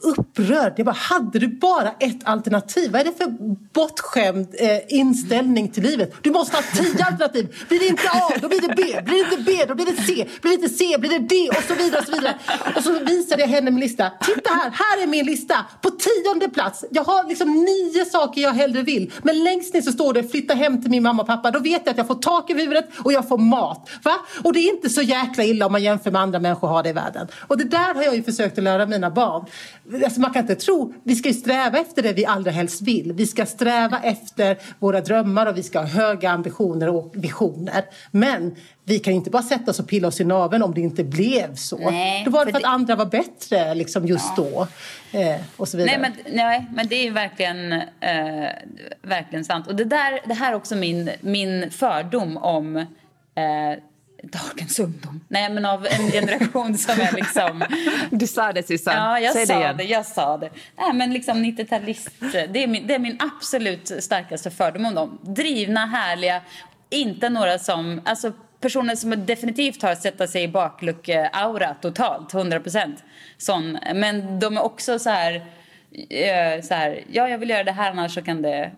upprörd. 0.00 0.72
Jag 0.76 0.86
bara, 0.86 0.96
hade 0.98 1.38
du 1.38 1.48
bara 1.48 1.90
ett 1.90 2.24
alternativ? 2.24 2.92
Vad 2.92 3.00
är 3.00 3.04
det 3.04 3.12
för 3.12 3.34
bortskämd 3.72 4.48
eh, 4.58 4.78
inställning 4.88 5.68
till 5.68 5.82
livet? 5.82 6.12
Du 6.22 6.30
måste 6.30 6.56
ha 6.56 6.62
tio 6.74 7.04
alternativ. 7.04 7.56
Blir 7.68 7.78
det 7.78 7.86
inte 7.86 8.08
A, 8.08 8.32
då 8.42 8.48
blir 8.48 8.60
det 8.60 8.68
B. 8.68 8.82
Blir 9.04 9.14
det 9.14 9.30
inte 9.30 9.42
B, 9.42 9.64
då 9.68 9.74
blir 9.74 9.86
det 9.86 10.02
C. 10.02 10.26
Blir 10.42 10.50
det 10.50 10.54
inte 10.54 10.68
C, 10.68 10.98
blir 10.98 11.10
det 11.10 11.18
D 11.18 11.48
och 11.48 11.64
så 11.68 11.74
vidare. 11.74 12.00
Och 12.00 12.06
så, 12.06 12.12
vidare. 12.12 12.34
Och 12.76 12.82
så 12.82 12.98
visade 13.04 13.42
jag 13.42 13.48
henne 13.48 13.70
min 13.70 13.80
lista. 13.80 14.10
Titta 14.20 14.50
här, 14.50 14.70
här 14.70 15.02
är 15.02 15.06
min 15.06 15.26
lista. 15.26 15.54
På 15.82 15.90
tionde 15.90 16.48
plats. 16.48 16.84
Jag 16.90 17.04
har 17.04 17.28
liksom 17.28 17.48
nio 17.54 18.04
saker 18.04 18.40
jag 18.40 18.52
hellre 18.52 18.82
vill. 18.82 19.12
Men 19.22 19.44
längst 19.44 19.74
ner 19.74 19.82
så 19.82 19.92
står 19.92 20.12
det 20.14 20.22
flytta 20.22 20.54
hem 20.54 20.82
till 20.82 20.90
min 20.90 21.02
mamma 21.02 21.22
och 21.22 21.28
pappa. 21.28 21.50
Då 21.50 21.58
vet 21.58 21.82
jag 21.84 21.90
att 21.90 21.98
jag 21.98 22.06
får 22.06 22.14
tak 22.14 22.50
över 22.50 22.60
huvudet 22.60 22.88
och 23.04 23.12
jag 23.12 23.28
får 23.28 23.38
mat. 23.38 23.90
Va? 24.02 24.14
Och 24.44 24.52
det 24.52 24.60
är 24.60 24.70
inte 24.74 24.90
så 24.90 25.02
jäkla 25.02 25.44
illa 25.44 25.66
om 25.66 25.72
man 25.72 25.82
jämför 25.82 26.10
med 26.10 26.22
andra 26.22 26.38
människor 26.38 26.68
har 26.68 26.82
det 26.82 26.88
i 26.88 26.92
världen. 26.92 27.28
Och 27.40 27.58
det 27.58 27.64
där 27.64 27.94
har 27.94 28.02
jag 28.02 28.16
ju 28.16 28.22
försökt 28.22 28.58
att 28.58 28.64
lära 28.64 28.75
mina 28.84 29.10
barn. 29.10 29.44
Alltså 30.04 30.20
man 30.20 30.32
kan 30.32 30.42
inte 30.42 30.54
tro, 30.54 30.94
vi 31.02 31.14
ska 31.14 31.28
ju 31.28 31.34
sträva 31.34 31.78
efter 31.78 32.02
det 32.02 32.12
vi 32.12 32.26
allra 32.26 32.50
helst 32.50 32.82
vill. 32.82 33.12
Vi 33.12 33.26
ska 33.26 33.46
sträva 33.46 34.00
efter 34.02 34.58
våra 34.78 35.00
drömmar 35.00 35.46
och 35.46 35.56
vi 35.56 35.62
ska 35.62 35.78
ha 35.78 35.86
höga 35.86 36.30
ambitioner 36.30 36.88
och 36.88 37.12
visioner. 37.14 37.84
Men 38.10 38.54
vi 38.84 38.98
kan 38.98 39.12
inte 39.12 39.30
bara 39.30 39.42
sätta 39.42 39.70
oss 39.70 39.80
och 39.80 39.88
pilla 39.88 40.08
oss 40.08 40.20
i 40.20 40.24
naveln 40.24 40.62
om 40.62 40.74
det 40.74 40.80
inte 40.80 41.04
blev 41.04 41.54
så. 41.54 41.90
Nej, 41.90 42.24
då 42.24 42.30
var 42.30 42.46
det 42.46 42.52
för, 42.52 42.60
för 42.60 42.66
att 42.66 42.72
andra 42.74 42.96
var 42.96 43.06
bättre 43.06 43.74
liksom 43.74 44.06
just 44.06 44.32
ja. 44.36 44.42
då. 44.42 44.66
Eh, 45.18 45.40
och 45.56 45.68
så 45.68 45.76
vidare. 45.76 45.98
Nej 45.98 46.12
men, 46.24 46.34
nej, 46.34 46.66
men 46.74 46.86
det 46.86 47.06
är 47.06 47.10
verkligen, 47.10 47.72
eh, 47.72 48.50
verkligen 49.02 49.44
sant. 49.44 49.66
Och 49.66 49.74
det, 49.74 49.84
där, 49.84 50.20
det 50.28 50.34
här 50.34 50.52
är 50.52 50.56
också 50.56 50.76
min, 50.76 51.10
min 51.20 51.70
fördom 51.70 52.36
om 52.36 52.76
eh, 52.76 52.84
dagens 54.32 54.78
ungdom. 54.78 55.20
Nej, 55.28 55.50
men 55.50 55.64
av 55.64 55.86
en 55.86 56.10
generation 56.10 56.78
som 56.78 57.00
är 57.00 57.12
liksom... 57.12 57.64
Du 58.10 58.26
sa 58.26 58.52
det, 58.52 58.66
Susanne. 58.66 58.96
Ja, 58.96 59.20
jag 59.20 59.32
Säg 59.32 59.46
sa 59.46 59.54
det, 59.54 59.60
igen. 59.60 59.76
det. 59.76 59.84
Jag 59.84 60.06
sa 60.06 60.36
det. 60.38 60.50
Nej, 60.78 60.92
men 60.92 61.12
liksom 61.12 61.44
90-talister. 61.44 62.46
Det, 62.52 62.62
är 62.62 62.66
min, 62.66 62.86
det 62.86 62.94
är 62.94 62.98
min 62.98 63.18
absolut 63.20 63.92
starkaste 64.04 64.50
fördom 64.50 64.86
om 64.86 64.94
dem. 64.94 65.18
Drivna, 65.22 65.86
härliga, 65.86 66.40
inte 66.90 67.28
några 67.28 67.58
som... 67.58 68.00
Alltså, 68.04 68.32
personer 68.60 68.96
som 68.96 69.26
definitivt 69.26 69.82
har 69.82 69.94
sätta 69.94 70.26
sig 70.26 70.42
i 70.42 70.48
baklucke-aura 70.48 71.74
totalt, 71.74 72.34
100 72.34 72.60
procent. 72.60 73.04
Men 73.94 74.40
de 74.40 74.56
är 74.56 74.62
också 74.62 74.98
så 74.98 75.10
här, 75.10 75.34
eh, 76.10 76.62
så 76.62 76.74
här... 76.74 77.04
Ja, 77.12 77.28
jag 77.28 77.38
vill 77.38 77.50
göra 77.50 77.64
det 77.64 77.72
här, 77.72 77.90
annars 77.90 78.14
så 78.14 78.22
kan 78.22 78.42
det... 78.42 78.70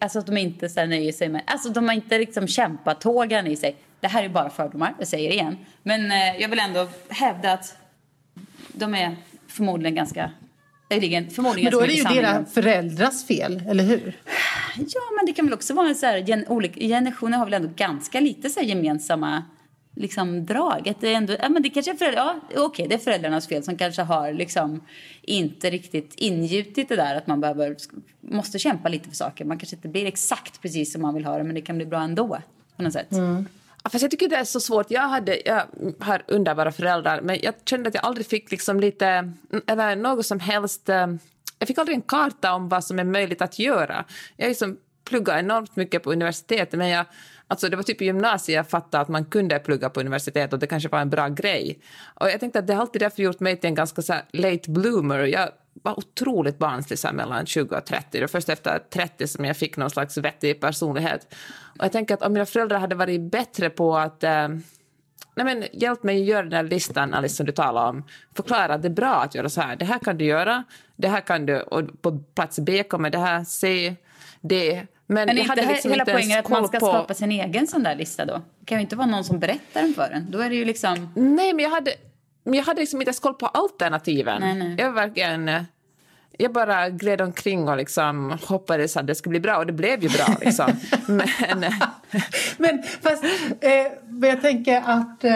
Alltså 0.00 0.18
att 0.18 0.26
de 0.26 0.36
inte 0.36 0.68
så 0.68 0.86
nöjer 0.86 1.12
sig 1.12 1.28
med... 1.28 1.42
Alltså 1.46 1.68
de 1.68 1.88
har 1.88 1.94
inte 1.94 2.18
liksom 2.18 2.48
kämpatågan 2.48 3.46
i 3.46 3.56
sig. 3.56 3.76
Det 4.02 4.08
här 4.08 4.22
är 4.22 4.28
bara 4.28 4.50
fördomar, 4.50 4.94
jag 4.98 5.08
säger 5.08 5.28
det 5.28 5.34
igen. 5.34 5.56
Men 5.82 6.10
eh, 6.10 6.40
jag 6.40 6.48
vill 6.48 6.58
ändå 6.58 6.88
hävda 7.08 7.52
att 7.52 7.76
de 8.68 8.94
är 8.94 9.16
förmodligen 9.46 9.94
ganska... 9.94 10.30
Förmodligen 10.88 11.64
men 11.64 11.72
då 11.72 11.80
är 11.80 11.86
det 11.86 11.92
ju 11.92 12.02
deras 12.02 12.54
föräldrars 12.54 13.24
fel, 13.24 13.62
eller 13.68 13.84
hur? 13.84 14.16
Ja, 14.76 15.00
men 15.16 15.26
det 15.26 15.32
kan 15.32 15.46
väl 15.46 15.54
också 15.54 15.74
vara 15.74 15.94
så 15.94 16.06
här, 16.06 16.16
gen, 16.16 16.44
olika 16.48 16.80
generationer 16.80 17.38
har 17.38 17.44
väl 17.44 17.54
ändå 17.54 17.68
ganska 17.76 18.20
lite 18.20 18.50
så 18.50 18.60
gemensamma 18.60 19.42
liksom, 19.96 20.46
drag. 20.46 20.88
Att 20.88 21.00
det, 21.00 21.08
är 21.08 21.16
ändå, 21.16 21.36
ja, 21.42 21.48
men 21.48 21.62
det 21.62 21.70
kanske 21.70 21.92
är 21.92 21.96
föräldrar, 21.96 22.40
ja, 22.54 22.64
okej, 22.64 22.88
det 22.88 22.94
är 22.94 22.98
föräldrarnas 22.98 23.48
fel 23.48 23.62
som 23.62 23.76
kanske 23.76 24.02
har 24.02 24.32
liksom, 24.32 24.80
inte 25.22 25.70
riktigt 25.70 26.14
ingjutit 26.16 26.88
det 26.88 26.96
där 26.96 27.14
att 27.14 27.26
man 27.26 27.40
behöver, 27.40 27.76
måste 28.20 28.58
kämpa 28.58 28.88
lite 28.88 29.08
för 29.08 29.16
saker. 29.16 29.44
Man 29.44 29.58
kanske 29.58 29.76
inte 29.76 29.88
blir 29.88 30.06
exakt 30.06 30.62
precis 30.62 30.92
som 30.92 31.02
man 31.02 31.14
vill 31.14 31.24
ha 31.24 31.38
det, 31.38 31.44
men 31.44 31.54
det 31.54 31.62
kan 31.62 31.76
bli 31.76 31.86
bra 31.86 32.00
ändå 32.00 32.38
på 32.76 32.82
något 32.82 32.92
sätt. 32.92 33.12
Mm. 33.12 33.46
Fast 33.90 34.02
jag 34.02 34.10
tycker 34.10 34.28
det 34.28 34.36
är 34.36 34.44
så 34.44 34.60
svårt. 34.60 34.90
Jag, 34.90 35.02
hade, 35.02 35.40
jag 35.44 35.62
har 36.00 36.22
underbara 36.28 36.72
föräldrar 36.72 37.20
men 37.20 37.38
jag 37.42 37.54
kände 37.64 37.88
att 37.88 37.94
jag 37.94 38.04
aldrig 38.04 38.26
fick 38.26 38.50
liksom 38.50 38.80
lite, 38.80 39.06
mm, 39.06 39.62
eller 39.66 39.96
något 39.96 40.26
som 40.26 40.40
helst... 40.40 40.88
Eh, 40.88 41.06
jag 41.58 41.66
fick 41.66 41.78
aldrig 41.78 41.96
en 41.96 42.02
karta 42.02 42.52
om 42.52 42.68
vad 42.68 42.84
som 42.84 42.98
är 42.98 43.04
möjligt 43.04 43.42
att 43.42 43.58
göra. 43.58 44.04
Jag 44.36 44.48
liksom 44.48 44.78
pluggade 45.04 45.40
enormt 45.40 45.76
mycket 45.76 46.02
på 46.02 46.12
universitetet 46.12 46.78
men 46.78 46.88
jag, 46.88 47.06
alltså 47.46 47.68
det 47.68 47.76
var 47.76 47.82
typ 47.82 48.02
i 48.02 48.04
gymnasiet 48.04 48.56
jag 48.56 48.70
fattade 48.70 49.02
att 49.02 49.08
man 49.08 49.24
kunde 49.24 49.58
plugga 49.58 49.90
på 49.90 50.00
universitet 50.00 50.52
och 50.52 50.58
det 50.58 50.66
kanske 50.66 50.88
var 50.88 51.00
en 51.00 51.10
bra 51.10 51.28
grej. 51.28 51.78
Och 52.14 52.30
jag 52.30 52.40
tänkte 52.40 52.58
att 52.58 52.66
det 52.66 52.74
har 52.74 52.80
alltid 52.80 53.02
därför 53.02 53.22
gjort 53.22 53.40
mig 53.40 53.56
till 53.56 53.68
en 53.68 53.74
ganska 53.74 54.02
så 54.02 54.14
late 54.32 54.70
bloomer. 54.70 55.18
Jag 55.18 55.48
var 55.74 55.98
otroligt 55.98 56.58
barnslig 56.58 56.98
så 56.98 57.12
mellan 57.12 57.46
20 57.46 57.76
och 57.76 57.84
30. 57.84 58.06
Det 58.10 58.20
var 58.20 58.28
först 58.28 58.48
efter 58.48 58.78
30 58.78 59.28
som 59.28 59.44
jag 59.44 59.56
fick 59.56 59.76
någon 59.76 59.90
slags 59.90 60.16
vettig 60.16 60.60
personlighet. 60.60 61.34
Och 61.78 61.84
jag 61.84 61.92
tänker 61.92 62.14
att 62.14 62.22
om 62.22 62.32
mina 62.32 62.46
föräldrar 62.46 62.78
hade 62.78 62.94
varit 62.94 63.20
bättre 63.20 63.70
på 63.70 63.96
att 63.96 64.24
eh, 64.24 64.48
nej 65.34 65.44
men, 65.44 65.64
hjälp 65.72 66.02
mig 66.02 66.22
göra 66.24 66.42
den 66.42 66.52
här 66.52 66.62
listan 66.62 67.14
Alice, 67.14 67.36
som 67.36 67.46
du 67.46 67.52
talar 67.52 67.88
om. 67.88 68.04
Förklara 68.36 68.74
att 68.74 68.82
det 68.82 68.88
är 68.88 68.90
bra 68.90 69.14
att 69.14 69.34
göra 69.34 69.48
så 69.48 69.60
här. 69.60 69.76
Det 69.76 69.84
här 69.84 69.98
kan 69.98 70.18
du 70.18 70.24
göra, 70.24 70.64
det 70.96 71.08
här 71.08 71.20
kan 71.20 71.46
du, 71.46 71.60
och 71.60 72.02
på 72.02 72.18
plats 72.34 72.58
B 72.58 72.82
kommer 72.82 73.10
det 73.10 73.18
här, 73.18 73.44
C, 73.44 73.94
D. 74.40 74.86
Men, 75.06 75.26
men 75.26 75.36
jag 75.36 75.44
hade 75.44 75.66
liksom 75.66 75.90
hela 75.90 76.02
inte 76.02 76.12
poängen 76.12 76.38
att 76.38 76.48
man 76.48 76.68
ska 76.68 76.78
på... 76.78 76.86
skapa 76.86 77.14
sin 77.14 77.32
egen 77.32 77.66
sån 77.66 77.82
där 77.82 77.94
lista 77.94 78.24
då? 78.24 78.42
Det 78.60 78.66
kan 78.66 78.78
ju 78.78 78.82
inte 78.82 78.96
vara 78.96 79.06
någon 79.06 79.24
som 79.24 79.38
berättar 79.38 79.82
den 79.82 79.94
för 79.94 80.10
en. 80.12 80.30
Då 80.30 80.38
är 80.38 80.50
det 80.50 80.56
ju 80.56 80.64
liksom... 80.64 81.12
Nej, 81.16 81.52
men 81.52 81.62
jag 81.62 81.70
hade, 81.70 81.94
jag 82.44 82.62
hade 82.62 82.80
liksom 82.80 83.00
inte 83.00 83.08
ens 83.08 83.20
koll 83.20 83.34
på 83.34 83.46
alternativen. 83.46 84.40
Nej, 84.40 84.54
nej. 84.54 84.74
Jag 84.78 84.92
verkligen... 84.92 85.50
Jag 86.38 86.52
bara 86.52 86.90
gled 86.90 87.20
omkring 87.20 87.68
och 87.68 87.76
liksom 87.76 88.38
hoppades 88.42 88.96
att 88.96 89.06
det 89.06 89.14
skulle 89.14 89.30
bli 89.30 89.40
bra, 89.40 89.56
och 89.56 89.66
det 89.66 89.72
blev 89.72 90.02
ju 90.02 90.08
bra. 90.08 90.26
Liksom. 90.40 90.72
men, 91.06 91.64
men, 92.56 92.82
fast, 93.02 93.24
eh, 93.60 94.28
jag 94.30 94.42
tänker 94.42 94.82
att... 94.86 95.24
Eh, 95.24 95.32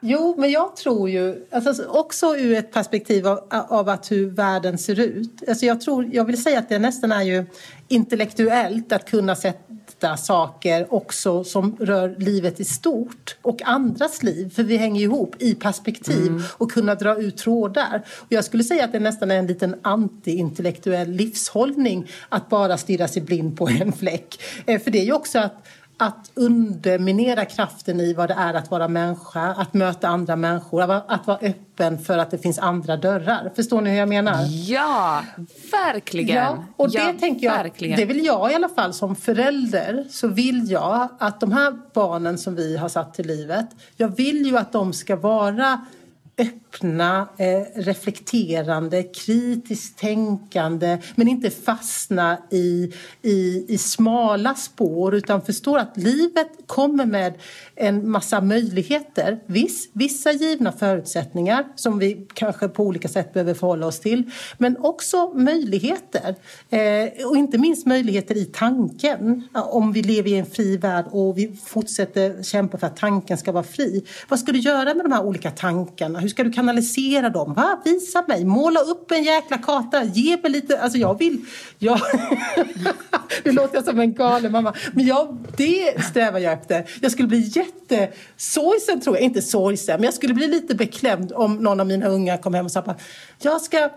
jo, 0.00 0.34
men 0.38 0.50
jag 0.50 0.76
tror 0.76 1.10
ju... 1.10 1.46
Alltså, 1.50 1.84
också 1.88 2.36
ur 2.36 2.58
ett 2.58 2.72
perspektiv 2.72 3.26
av, 3.26 3.40
av 3.50 3.88
att 3.88 4.10
hur 4.10 4.30
världen 4.30 4.78
ser 4.78 5.00
ut. 5.00 5.48
Alltså, 5.48 5.66
jag, 5.66 5.80
tror, 5.80 6.08
jag 6.12 6.24
vill 6.24 6.42
säga 6.42 6.58
att 6.58 6.68
det 6.68 6.78
nästan 6.78 7.12
är 7.12 7.22
ju 7.22 7.44
intellektuellt 7.88 8.92
att 8.92 9.10
kunna 9.10 9.36
sätta 9.36 9.75
hitta 9.96 10.16
saker 10.16 10.94
också 10.94 11.44
som 11.44 11.76
rör 11.80 12.14
livet 12.18 12.60
i 12.60 12.64
stort 12.64 13.36
och 13.42 13.62
andras 13.62 14.22
liv, 14.22 14.54
för 14.54 14.62
vi 14.62 14.76
hänger 14.76 15.00
ihop 15.00 15.34
i 15.38 15.54
perspektiv 15.54 16.26
mm. 16.26 16.42
och 16.58 16.70
kunna 16.70 16.94
dra 16.94 17.16
ut 17.16 17.36
trådar. 17.36 18.02
Och 18.18 18.32
jag 18.32 18.44
skulle 18.44 18.64
säga 18.64 18.84
att 18.84 18.92
det 18.92 19.00
nästan 19.00 19.30
är 19.30 19.38
en 19.38 19.46
liten 19.46 19.74
anti-intellektuell 19.82 21.10
livshållning 21.10 22.06
att 22.28 22.48
bara 22.48 22.76
stirra 22.76 23.08
sig 23.08 23.22
blind 23.22 23.56
på 23.56 23.68
en 23.68 23.92
fläck. 23.92 24.40
Eh, 24.66 24.80
för 24.80 24.90
det 24.90 24.98
är 24.98 25.04
ju 25.04 25.12
också 25.12 25.38
att 25.38 25.66
att 25.98 26.30
underminera 26.34 27.44
kraften 27.44 28.00
i 28.00 28.14
vad 28.14 28.28
det 28.28 28.34
är 28.34 28.54
att 28.54 28.70
vara 28.70 28.88
människa, 28.88 29.40
att 29.40 29.74
möta 29.74 30.08
andra 30.08 30.36
människor, 30.36 30.82
att 30.82 31.26
vara 31.26 31.38
öppen 31.38 31.98
för 31.98 32.18
att 32.18 32.30
det 32.30 32.38
finns 32.38 32.58
andra 32.58 32.96
dörrar. 32.96 33.52
Förstår 33.56 33.80
ni 33.80 33.90
hur 33.90 33.96
jag 33.96 34.08
menar? 34.08 34.44
Ja, 34.48 35.22
verkligen! 35.72 36.36
Ja, 36.36 36.64
och 36.76 36.90
det 36.90 36.98
ja, 36.98 37.14
tänker 37.20 37.46
jag, 37.46 37.52
verkligen. 37.52 37.98
det 37.98 38.04
vill 38.04 38.24
jag 38.24 38.52
i 38.52 38.54
alla 38.54 38.68
fall 38.68 38.92
som 38.92 39.16
förälder, 39.16 40.06
så 40.10 40.28
vill 40.28 40.70
jag 40.70 41.08
att 41.18 41.40
de 41.40 41.52
här 41.52 41.78
barnen 41.94 42.38
som 42.38 42.54
vi 42.54 42.76
har 42.76 42.88
satt 42.88 43.14
till 43.14 43.26
livet, 43.26 43.66
jag 43.96 44.16
vill 44.16 44.46
ju 44.46 44.58
att 44.58 44.72
de 44.72 44.92
ska 44.92 45.16
vara 45.16 45.86
öppna, 46.38 46.65
eh, 46.84 47.62
reflekterande, 47.74 49.02
kritiskt 49.02 49.98
tänkande 49.98 50.98
men 51.14 51.28
inte 51.28 51.50
fastna 51.50 52.38
i, 52.50 52.92
i, 53.22 53.64
i 53.68 53.78
smala 53.78 54.54
spår 54.54 55.14
utan 55.14 55.42
förstår 55.42 55.78
att 55.78 55.96
livet 55.96 56.50
kommer 56.66 57.06
med 57.06 57.34
en 57.74 58.10
massa 58.10 58.40
möjligheter. 58.40 59.38
Viss, 59.46 59.88
vissa 59.92 60.32
givna 60.32 60.72
förutsättningar 60.72 61.64
som 61.74 61.98
vi 61.98 62.26
kanske 62.34 62.68
på 62.68 62.84
olika 62.84 63.08
sätt 63.08 63.32
behöver 63.32 63.54
förhålla 63.54 63.86
oss 63.86 64.00
till 64.00 64.30
men 64.58 64.76
också 64.76 65.32
möjligheter. 65.34 66.34
Eh, 66.70 67.26
och 67.26 67.36
inte 67.36 67.58
minst 67.58 67.86
möjligheter 67.86 68.36
i 68.36 68.44
tanken. 68.44 69.48
Om 69.54 69.92
vi 69.92 70.02
lever 70.02 70.30
i 70.30 70.34
en 70.38 70.46
fri 70.46 70.76
värld 70.76 71.04
och 71.10 71.38
vi 71.38 71.56
fortsätter 71.64 72.42
kämpa 72.42 72.78
för 72.78 72.86
att 72.86 72.96
tanken 72.96 73.38
ska 73.38 73.52
vara 73.52 73.64
fri. 73.64 74.04
Vad 74.28 74.38
ska 74.38 74.52
du 74.52 74.58
göra 74.58 74.94
med 74.94 75.04
de 75.04 75.12
här 75.12 75.24
olika 75.24 75.50
tankarna? 75.50 76.18
Hur 76.18 76.28
ska 76.28 76.44
du 76.44 76.52
kanalisera 76.66 77.30
dem? 77.30 77.54
Va? 77.54 77.80
Visa 77.84 78.24
mig, 78.28 78.44
måla 78.44 78.80
upp 78.80 79.10
en 79.10 79.24
jäkla 79.24 79.58
karta, 79.58 80.04
ge 80.04 80.36
mig 80.42 80.50
lite, 80.50 80.80
alltså 80.80 80.98
jag 80.98 81.18
vill, 81.18 81.44
jag... 81.78 82.00
nu 83.44 83.52
låter 83.52 83.74
jag 83.74 83.84
som 83.84 84.00
en 84.00 84.14
galen 84.14 84.52
mamma, 84.52 84.74
men 84.92 85.06
jag, 85.06 85.36
det 85.56 86.04
strävar 86.04 86.38
jag 86.38 86.52
efter. 86.52 86.90
Jag 87.00 87.12
skulle 87.12 87.28
bli 87.28 87.38
jättesorgsen 87.38 89.00
tror 89.00 89.16
jag, 89.16 89.24
inte 89.24 89.42
sorgsen, 89.42 89.94
men 89.94 90.04
jag 90.04 90.14
skulle 90.14 90.34
bli 90.34 90.46
lite 90.46 90.74
beklämd 90.74 91.32
om 91.32 91.56
någon 91.56 91.80
av 91.80 91.86
mina 91.86 92.06
unga 92.06 92.38
kom 92.38 92.54
hem 92.54 92.64
och 92.64 92.72
sa 92.72 92.94
jag 93.38 93.60
ska 93.60 93.90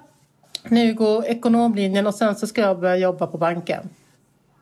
nu 0.63 0.93
gå 0.93 1.25
ekonomlinjen 1.25 2.07
och 2.07 2.15
sen 2.15 2.35
så 2.35 2.47
ska 2.47 2.61
jag 2.61 2.79
börja 2.79 2.97
jobba 2.97 3.27
på 3.27 3.37
banken. 3.37 3.89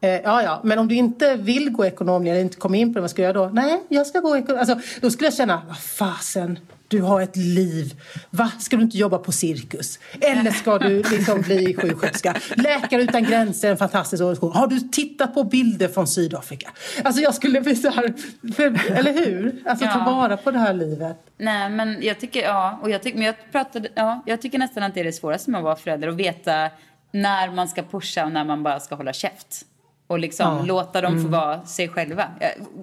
Eh, 0.02 0.10
ja, 0.10 0.44
ja, 0.44 0.62
men 0.64 0.80
om 0.80 0.88
du 0.88 0.96
inte 0.96 1.36
vill 1.36 1.70
gå 1.70 1.86
ekonomlinjen 1.86 2.36
eller 2.36 2.44
inte 2.44 2.58
kommer 2.58 2.80
in 2.80 2.94
på 2.94 2.98
det, 2.98 3.02
vad 3.02 3.10
ska 3.10 3.22
jag 3.22 3.36
göra 3.36 3.48
då? 3.48 3.54
Nej, 3.54 3.84
jag 3.90 4.08
ska 4.08 4.20
gå 4.20 4.38
ekonomlinjen. 4.38 4.78
Alltså, 4.80 5.00
då 5.02 5.12
skulle 5.12 5.28
jag 5.28 5.34
känna, 5.34 5.62
vad 5.68 5.80
fasen, 5.80 6.60
du 6.88 7.02
har 7.02 7.22
ett 7.22 7.36
liv. 7.36 8.02
Va? 8.30 8.52
Ska 8.60 8.78
du 8.78 8.84
inte 8.84 8.98
jobba 8.98 9.18
på 9.18 9.32
cirkus? 9.32 10.00
Eller 10.22 10.52
ska 10.52 10.78
du 10.78 11.04
liksom 11.04 11.42
bli 11.42 11.74
sjuksköterska? 11.74 12.36
Läkare 12.56 13.02
utan 13.02 13.24
gränser, 13.24 13.72
en 13.72 13.78
fantastisk 13.78 14.22
organisation. 14.22 14.52
Har 14.52 14.68
du 14.68 14.80
tittat 14.80 15.34
på 15.34 15.44
bilder 15.44 15.88
från 15.88 16.08
Sydafrika? 16.08 16.70
Alltså 17.04 17.22
jag 17.22 17.36
skulle 17.36 17.62
bli 17.62 17.76
så 17.76 17.90
här, 17.90 18.14
för, 18.54 18.92
eller 18.92 19.14
hur? 19.14 19.64
Alltså 19.66 19.86
ja. 19.86 19.92
ta 19.92 20.00
vara 20.00 20.38
på 20.38 20.52
det 20.52 20.60
här 20.60 20.74
livet. 20.74 21.18
Nej, 21.38 21.70
men 21.70 21.98
jag 22.02 22.20
tycker, 22.20 22.44
ja, 22.44 22.80
och 22.82 22.90
jag 22.90 23.04
tycker, 23.04 23.18
men 23.18 23.26
jag 23.26 23.36
pratade, 23.52 23.90
ja, 23.96 24.24
jag 24.26 24.42
tycker 24.42 24.60
nästan 24.60 24.84
att 24.84 24.94
det 24.94 25.00
är 25.00 25.04
det 25.04 25.14
svåraste 25.14 25.52
med 25.52 25.58
att 25.58 25.64
vara 25.64 25.76
förälder, 25.76 26.08
att 26.08 26.16
veta 26.16 26.70
när 27.12 27.52
man 27.52 27.68
ska 27.68 27.84
pusha 27.84 28.26
och 28.26 28.32
när 28.32 28.44
man 28.44 28.64
bara 28.64 28.80
ska 28.80 28.96
hålla 28.96 29.14
käft. 29.14 29.66
Och 30.08 30.20
liksom 30.20 30.58
ja. 30.58 30.64
låta 30.66 31.02
dem 31.02 31.14
få 31.14 31.28
mm. 31.28 31.32
vara 31.32 31.66
sig 31.66 31.90
själva. 31.90 32.30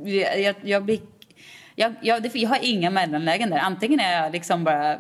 Jag, 0.05 0.41
jag, 0.41 0.55
jag 0.63 0.85
blir 0.85 0.99
jag, 1.77 1.95
jag, 2.01 2.37
jag 2.37 2.49
har 2.49 2.59
inga 2.63 2.91
mellanlägen 2.91 3.51
där. 3.51 3.59
Antingen 3.59 4.01
är 4.01 4.23
jag 4.23 4.33
liksom 4.33 4.65
bara 4.65 4.93
eh, 4.93 4.99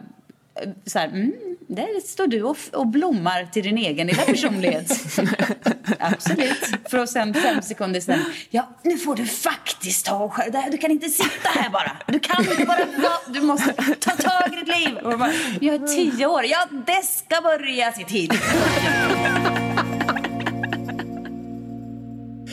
så 0.86 0.98
här, 0.98 1.08
mm, 1.08 1.32
där 1.68 2.00
står 2.00 2.26
du 2.26 2.42
och, 2.42 2.56
och 2.72 2.86
blommar 2.86 3.44
till 3.44 3.62
din 3.62 3.78
egen 3.78 4.06
lilla 4.06 4.22
personlighet. 4.22 4.90
Absolut. 5.98 6.70
För 6.88 6.98
att 6.98 7.10
sen 7.10 7.34
fem 7.34 7.62
sekunder 7.62 8.00
sen, 8.00 8.24
ja 8.50 8.68
nu 8.82 8.98
får 8.98 9.16
du 9.16 9.26
faktiskt 9.26 10.06
ta 10.06 10.16
och 10.16 10.32
skär. 10.32 10.70
Du 10.70 10.78
kan 10.78 10.90
inte 10.90 11.08
sitta 11.08 11.48
här 11.48 11.70
bara. 11.70 11.92
Du 12.06 12.20
kan 12.20 12.50
inte 12.50 12.64
bara, 12.64 12.86
du 13.26 13.40
måste 13.40 13.72
ta 14.00 14.10
tag 14.10 14.52
i 14.52 14.56
ditt 14.56 14.68
liv. 14.78 14.98
Bara, 15.02 15.32
jag 15.60 15.74
är 15.74 15.86
tio 15.86 16.26
år, 16.26 16.44
ja 16.44 16.66
det 16.86 17.04
ska 17.04 17.40
börja 17.40 17.92
se 17.92 18.04
till. 18.04 18.30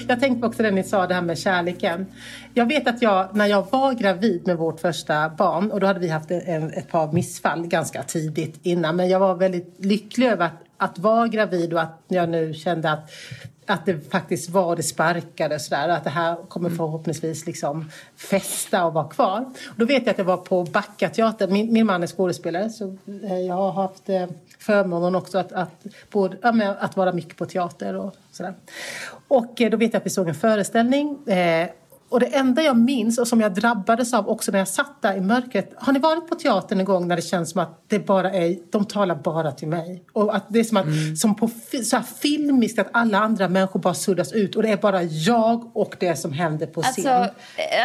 Jag 0.07 0.19
tänkte 0.19 0.47
också 0.47 0.63
det 0.63 0.71
ni 0.71 0.83
sa, 0.83 1.07
det 1.07 1.13
här 1.13 1.21
med 1.21 1.37
kärleken. 1.37 2.05
Jag 2.53 2.65
vet 2.65 2.87
att 2.87 3.01
jag, 3.01 3.35
när 3.35 3.45
jag 3.45 3.67
var 3.71 3.93
gravid 3.93 4.47
med 4.47 4.57
vårt 4.57 4.79
första 4.79 5.29
barn, 5.29 5.71
och 5.71 5.79
då 5.79 5.87
hade 5.87 5.99
vi 5.99 6.07
haft 6.07 6.31
en, 6.31 6.73
ett 6.73 6.89
par 6.89 7.11
missfall 7.11 7.67
ganska 7.67 8.03
tidigt 8.03 8.59
innan, 8.63 8.95
men 8.95 9.09
jag 9.09 9.19
var 9.19 9.35
väldigt 9.35 9.75
lycklig 9.77 10.27
över 10.27 10.45
att, 10.45 10.63
att 10.77 10.99
vara 10.99 11.27
gravid 11.27 11.73
och 11.73 11.81
att 11.81 12.03
jag 12.07 12.29
nu 12.29 12.53
kände 12.53 12.91
att 12.91 13.11
att 13.65 13.85
det 13.85 14.11
faktiskt 14.11 14.49
var 14.49 14.75
det 14.75 14.83
sparkade 14.83 15.55
och 15.55 15.61
sådär. 15.61 15.89
Att 15.89 16.03
det 16.03 16.09
här 16.09 16.35
kommer 16.35 16.69
mm. 16.69 16.77
förhoppningsvis 16.77 17.45
liksom 17.45 17.91
fästa 18.15 18.85
och 18.85 18.93
vara 18.93 19.07
kvar. 19.07 19.45
Och 19.69 19.75
då 19.75 19.85
vet 19.85 20.05
jag 20.05 20.09
att 20.09 20.17
jag 20.17 20.25
var 20.25 20.37
på 20.37 20.63
Backateatern. 20.63 21.53
Min, 21.53 21.73
min 21.73 21.85
man 21.85 22.03
är 22.03 22.07
skådespelare 22.07 22.69
så 22.69 22.97
eh, 23.23 23.39
jag 23.39 23.55
har 23.55 23.71
haft 23.71 24.09
eh, 24.09 24.27
förmånen 24.61 25.15
också 25.15 25.37
att, 25.37 25.51
att, 25.51 25.85
både, 26.11 26.37
ja, 26.41 26.75
att 26.79 26.97
vara 26.97 27.13
mycket 27.13 27.37
på 27.37 27.45
teater 27.45 27.95
och 27.95 28.15
sådär. 28.31 28.53
Och 29.27 29.61
eh, 29.61 29.69
då 29.69 29.77
vet 29.77 29.93
jag 29.93 29.99
att 29.99 30.05
vi 30.05 30.09
såg 30.09 30.27
en 30.27 30.35
föreställning 30.35 31.27
eh, 31.27 31.69
och 32.11 32.19
det 32.19 32.25
enda 32.25 32.61
jag 32.61 32.77
minns 32.77 33.17
och 33.17 33.27
som 33.27 33.41
jag 33.41 33.53
drabbades 33.53 34.13
av 34.13 34.29
också 34.29 34.51
när 34.51 34.59
jag 34.59 34.67
satt 34.67 35.01
där 35.01 35.15
i 35.15 35.21
mörkret. 35.21 35.73
Har 35.77 35.93
ni 35.93 35.99
varit 35.99 36.29
på 36.29 36.35
teatern 36.35 36.79
en 36.79 36.85
gång 36.85 37.07
när 37.07 37.15
det 37.15 37.21
känns 37.21 37.51
som 37.51 37.61
att 37.61 37.83
det 37.87 37.99
bara 37.99 38.31
är, 38.31 38.57
de 38.71 38.85
talar 38.85 39.15
bara 39.15 39.51
till 39.51 39.67
mig? 39.67 40.03
Och 40.13 40.35
att 40.35 40.45
det 40.49 40.59
är 40.59 40.63
som 40.63 40.77
att, 40.77 40.85
mm. 40.85 41.15
som 41.15 41.35
på 41.35 41.49
så 41.83 41.95
här 41.95 42.03
filmiskt 42.21 42.79
att 42.79 42.89
alla 42.93 43.17
andra 43.17 43.49
människor 43.49 43.79
bara 43.79 43.93
suddas 43.93 44.33
ut 44.33 44.55
och 44.55 44.63
det 44.63 44.69
är 44.69 44.77
bara 44.77 45.03
jag 45.03 45.77
och 45.77 45.95
det 45.99 46.15
som 46.15 46.31
händer 46.31 46.67
på 46.67 46.81
scen. 46.81 47.07
Alltså, 47.07 47.33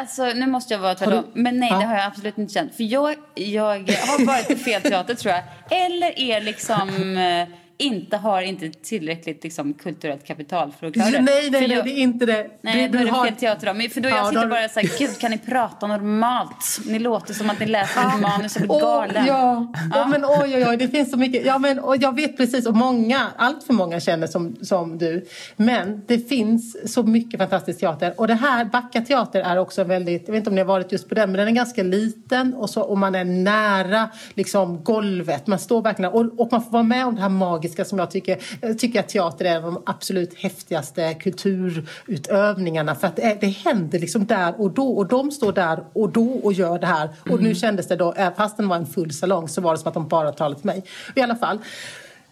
alltså 0.01 0.25
nu 0.25 0.47
måste 0.47 0.75
jag 0.75 0.81
vara 0.81 0.95
tvärtom. 0.95 1.25
Men 1.35 1.61
nej, 1.61 1.69
ja. 1.73 1.79
det 1.79 1.87
har 1.87 1.95
jag 1.95 2.07
absolut 2.07 2.39
inte 2.39 2.55
känt. 2.55 2.75
För 2.75 2.85
jag, 2.85 3.17
jag 3.35 3.63
har 3.63 4.27
varit 4.27 4.49
på 4.49 4.55
fel 4.55 4.83
teater 4.83 5.15
tror 5.15 5.35
jag. 5.35 5.43
Eller 5.87 6.19
är 6.19 6.41
liksom 6.41 7.17
eh, 7.17 7.49
inte 7.79 8.17
har 8.17 8.43
inte 8.43 8.71
tillräckligt 8.71 9.45
liksom, 9.45 9.75
kulturellt 9.75 10.25
kapital 10.27 10.73
för 10.81 10.87
att 10.87 10.93
klara 10.93 11.11
det. 11.11 11.21
Nej, 11.21 11.51
nej, 11.51 11.69
nej, 11.69 11.83
det 11.85 11.91
är 11.91 11.99
inte 11.99 12.27
det. 12.27 12.51
Nej, 12.61 12.89
då 12.89 12.99
är 12.99 13.05
det 13.05 13.11
har... 13.11 13.25
fel 13.25 13.37
teater. 13.37 13.75
Men 13.75 13.91
för 13.91 14.01
då 14.01 14.09
ja, 14.09 14.17
jag 14.17 14.27
sitter 14.27 14.43
då... 14.43 14.49
bara 14.49 14.69
så 14.69 14.81
här, 14.81 14.99
gud 14.99 15.19
kan 15.19 15.31
ni 15.31 15.39
prata 15.39 15.87
normalt? 15.87 16.81
Ni 16.87 16.99
låter 16.99 17.35
som 17.35 17.51
att 17.51 17.61
ni 17.61 17.67
läser 17.67 18.01
ett 18.01 18.21
manus 18.21 18.57
och 18.57 18.63
blir 18.63 18.81
galen. 18.81 19.23
Oh, 19.23 19.29
ja. 19.29 19.73
ja. 19.95 20.03
Oh, 20.03 20.09
men 20.09 20.25
oj, 20.25 20.57
oj, 20.57 20.67
oj, 20.69 20.77
det 20.77 20.89
finns 20.89 21.11
så 21.11 21.17
mycket. 21.17 21.47
Ja, 21.47 21.59
men 21.59 21.79
och 21.79 21.97
jag 21.97 22.17
vet 22.17 22.37
precis, 22.37 22.67
och 22.67 22.77
många, 22.77 23.27
allt 23.37 23.65
för 23.65 23.73
många 23.73 24.01
känner 24.01 24.27
som, 24.27 24.57
som 24.63 24.99
du. 24.99 25.27
Men 25.57 26.03
det 26.07 26.29
finns 26.29 26.93
så 26.93 27.03
mycket 27.03 27.41
fantastisk 27.41 27.81
teater. 27.81 28.15
Och 28.17 28.27
det 28.27 28.35
här, 28.35 28.65
Backa 28.65 29.01
teater 29.01 29.41
är 29.41 29.59
också 29.59 29.85
väldigt, 29.85 30.23
jag 30.27 30.33
vet 30.33 30.39
inte 30.39 30.51
om 30.51 30.55
ni 30.55 30.61
har 30.61 30.69
varit 30.69 30.93
just 30.93 31.09
på 31.09 31.15
den, 31.15 31.33
men 31.33 31.39
den 31.39 31.49
är 31.49 31.53
ganska 31.53 31.83
liten 31.83 32.55
och, 32.55 32.71
så, 32.71 32.83
och 32.83 32.99
man 32.99 33.15
är 33.15 33.25
nära 33.25 34.09
liksom 34.35 34.85
golvet. 34.85 35.47
Man 35.47 35.59
står 35.59 35.83
verkligen, 35.83 36.13
och, 36.13 36.41
och 36.41 36.49
man 36.53 36.63
får 36.63 36.71
vara 36.71 36.83
med 36.83 37.07
om 37.07 37.15
det 37.15 37.23
här 37.23 37.29
magiska 37.29 37.66
magiska 37.67 37.85
som 37.85 37.99
jag 37.99 38.11
tycker. 38.11 38.39
Jag 38.61 38.79
tycker 38.79 39.01
att 39.01 39.09
teater 39.09 39.45
är 39.45 39.63
de 39.63 39.83
absolut 39.87 40.35
häftigaste 40.35 41.15
kulturutövningarna 41.15 42.95
för 42.95 43.07
att 43.07 43.17
det, 43.17 43.39
det 43.41 43.47
händer 43.47 43.99
liksom 43.99 44.27
där 44.27 44.61
och 44.61 44.71
då 44.71 44.89
och 44.89 45.07
de 45.07 45.31
står 45.31 45.53
där 45.53 45.85
och 45.93 46.11
då 46.11 46.41
och 46.43 46.53
gör 46.53 46.79
det 46.79 46.87
här. 46.87 47.09
Och 47.23 47.39
nu 47.39 47.49
mm. 47.49 47.55
kändes 47.55 47.89
det 47.89 47.97
då, 47.97 48.15
fast 48.37 48.57
den 48.57 48.69
var 48.69 48.77
en 48.77 48.87
full 48.87 49.13
salong 49.13 49.49
så 49.49 49.61
var 49.61 49.73
det 49.73 49.79
som 49.79 49.89
att 49.89 49.95
de 49.95 50.09
bara 50.09 50.33
talade 50.33 50.57
till 50.57 50.67
mig. 50.67 50.83
I 51.15 51.21
alla 51.21 51.37
fall. 51.37 51.59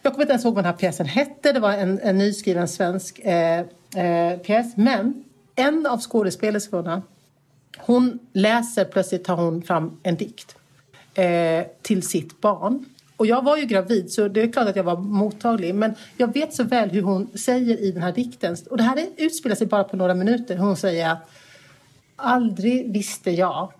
Jag 0.01 0.13
kommer 0.13 0.23
inte 0.23 0.31
ens 0.31 0.45
ihåg 0.45 0.55
vad 0.55 0.63
den 0.63 0.71
här 0.71 0.77
pjäsen 0.77 1.05
hette. 1.05 1.51
Det 1.51 1.59
var 1.59 1.71
en, 1.73 1.99
en 1.99 2.17
nyskriven 2.17 2.67
svensk 2.67 3.19
eh, 3.19 3.59
eh, 3.95 4.37
pjäs. 4.37 4.77
Men 4.77 5.23
en 5.55 5.85
av 5.85 5.99
skådespelerskorna 6.01 7.01
hon 7.77 8.19
läser, 8.33 8.85
plötsligt 8.85 9.23
tar 9.23 9.35
hon 9.35 9.61
fram 9.61 9.99
en 10.03 10.15
dikt 10.15 10.55
eh, 11.13 11.65
till 11.81 12.03
sitt 12.03 12.41
barn. 12.41 12.85
Och 13.17 13.25
jag 13.25 13.43
var 13.43 13.57
ju 13.57 13.65
gravid 13.65 14.11
så 14.11 14.27
det 14.27 14.41
är 14.41 14.51
klart 14.51 14.67
att 14.67 14.75
jag 14.75 14.83
var 14.83 14.97
mottaglig. 14.97 15.75
Men 15.75 15.95
jag 16.17 16.33
vet 16.33 16.53
så 16.53 16.63
väl 16.63 16.89
hur 16.89 17.01
hon 17.01 17.37
säger 17.37 17.77
i 17.77 17.91
den 17.91 18.03
här 18.03 18.11
dikten. 18.11 18.57
Och 18.69 18.77
det 18.77 18.83
här 18.83 19.05
utspelar 19.17 19.55
sig 19.55 19.67
bara 19.67 19.83
på 19.83 19.97
några 19.97 20.13
minuter. 20.13 20.57
Hon 20.57 20.77
säger 20.77 21.09
att 21.09 21.29
aldrig 22.15 22.93
visste 22.93 23.31
jag 23.31 23.71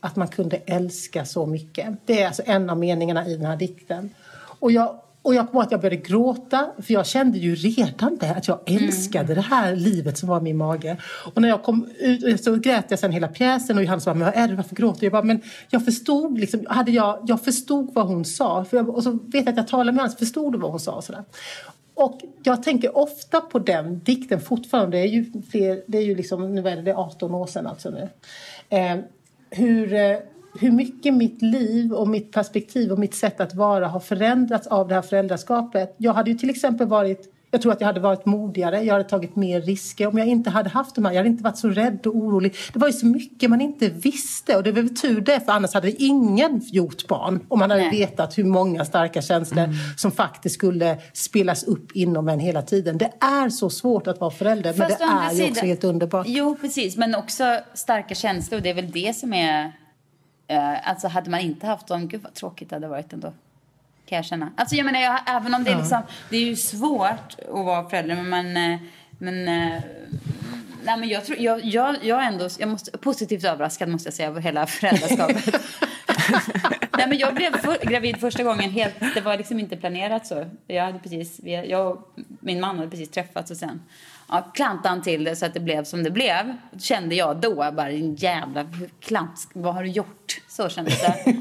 att 0.00 0.16
man 0.16 0.28
kunde 0.28 0.56
älska 0.56 1.24
så 1.24 1.46
mycket. 1.46 1.86
Det 2.04 2.22
är 2.22 2.26
alltså 2.26 2.42
en 2.46 2.70
av 2.70 2.78
meningarna 2.78 3.26
i 3.26 3.36
den 3.36 3.46
här 3.46 3.56
dikten. 3.56 4.10
Och 4.60 4.72
jag 4.72 5.00
och 5.22 5.34
jag 5.34 5.50
kommer 5.50 5.62
att 5.62 5.70
jag 5.70 5.80
började 5.80 6.02
gråta, 6.02 6.70
för 6.78 6.94
jag 6.94 7.06
kände 7.06 7.38
ju 7.38 7.54
redan 7.54 8.16
det 8.20 8.30
att 8.30 8.48
jag 8.48 8.60
mm. 8.66 8.84
älskade 8.84 9.24
mm. 9.24 9.34
det 9.34 9.40
här 9.40 9.76
livet 9.76 10.18
som 10.18 10.28
var 10.28 10.40
i 10.40 10.42
min 10.42 10.56
mage. 10.56 10.96
Och 11.34 11.42
när 11.42 11.48
jag 11.48 11.62
kom 11.62 11.88
ut 11.98 12.44
så 12.44 12.56
grät 12.56 12.86
jag 12.88 12.98
sen 12.98 13.12
hela 13.12 13.28
pjäsen 13.28 13.78
och 13.78 13.84
Johannes 13.84 14.04
bara, 14.04 14.14
men 14.14 14.24
vad 14.24 14.36
är 14.36 14.48
det, 14.48 14.54
varför 14.54 14.76
gråter 14.76 15.04
jag? 15.04 15.12
Bara, 15.12 15.22
men 15.22 15.40
jag 15.70 15.84
förstod 15.84 16.38
liksom, 16.38 16.66
hade 16.68 16.90
jag, 16.90 17.18
jag 17.26 17.40
förstod 17.44 17.94
vad 17.94 18.06
hon 18.06 18.24
sa. 18.24 18.66
Jag, 18.70 18.88
och 18.88 19.02
så 19.02 19.10
vet 19.10 19.34
jag 19.34 19.48
att 19.48 19.56
jag 19.56 19.68
talade 19.68 19.92
med 19.92 20.10
så 20.10 20.18
förstod 20.18 20.52
du 20.52 20.58
vad 20.58 20.70
hon 20.70 20.80
sa 20.80 20.92
och 20.92 21.04
sådär. 21.04 21.24
Och 21.94 22.20
jag 22.42 22.62
tänker 22.62 22.98
ofta 22.98 23.40
på 23.40 23.58
den 23.58 24.00
dikten 24.04 24.40
fortfarande. 24.40 24.96
Det 24.96 25.02
är 25.02 25.08
ju, 25.08 25.42
fler, 25.50 25.82
det 25.86 25.98
är 25.98 26.02
ju 26.02 26.14
liksom, 26.14 26.54
nu 26.54 26.68
är 26.68 26.82
det 26.82 26.94
18 26.94 27.34
år 27.34 27.46
sedan 27.46 27.66
alltså 27.66 27.90
nu. 27.90 28.08
Eh, 28.68 28.96
hur 29.50 29.94
eh, 29.94 30.16
hur 30.58 30.70
mycket 30.70 31.14
mitt 31.14 31.42
liv 31.42 31.92
och 31.92 32.08
mitt 32.08 32.32
perspektiv 32.32 32.92
och 32.92 32.98
mitt 32.98 33.14
sätt 33.14 33.40
att 33.40 33.54
vara 33.54 33.88
har 33.88 34.00
förändrats 34.00 34.66
av 34.66 34.88
det 34.88 34.94
här 34.94 35.02
föräldraskapet. 35.02 35.94
Jag 35.98 36.12
hade 36.12 36.30
ju 36.30 36.38
till 36.38 36.50
exempel 36.50 36.86
varit 36.86 37.34
jag 37.50 37.62
tror 37.62 37.72
att 37.72 37.80
jag 37.80 37.86
hade 37.86 38.00
varit 38.00 38.26
modigare, 38.26 38.82
jag 38.82 38.94
hade 38.94 39.08
tagit 39.08 39.36
mer 39.36 39.60
risker 39.60 40.06
om 40.06 40.18
jag 40.18 40.26
inte 40.26 40.50
hade 40.50 40.68
haft 40.68 40.94
de 40.94 41.04
här. 41.04 41.12
Jag 41.12 41.18
hade 41.18 41.28
inte 41.28 41.42
varit 41.42 41.58
så 41.58 41.68
rädd 41.68 42.06
och 42.06 42.16
orolig. 42.16 42.54
Det 42.72 42.78
var 42.78 42.86
ju 42.86 42.92
så 42.92 43.06
mycket 43.06 43.50
man 43.50 43.60
inte 43.60 43.88
visste 43.88 44.56
och 44.56 44.62
det 44.62 44.72
var 44.72 44.82
väl 44.82 44.96
tur 44.96 45.20
det 45.20 45.40
för 45.40 45.52
annars 45.52 45.74
hade 45.74 46.02
ingen 46.02 46.60
gjort 46.64 47.06
barn 47.06 47.40
om 47.48 47.58
man 47.58 47.70
hade 47.70 47.82
Nej. 47.82 47.90
vetat 47.90 48.38
hur 48.38 48.44
många 48.44 48.84
starka 48.84 49.22
känslor 49.22 49.64
mm. 49.64 49.76
som 49.96 50.10
faktiskt 50.10 50.54
skulle 50.54 50.98
spelas 51.12 51.64
upp 51.64 51.92
inom 51.94 52.28
en 52.28 52.40
hela 52.40 52.62
tiden. 52.62 52.98
Det 52.98 53.12
är 53.20 53.48
så 53.48 53.70
svårt 53.70 54.06
att 54.06 54.20
vara 54.20 54.30
förälder 54.30 54.72
Fast 54.72 55.00
men 55.00 55.08
det 55.08 55.42
är 55.42 55.44
ju 55.44 55.50
också 55.50 55.66
helt 55.66 55.84
underbart. 55.84 56.26
Jo 56.28 56.56
precis 56.60 56.96
men 56.96 57.14
också 57.14 57.44
starka 57.74 58.14
känslor 58.14 58.60
det 58.60 58.70
är 58.70 58.74
väl 58.74 58.90
det 58.90 59.16
som 59.16 59.32
är 59.32 59.72
Uh, 60.52 60.88
alltså 60.88 61.08
hade 61.08 61.30
man 61.30 61.40
inte 61.40 61.66
haft 61.66 61.86
dem, 61.86 62.08
gud 62.08 62.22
vad 62.22 62.34
tråkigt 62.34 62.70
det 62.70 62.76
hade 62.76 62.88
varit 62.88 63.12
ändå. 63.12 63.32
Kan 64.06 64.16
jag 64.16 64.24
känna. 64.24 64.52
Alltså 64.56 64.76
jag 64.76 64.86
menar, 64.86 65.00
jag, 65.00 65.20
även 65.26 65.54
om 65.54 65.64
det 65.64 65.70
är 65.70 65.76
liksom, 65.76 66.02
det 66.30 66.36
är 66.36 66.44
ju 66.44 66.56
svårt 66.56 67.36
att 67.48 67.64
vara 67.64 67.88
förälder, 67.88 68.14
men 68.14 68.28
man, 68.28 68.56
eh, 68.56 68.80
men, 69.18 69.34
uh, 69.34 69.80
nej 70.84 70.96
men 70.98 71.08
jag 71.08 71.24
tror, 71.24 71.38
jag, 71.38 71.64
jag, 71.64 71.96
jag 72.04 72.26
ändå, 72.26 72.48
jag 72.58 72.68
måste, 72.68 72.98
positivt 72.98 73.44
överraskad 73.44 73.88
måste 73.88 74.06
jag 74.06 74.14
säga 74.14 74.28
över 74.28 74.40
hela 74.40 74.66
föräldraskapet. 74.66 75.44
nej 76.98 77.08
men 77.08 77.18
jag 77.18 77.34
blev 77.34 77.52
för, 77.56 77.86
gravid 77.86 78.16
första 78.16 78.42
gången 78.42 78.70
helt, 78.70 78.94
det 79.14 79.20
var 79.20 79.36
liksom 79.36 79.58
inte 79.60 79.76
planerat 79.76 80.26
så. 80.26 80.44
Jag 80.66 80.84
hade 80.84 80.98
precis, 80.98 81.40
jag 81.44 81.92
och 81.92 82.12
min 82.40 82.60
man 82.60 82.78
hade 82.78 82.90
precis 82.90 83.10
träffats 83.10 83.50
och 83.50 83.56
sen 83.56 83.80
ja, 84.28 84.50
klantade 84.54 84.88
han 84.88 85.02
till 85.02 85.24
det 85.24 85.36
så 85.36 85.46
att 85.46 85.54
det 85.54 85.60
blev 85.60 85.84
som 85.84 86.02
det 86.02 86.10
blev. 86.10 86.56
Kände 86.78 87.14
jag 87.14 87.36
då 87.36 87.54
bara 87.54 87.90
en 87.90 88.14
jävla 88.14 88.66
klant, 89.00 89.48
vad 89.52 89.74
har 89.74 89.82
du 89.82 89.88
gjort? 89.88 90.40
Så 90.48 90.68
kändes 90.68 91.00
det. 91.24 91.32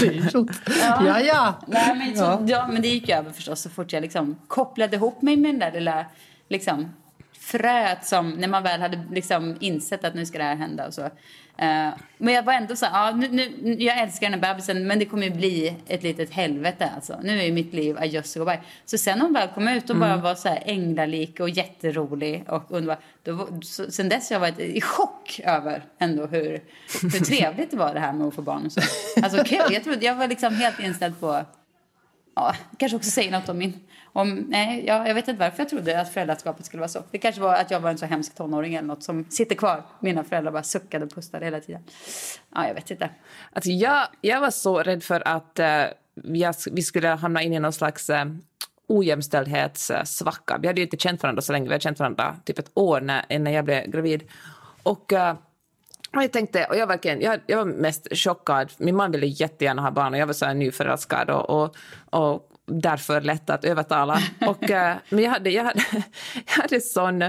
Dyrt. 0.00 0.34
Ja, 0.80 1.20
ja. 1.20 1.54
Nej, 1.66 1.94
men, 1.94 2.16
så, 2.16 2.44
ja. 2.46 2.66
men 2.72 2.82
det 2.82 2.88
gick 2.88 3.08
ju 3.08 3.14
över 3.14 3.30
förstås 3.30 3.60
så 3.60 3.70
fort 3.70 3.92
jag 3.92 4.00
liksom 4.00 4.36
kopplade 4.46 4.96
ihop 4.96 5.22
mig 5.22 5.36
med 5.36 5.50
den 5.50 5.58
där 5.58 5.72
lilla 5.72 6.06
liksom, 6.48 6.92
fröet 7.38 8.06
som 8.06 8.30
när 8.30 8.48
man 8.48 8.62
väl 8.62 8.80
hade 8.80 9.00
liksom 9.10 9.56
insett 9.60 10.04
att 10.04 10.14
nu 10.14 10.26
ska 10.26 10.38
det 10.38 10.44
här 10.44 10.56
hända 10.56 10.86
och 10.86 10.94
så. 10.94 11.10
Uh, 11.62 11.94
men 12.18 12.34
jag 12.34 12.42
var 12.42 12.52
ändå 12.52 12.76
så 12.76 12.86
här, 12.86 13.06
ja, 13.06 13.16
nu, 13.16 13.52
nu, 13.62 13.74
jag 13.78 13.98
älskar 13.98 14.30
den 14.30 14.44
här 14.44 14.54
bebisen 14.54 14.86
men 14.86 14.98
det 14.98 15.04
kommer 15.04 15.26
ju 15.26 15.30
bli 15.30 15.76
ett 15.86 16.02
litet 16.02 16.30
helvete 16.30 16.90
alltså. 16.94 17.18
Nu 17.22 17.42
är 17.42 17.52
mitt 17.52 17.74
liv 17.74 17.98
adjöss 17.98 18.36
och 18.36 18.50
Så 18.84 18.98
sen 18.98 19.20
hon 19.20 19.32
väl 19.32 19.48
kom 19.48 19.68
ut 19.68 19.90
och 19.90 19.96
bara 19.96 20.10
mm. 20.10 20.22
var 20.22 20.34
så 20.34 20.48
här 20.48 20.62
änglalik 20.66 21.40
och 21.40 21.50
jätterolig 21.50 22.44
och 22.48 22.62
underbar. 22.68 22.98
Då, 23.22 23.48
så, 23.62 23.90
sen 23.90 24.08
dess 24.08 24.30
har 24.30 24.34
jag 24.34 24.40
varit 24.40 24.58
i 24.58 24.80
chock 24.80 25.40
över 25.44 25.84
ändå 25.98 26.26
hur, 26.26 26.62
hur 27.02 27.24
trevligt 27.24 27.70
det 27.70 27.76
var 27.76 27.94
det 27.94 28.00
här 28.00 28.12
med 28.12 28.26
att 28.26 28.34
få 28.34 28.42
barn 28.42 28.66
och 28.66 28.72
så. 28.72 28.80
Alltså 29.22 29.44
kul, 29.44 29.62
jag, 29.70 29.84
trodde, 29.84 30.04
jag 30.04 30.14
var 30.14 30.28
liksom 30.28 30.54
helt 30.54 30.80
inställd 30.80 31.20
på, 31.20 31.44
ja, 32.34 32.54
kanske 32.78 32.96
också 32.96 33.10
säger 33.10 33.30
något 33.30 33.48
om 33.48 33.58
min 33.58 33.80
om, 34.16 34.34
nej, 34.48 34.84
jag, 34.86 35.08
jag 35.08 35.14
vet 35.14 35.28
inte 35.28 35.40
varför 35.40 35.58
jag 35.58 35.68
trodde 35.68 36.00
att 36.00 36.12
föräldraskapet 36.12 36.66
skulle 36.66 36.80
vara 36.80 36.88
så. 36.88 37.02
Det 37.10 37.18
kanske 37.18 37.40
var 37.40 37.54
att 37.54 37.70
jag 37.70 37.80
var 37.80 37.90
en 37.90 37.98
så 37.98 38.06
hemsk 38.06 38.34
tonåring 38.34 38.74
eller 38.74 38.88
något 38.88 39.02
som 39.02 39.24
sitter 39.30 39.54
kvar. 39.54 39.82
Mina 40.00 40.24
föräldrar 40.24 40.52
bara 40.52 40.62
suckade 40.62 41.04
och 41.04 41.14
pustade 41.14 41.44
hela 41.44 41.60
tiden. 41.60 41.82
Ja, 42.54 42.66
jag 42.66 42.74
vet 42.74 42.90
inte. 42.90 43.10
Alltså 43.52 43.70
jag, 43.70 44.08
jag 44.20 44.40
var 44.40 44.50
så 44.50 44.82
rädd 44.82 45.02
för 45.02 45.28
att 45.28 45.58
eh, 45.58 45.84
jag, 46.14 46.54
vi 46.72 46.82
skulle 46.82 47.08
hamna 47.08 47.42
in 47.42 47.52
i 47.52 47.60
någon 47.60 47.72
slags 47.72 48.10
eh, 48.10 48.24
ojämställdhetssvacka. 48.88 50.58
Vi 50.58 50.66
hade 50.66 50.80
ju 50.80 50.84
inte 50.84 50.96
känt 50.96 51.22
varandra 51.22 51.42
så 51.42 51.52
länge, 51.52 51.64
vi 51.64 51.72
hade 51.72 51.82
känt 51.82 51.98
varandra 51.98 52.36
typ 52.44 52.58
ett 52.58 52.70
år 52.74 53.00
när, 53.00 53.38
när 53.38 53.50
jag 53.50 53.64
blev 53.64 53.90
gravid. 53.90 54.22
Och 54.82 55.12
Eh, 55.12 55.34
uh, 56.16 56.22
jag 56.22 56.32
tänkte, 56.32 56.64
och 56.64 56.76
jag, 56.76 56.86
verkligen, 56.86 57.20
jag, 57.20 57.40
jag 57.46 57.56
var 57.56 57.64
mest 57.64 58.08
chockad. 58.12 58.72
Min 58.78 58.96
man 58.96 59.10
ville 59.10 59.26
jättegärna 59.26 59.82
ha 59.82 59.90
barn 59.90 60.14
och 60.14 60.20
jag 60.20 60.26
var 60.26 60.34
så 60.34 60.46
här 60.46 60.54
nyförälskad 60.54 61.30
och, 61.30 61.50
och, 61.50 61.76
och 62.10 62.50
därför 62.66 63.20
lätt 63.20 63.50
att 63.50 63.64
övertala. 63.64 64.18
Och, 64.46 64.70
eh, 64.70 64.96
men 65.08 65.24
jag 65.24 65.30
hade, 65.30 65.50
jag, 65.50 65.64
hade, 65.64 65.80
jag 66.46 66.62
hade 66.62 66.80
sån 66.80 67.24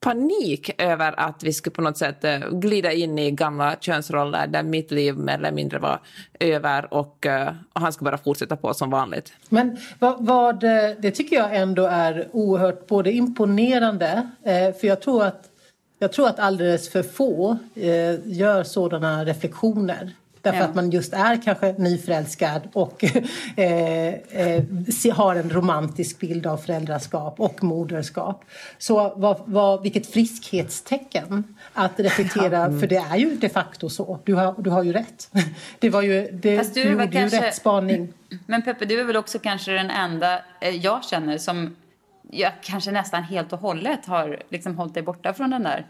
panik 0.00 0.70
över 0.82 1.20
att 1.20 1.42
vi 1.42 1.52
skulle 1.52 1.74
på 1.74 1.82
något 1.82 1.98
sätt 1.98 2.24
eh, 2.24 2.38
glida 2.50 2.92
in 2.92 3.18
i 3.18 3.30
gamla 3.30 3.76
könsroller 3.80 4.46
där 4.46 4.62
mitt 4.62 4.90
liv 4.90 5.16
mer 5.16 5.34
eller 5.34 5.52
mindre 5.52 5.78
var 5.78 6.00
över 6.40 6.94
och, 6.94 7.26
eh, 7.26 7.52
och 7.72 7.80
han 7.80 7.92
skulle 7.92 8.10
bara 8.10 8.18
fortsätta 8.18 8.56
på 8.56 8.74
som 8.74 8.90
vanligt. 8.90 9.32
Men 9.48 9.78
vad, 9.98 10.26
vad, 10.26 10.60
det 10.98 11.10
tycker 11.10 11.36
jag 11.36 11.56
ändå 11.56 11.86
är 11.86 12.28
oerhört 12.32 12.86
både 12.86 13.12
imponerande, 13.12 14.30
för 14.80 14.86
jag 14.86 15.02
tror 15.02 15.24
att 15.24 15.49
jag 16.02 16.12
tror 16.12 16.28
att 16.28 16.38
alldeles 16.38 16.88
för 16.88 17.02
få 17.02 17.58
gör 18.24 18.62
sådana 18.62 19.24
reflektioner 19.24 20.14
Därför 20.42 20.58
ja. 20.58 20.64
att 20.64 20.74
man 20.74 20.90
just 20.90 21.12
är 21.12 21.42
kanske 21.42 21.74
nyförälskad 21.78 22.68
och 22.72 23.04
eh, 23.56 24.14
eh, 24.14 24.62
har 25.12 25.36
en 25.36 25.50
romantisk 25.50 26.18
bild 26.20 26.46
av 26.46 26.56
föräldraskap 26.56 27.40
och 27.40 27.64
moderskap. 27.64 28.44
Så 28.78 29.12
vad, 29.16 29.40
vad, 29.44 29.82
vilket 29.82 30.06
friskhetstecken 30.06 31.44
att 31.72 32.00
reflektera, 32.00 32.52
ja. 32.52 32.64
mm. 32.64 32.80
för 32.80 32.86
det 32.86 32.96
är 32.96 33.16
ju 33.16 33.36
de 33.36 33.48
facto 33.48 33.88
så. 33.88 34.18
Du 34.24 34.34
har, 34.34 34.54
du 34.58 34.70
har 34.70 34.82
ju 34.82 34.92
rätt. 34.92 35.30
Det 35.78 35.90
var 35.90 36.02
ju, 36.02 36.30
det, 36.32 36.58
Fast 36.58 36.74
du, 36.74 36.82
du 36.82 36.90
gjorde 36.90 37.08
kanske, 37.08 37.36
ju 37.36 37.42
rätt 37.42 37.54
spaning. 37.54 38.12
Men 38.46 38.62
Peppe, 38.62 38.84
du 38.84 39.00
är 39.00 39.04
väl 39.04 39.16
också 39.16 39.38
kanske 39.38 39.72
den 39.72 39.90
enda 39.90 40.40
eh, 40.60 40.76
jag 40.76 41.04
känner 41.04 41.38
som 41.38 41.76
jag 42.32 42.52
kanske 42.62 42.90
nästan 42.90 43.22
helt 43.22 43.52
och 43.52 43.60
hållet 43.60 44.06
har 44.06 44.42
liksom 44.48 44.78
hållit 44.78 44.94
dig 44.94 45.02
borta 45.02 45.34
från 45.34 45.50
den 45.50 45.62
där 45.62 45.86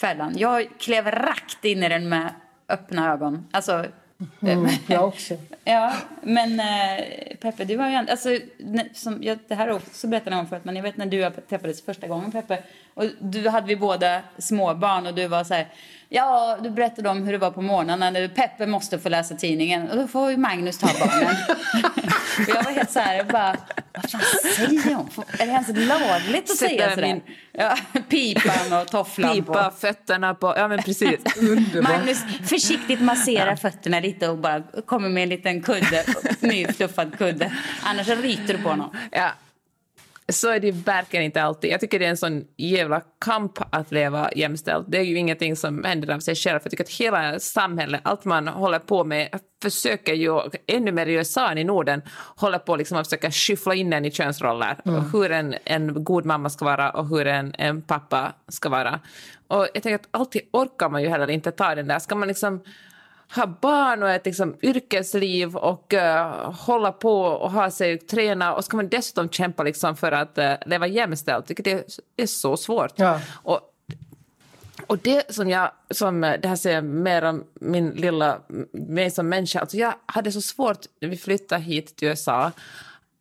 fällan. 0.00 0.34
Jag 0.36 0.68
klev 0.78 1.10
rakt 1.10 1.64
in 1.64 1.82
i 1.82 1.88
den 1.88 2.08
med 2.08 2.34
öppna 2.68 3.12
ögon. 3.12 3.46
Alltså, 3.50 3.86
mm, 4.42 4.68
jag 4.86 5.08
också. 5.08 5.34
ja, 5.64 5.94
men 6.22 6.60
eh, 6.60 7.36
Peppe, 7.40 7.64
du 7.64 7.76
har 7.76 7.88
ju... 7.88 7.96
Alltså, 7.96 8.38
som, 8.92 9.22
jag, 9.22 9.38
det 9.48 9.54
här 9.54 9.70
också 9.70 10.08
berättat 10.08 10.34
om 10.34 10.46
förut, 10.46 10.64
men 10.64 10.76
jag 10.76 10.82
vet 10.82 10.96
när 10.96 11.06
du 11.06 11.30
träffades 11.48 11.84
första 11.84 12.06
gången, 12.06 12.32
Peppe. 12.32 12.62
Och 12.94 13.04
du 13.20 13.48
hade 13.48 13.66
vi 13.66 13.76
båda 13.76 14.20
småbarn 14.38 15.06
och 15.06 15.14
du 15.14 15.26
var 15.26 15.44
så 15.44 15.54
här... 15.54 15.68
Ja, 16.12 16.58
du 16.62 16.70
berättade 16.70 17.08
om 17.08 17.22
hur 17.22 17.32
det 17.32 17.38
var 17.38 17.50
på 17.50 17.62
morgonen 17.62 18.12
när 18.12 18.28
Peppe 18.28 18.66
måste 18.66 18.98
få 18.98 19.08
läsa 19.08 19.34
tidningen. 19.34 19.90
Och 19.90 19.96
då 19.96 20.06
får 20.06 20.30
ju 20.30 20.36
Magnus 20.36 20.78
ta 20.78 20.86
barnen. 20.86 21.36
och 22.38 22.48
jag 22.48 22.64
var 22.64 22.70
helt 22.72 22.90
så 22.90 23.00
här, 23.00 23.24
bara, 23.24 23.56
vad 23.94 24.10
fan 24.10 24.20
säger 24.56 24.94
hon? 24.94 25.08
Är 25.38 25.46
det 25.46 25.52
ens 25.52 25.68
lagligt 25.68 26.50
att 26.50 26.56
Sätta 26.56 26.68
säga 26.68 26.90
sådär? 26.94 27.06
Min... 27.06 27.22
Ja, 27.52 27.76
pipan 28.08 28.80
och 28.80 28.88
tofflan 28.88 29.34
Pipa, 29.34 29.70
på. 29.70 29.76
fötterna 29.76 30.34
på, 30.34 30.54
ja 30.56 30.68
men 30.68 30.82
precis. 30.82 31.20
Magnus 31.82 32.22
försiktigt 32.44 33.00
masserar 33.00 33.56
fötterna 33.56 34.00
lite 34.00 34.28
och 34.28 34.38
bara 34.38 34.62
kommer 34.86 35.08
med 35.08 35.22
en 35.22 35.28
liten 35.28 35.62
kudde, 35.62 36.04
nyfluffad 36.40 37.18
kudde. 37.18 37.52
Annars 37.82 38.08
ryter 38.08 38.54
du 38.54 38.62
på 38.62 38.68
honom. 38.68 38.90
Ja. 39.10 39.30
Så 40.30 40.50
är 40.50 40.60
det 40.60 40.72
verkligen 40.72 41.24
inte 41.24 41.42
alltid. 41.42 41.70
Jag 41.70 41.80
tycker 41.80 41.98
det 41.98 42.04
är 42.04 42.10
en 42.10 42.16
sån 42.16 42.44
jävla 42.56 43.02
kamp 43.24 43.58
att 43.70 43.92
leva 43.92 44.32
jämställt. 44.32 44.86
Det 44.88 44.98
är 44.98 45.02
ju 45.02 45.18
ingenting 45.18 45.56
som 45.56 45.84
händer 45.84 46.14
av 46.14 46.20
sig 46.20 46.34
själv. 46.34 46.60
Jag 46.62 46.70
tycker 46.70 46.84
att 46.84 46.90
hela 46.90 47.38
samhället, 47.38 48.00
allt 48.04 48.24
man 48.24 48.48
håller 48.48 48.78
på 48.78 49.04
med, 49.04 49.28
försöker 49.62 50.14
ju, 50.14 50.40
ännu 50.66 50.92
mer 50.92 51.06
i 51.06 51.12
USA 51.12 51.50
än 51.50 51.58
i 51.58 51.64
Norden, 51.64 52.02
håller 52.36 52.58
på 52.58 52.76
liksom 52.76 52.98
att 52.98 53.06
försöka 53.06 53.30
skyffla 53.30 53.74
in 53.74 53.92
en 53.92 54.04
i 54.04 54.10
könsroller. 54.10 54.76
Mm. 54.84 55.10
hur 55.12 55.30
en, 55.30 55.54
en 55.64 56.04
god 56.04 56.24
mamma 56.24 56.50
ska 56.50 56.64
vara 56.64 56.90
och 56.90 57.08
hur 57.08 57.26
en, 57.26 57.54
en 57.58 57.82
pappa 57.82 58.32
ska 58.48 58.68
vara. 58.68 59.00
Och 59.48 59.68
jag 59.74 59.82
tänker 59.82 59.94
att 59.94 60.08
alltid 60.10 60.42
orkar 60.52 60.88
man 60.88 61.02
ju 61.02 61.08
heller 61.08 61.30
inte 61.30 61.50
ta 61.50 61.74
den 61.74 61.86
där. 61.86 61.98
Ska 61.98 62.14
man 62.14 62.28
liksom 62.28 62.62
ha 63.34 63.46
barn 63.46 64.02
och 64.02 64.10
ett 64.10 64.26
liksom, 64.26 64.56
yrkesliv 64.62 65.56
och 65.56 65.94
uh, 65.94 66.52
hålla 66.52 66.92
på 66.92 67.22
och 67.22 67.52
ha 67.52 67.70
sig 67.70 67.98
träna 67.98 68.54
och 68.54 68.64
ska 68.64 68.76
man 68.76 68.88
dessutom 68.88 69.28
kämpa 69.28 69.62
liksom, 69.62 69.96
för 69.96 70.12
att 70.12 70.38
uh, 70.38 70.52
leva 70.66 70.86
jämställt, 70.86 71.50
vilket 71.50 71.66
är, 71.66 71.84
är 72.16 72.26
så 72.26 72.56
svårt. 72.56 72.92
Ja. 72.96 73.20
Och, 73.32 73.60
och 74.86 74.98
det 74.98 75.34
som 75.34 75.50
jag, 75.50 75.70
som 75.90 76.20
det 76.20 76.48
här 76.48 76.56
säger 76.56 76.82
mer 76.82 77.22
om 77.22 77.44
min 77.54 77.90
lilla, 77.90 78.38
mig 78.72 79.10
som 79.10 79.28
människa, 79.28 79.60
alltså 79.60 79.76
jag 79.76 79.94
hade 80.06 80.32
så 80.32 80.40
svårt 80.40 80.86
när 81.00 81.08
vi 81.08 81.16
flyttade 81.16 81.62
hit 81.62 81.96
till 81.96 82.08
USA 82.08 82.52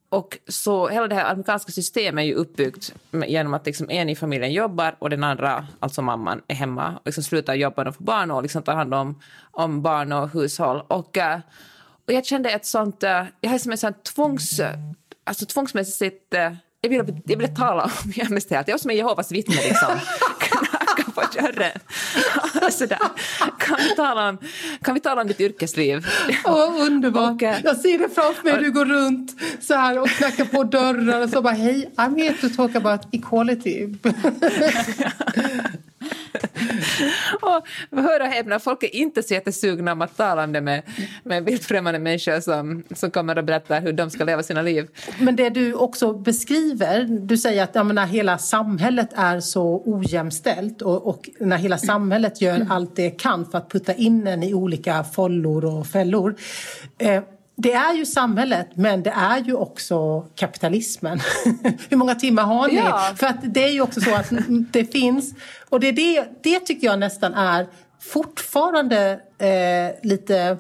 och 0.10 0.38
så 0.48 0.88
hela 0.88 1.08
det 1.08 1.16
här 1.16 1.32
amerikanska 1.32 1.72
systemet 1.72 2.22
är 2.22 2.26
ju 2.26 2.34
uppbyggt 2.34 2.94
genom 3.28 3.54
att 3.54 3.66
liksom 3.66 3.90
en 3.90 4.10
i 4.10 4.16
familjen 4.16 4.54
jobbar 4.54 4.96
och 5.00 5.10
den 5.10 5.24
andra, 5.24 5.68
alltså 5.80 6.02
mamman, 6.02 6.42
är 6.48 6.56
hemma 6.56 6.96
och 6.96 7.02
liksom 7.06 7.24
slutar 7.24 7.54
jobba 7.54 7.88
och 7.88 7.96
får 7.96 8.04
barn 8.04 8.32
och 8.32 8.42
liksom 8.42 8.64
tar 8.64 8.76
hand 8.76 8.94
om, 8.94 9.22
om 9.52 9.82
barn 9.82 10.12
och 10.12 10.30
hushåll. 10.30 10.84
Och, 10.88 11.18
eh, 11.18 11.40
och 12.08 12.14
jag 12.14 12.26
kände 12.26 12.50
ett 12.50 12.66
sånt, 12.66 13.04
eh, 13.04 13.24
jag 13.42 13.50
har 13.50 13.58
som 13.58 13.72
en 13.72 13.78
sån 13.78 13.94
tvångs, 13.94 14.62
alltså 15.24 15.46
tvångsmässigt, 15.46 16.34
eh, 16.34 16.54
jag 16.82 16.90
ville, 16.90 17.22
jag 17.26 17.38
ville 17.38 17.56
tala 17.56 17.84
om 17.84 18.12
jämställdhet, 18.16 18.68
jag 18.68 18.74
var 18.74 18.80
som 18.80 18.90
en 18.90 18.98
Jehovas 18.98 19.32
vittne 19.32 19.56
liksom 19.56 20.00
på 21.20 21.42
dörren. 21.42 21.80
Sådär. 22.72 23.00
Kan, 23.60 23.78
vi 23.78 23.96
tala 23.96 24.30
om, 24.30 24.38
kan 24.82 24.94
vi 24.94 25.00
tala 25.00 25.22
om 25.22 25.28
ditt 25.28 25.42
yrkesliv? 25.42 26.06
Åh, 26.46 26.76
underbart. 26.80 27.32
Och, 27.32 27.42
jag 27.64 27.78
ser 27.78 28.00
det 28.00 28.10
framför 28.10 28.44
mig. 28.44 28.58
Du 28.60 28.72
går 28.72 28.86
runt 28.86 29.36
så 29.62 29.74
här 29.74 30.00
och 30.00 30.10
knackar 30.10 30.46
på 30.46 30.64
dörrar 30.64 31.22
och 31.22 31.30
så 31.30 31.42
bara 31.42 31.54
hej, 31.54 31.92
I'm 31.96 32.18
here 32.18 32.34
to 32.34 32.50
talk 32.56 32.76
about 32.76 33.02
equality. 33.12 33.88
och 37.42 38.02
hör 38.02 38.20
och 38.20 38.28
häpna, 38.28 38.60
folk 38.60 38.84
är 38.84 38.96
inte 38.96 39.24
så 39.24 39.34
jättesugna 39.34 39.92
om 39.92 40.02
att 40.02 40.18
tala 40.18 40.44
om 40.44 40.52
det 40.52 40.62
med, 40.62 40.82
med 41.24 41.46
vildfrämmande 41.46 42.00
människor 42.00 42.40
som, 42.40 42.84
som 42.96 43.12
kommer 43.12 43.38
och 43.38 43.44
berättar 43.44 43.82
hur 43.82 43.94
de 43.94 44.10
ska 44.10 44.24
leva 44.24 44.44
sina 44.44 44.62
liv. 44.62 44.88
Men 45.20 45.36
det 45.36 45.50
du 45.50 45.74
också 45.74 46.14
beskriver, 46.14 47.04
du 47.04 47.38
säger 47.38 47.64
att 47.64 47.88
menar, 47.88 48.06
hela 48.06 48.38
samhället 48.38 49.10
är 49.16 49.40
så 49.40 49.84
ojämställt 49.86 50.82
och, 50.82 51.08
och, 51.08 51.30
när 51.40 51.58
hela 51.58 51.78
samhället 51.78 52.42
gör 52.42 52.68
allt 52.70 52.96
det 52.96 53.10
kan 53.10 53.46
för 53.52 53.58
att 53.58 53.72
putta 53.72 53.94
in 53.94 54.28
en 54.28 54.44
i 54.44 54.54
olika 54.54 55.04
follor 55.04 55.66
och 55.66 55.88
fällor. 55.88 56.36
Eh, 56.98 57.24
det 57.62 57.74
är 57.74 57.94
ju 57.94 58.06
samhället, 58.06 58.68
men 58.74 59.04
det 59.04 59.10
är 59.10 59.38
ju 59.38 59.54
också 59.54 60.22
kapitalismen. 60.36 61.20
Hur 61.90 61.98
många 61.98 62.16
timmar 62.16 62.44
har 62.44 62.68
ni? 62.68 62.76
Ja. 62.76 63.14
För 63.16 63.28
att 63.28 63.54
det 63.54 63.64
är 63.64 63.70
ju 63.70 63.82
också 63.82 64.02
så 64.02 64.16
att 64.16 64.30
det 64.72 64.92
finns... 64.92 65.34
Och 65.70 65.80
det, 65.80 65.92
det, 65.92 66.26
det 66.44 66.60
tycker 66.60 66.88
jag 66.88 67.00
nästan 67.00 67.34
är 67.34 67.68
fortfarande 68.02 69.20
eh, 69.38 70.08
lite 70.10 70.58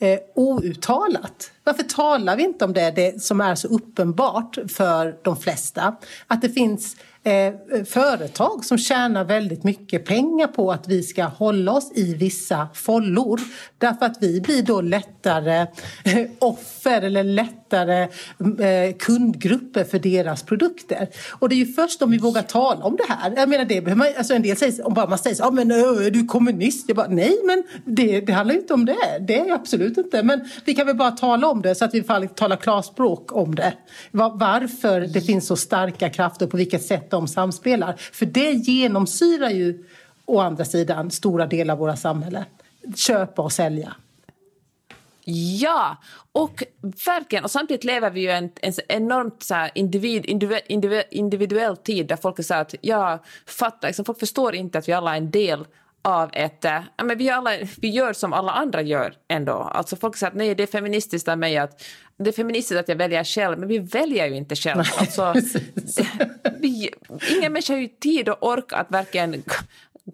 eh, 0.00 0.18
outtalat. 0.34 1.50
Varför 1.64 1.82
talar 1.82 2.36
vi 2.36 2.42
inte 2.42 2.64
om 2.64 2.72
det, 2.72 2.90
det 2.90 3.22
som 3.22 3.40
är 3.40 3.54
så 3.54 3.68
uppenbart 3.68 4.58
för 4.68 5.16
de 5.22 5.36
flesta? 5.36 5.96
Att 6.26 6.42
det 6.42 6.48
finns 6.48 6.96
eh, 7.24 7.84
företag 7.84 8.64
som 8.64 8.78
tjänar 8.78 9.24
väldigt 9.24 9.64
mycket 9.64 10.04
pengar 10.04 10.46
på 10.46 10.72
att 10.72 10.88
vi 10.88 11.02
ska 11.02 11.24
hålla 11.24 11.72
oss 11.72 11.92
i 11.94 12.14
vissa 12.14 12.68
follor. 12.74 13.40
Därför 13.78 14.06
att 14.06 14.16
vi 14.20 14.40
blir 14.40 14.62
då 14.62 14.80
lättare 14.80 15.60
eh, 16.04 16.30
offer 16.38 17.02
eller 17.02 17.24
lättare 17.24 18.02
eh, 18.02 18.96
kundgrupper 18.98 19.84
för 19.84 19.98
deras 19.98 20.42
produkter. 20.42 21.08
Och 21.30 21.48
det 21.48 21.54
är 21.54 21.56
ju 21.56 21.72
först 21.72 22.02
om 22.02 22.10
vi 22.10 22.18
vågar 22.18 22.42
tala 22.42 22.84
om 22.84 22.96
det 22.96 23.12
här. 23.12 23.32
Jag 23.36 23.48
menar 23.48 23.64
det 23.64 23.80
behöver 23.80 23.94
man, 23.94 24.08
alltså 24.18 24.34
en 24.34 24.42
del 24.42 24.56
säger, 24.56 24.86
om 24.86 24.94
bara 24.94 25.06
man 25.06 25.18
säger 25.18 25.36
så, 25.36 25.44
ah, 25.44 25.50
men 25.50 25.70
är 25.70 26.10
du 26.10 26.26
kommunist? 26.26 26.84
Jag 26.88 26.96
bara, 26.96 27.08
nej 27.08 27.38
men 27.44 27.64
det, 27.84 28.20
det 28.20 28.32
handlar 28.32 28.54
ju 28.54 28.60
inte 28.60 28.74
om 28.74 28.84
det. 28.84 28.96
Det 29.20 29.40
är 29.40 29.46
jag 29.46 29.60
absolut 29.60 29.98
inte. 29.98 30.22
Men 30.22 30.48
vi 30.64 30.74
kan 30.74 30.86
väl 30.86 30.96
bara 30.96 31.10
tala 31.10 31.48
om 31.48 31.62
det 31.62 31.74
så 31.74 31.84
att 31.84 31.94
vi 31.94 32.02
talar 32.34 32.56
klarspråk 32.56 33.36
om 33.36 33.54
det. 33.54 33.72
Varför 34.10 35.00
det 35.00 35.20
finns 35.20 35.46
så 35.46 35.56
starka 35.56 36.08
krafter 36.08 36.46
och 36.46 36.50
på 36.50 36.56
vilket 36.56 36.82
sätt 36.82 37.09
de 37.10 37.28
samspelar. 37.28 37.94
För 38.12 38.26
det 38.26 38.52
genomsyrar 38.52 39.50
ju 39.50 39.84
å 40.24 40.40
andra 40.40 40.64
sidan 40.64 41.10
stora 41.10 41.46
delar 41.46 41.74
av 41.74 41.78
våra 41.78 41.96
samhälle. 41.96 42.44
Köpa 42.96 43.42
och 43.42 43.52
sälja. 43.52 43.94
Ja, 45.60 45.96
och 46.32 46.64
verkligen. 47.06 47.44
Och 47.44 47.50
samtidigt 47.50 47.84
lever 47.84 48.10
vi 48.10 48.20
ju 48.20 48.30
en, 48.30 48.50
en 48.62 48.72
enormt 48.88 49.42
så 49.42 49.68
individ, 49.74 50.26
individ, 50.26 51.02
individuell 51.10 51.76
tid 51.76 52.06
där 52.06 52.16
folk 52.16 52.38
är 52.38 52.42
så 52.42 52.54
att 52.54 52.74
jag 52.80 53.18
fattar, 53.46 53.88
liksom, 53.88 54.04
folk 54.04 54.18
förstår 54.20 54.54
inte 54.54 54.78
att 54.78 54.88
vi 54.88 54.92
alla 54.92 55.12
är 55.12 55.16
en 55.16 55.30
del 55.30 55.66
av 56.02 56.30
ett... 56.32 56.64
Äh, 56.64 56.80
men 57.04 57.18
vi, 57.18 57.30
alla, 57.30 57.50
vi 57.80 57.88
gör 57.88 58.12
som 58.12 58.32
alla 58.32 58.52
andra 58.52 58.82
gör 58.82 59.14
ändå. 59.28 59.52
Alltså 59.52 59.96
folk 59.96 60.16
säger 60.16 60.30
att 60.30 60.36
nej, 60.36 60.54
det 60.54 60.62
är 60.62 60.66
feministiskt 60.66 61.28
av 61.28 61.38
mig 61.38 61.58
att 61.58 61.82
det 62.24 62.30
är 62.30 62.32
feministiskt 62.32 62.80
att 62.80 62.88
jag 62.88 62.96
väljer 62.96 63.24
själv, 63.24 63.58
men 63.58 63.68
vi 63.68 63.78
väljer 63.78 64.26
ju 64.26 64.36
inte 64.36 64.56
själv. 64.56 64.82
Alltså, 64.96 65.34
vi, 66.60 66.90
ingen 67.36 67.52
människa 67.52 67.72
har 67.72 67.80
ju 67.80 67.88
tid 67.88 68.28
och 68.28 68.48
ork 68.48 68.72
att 68.72 68.90
verkligen 68.90 69.42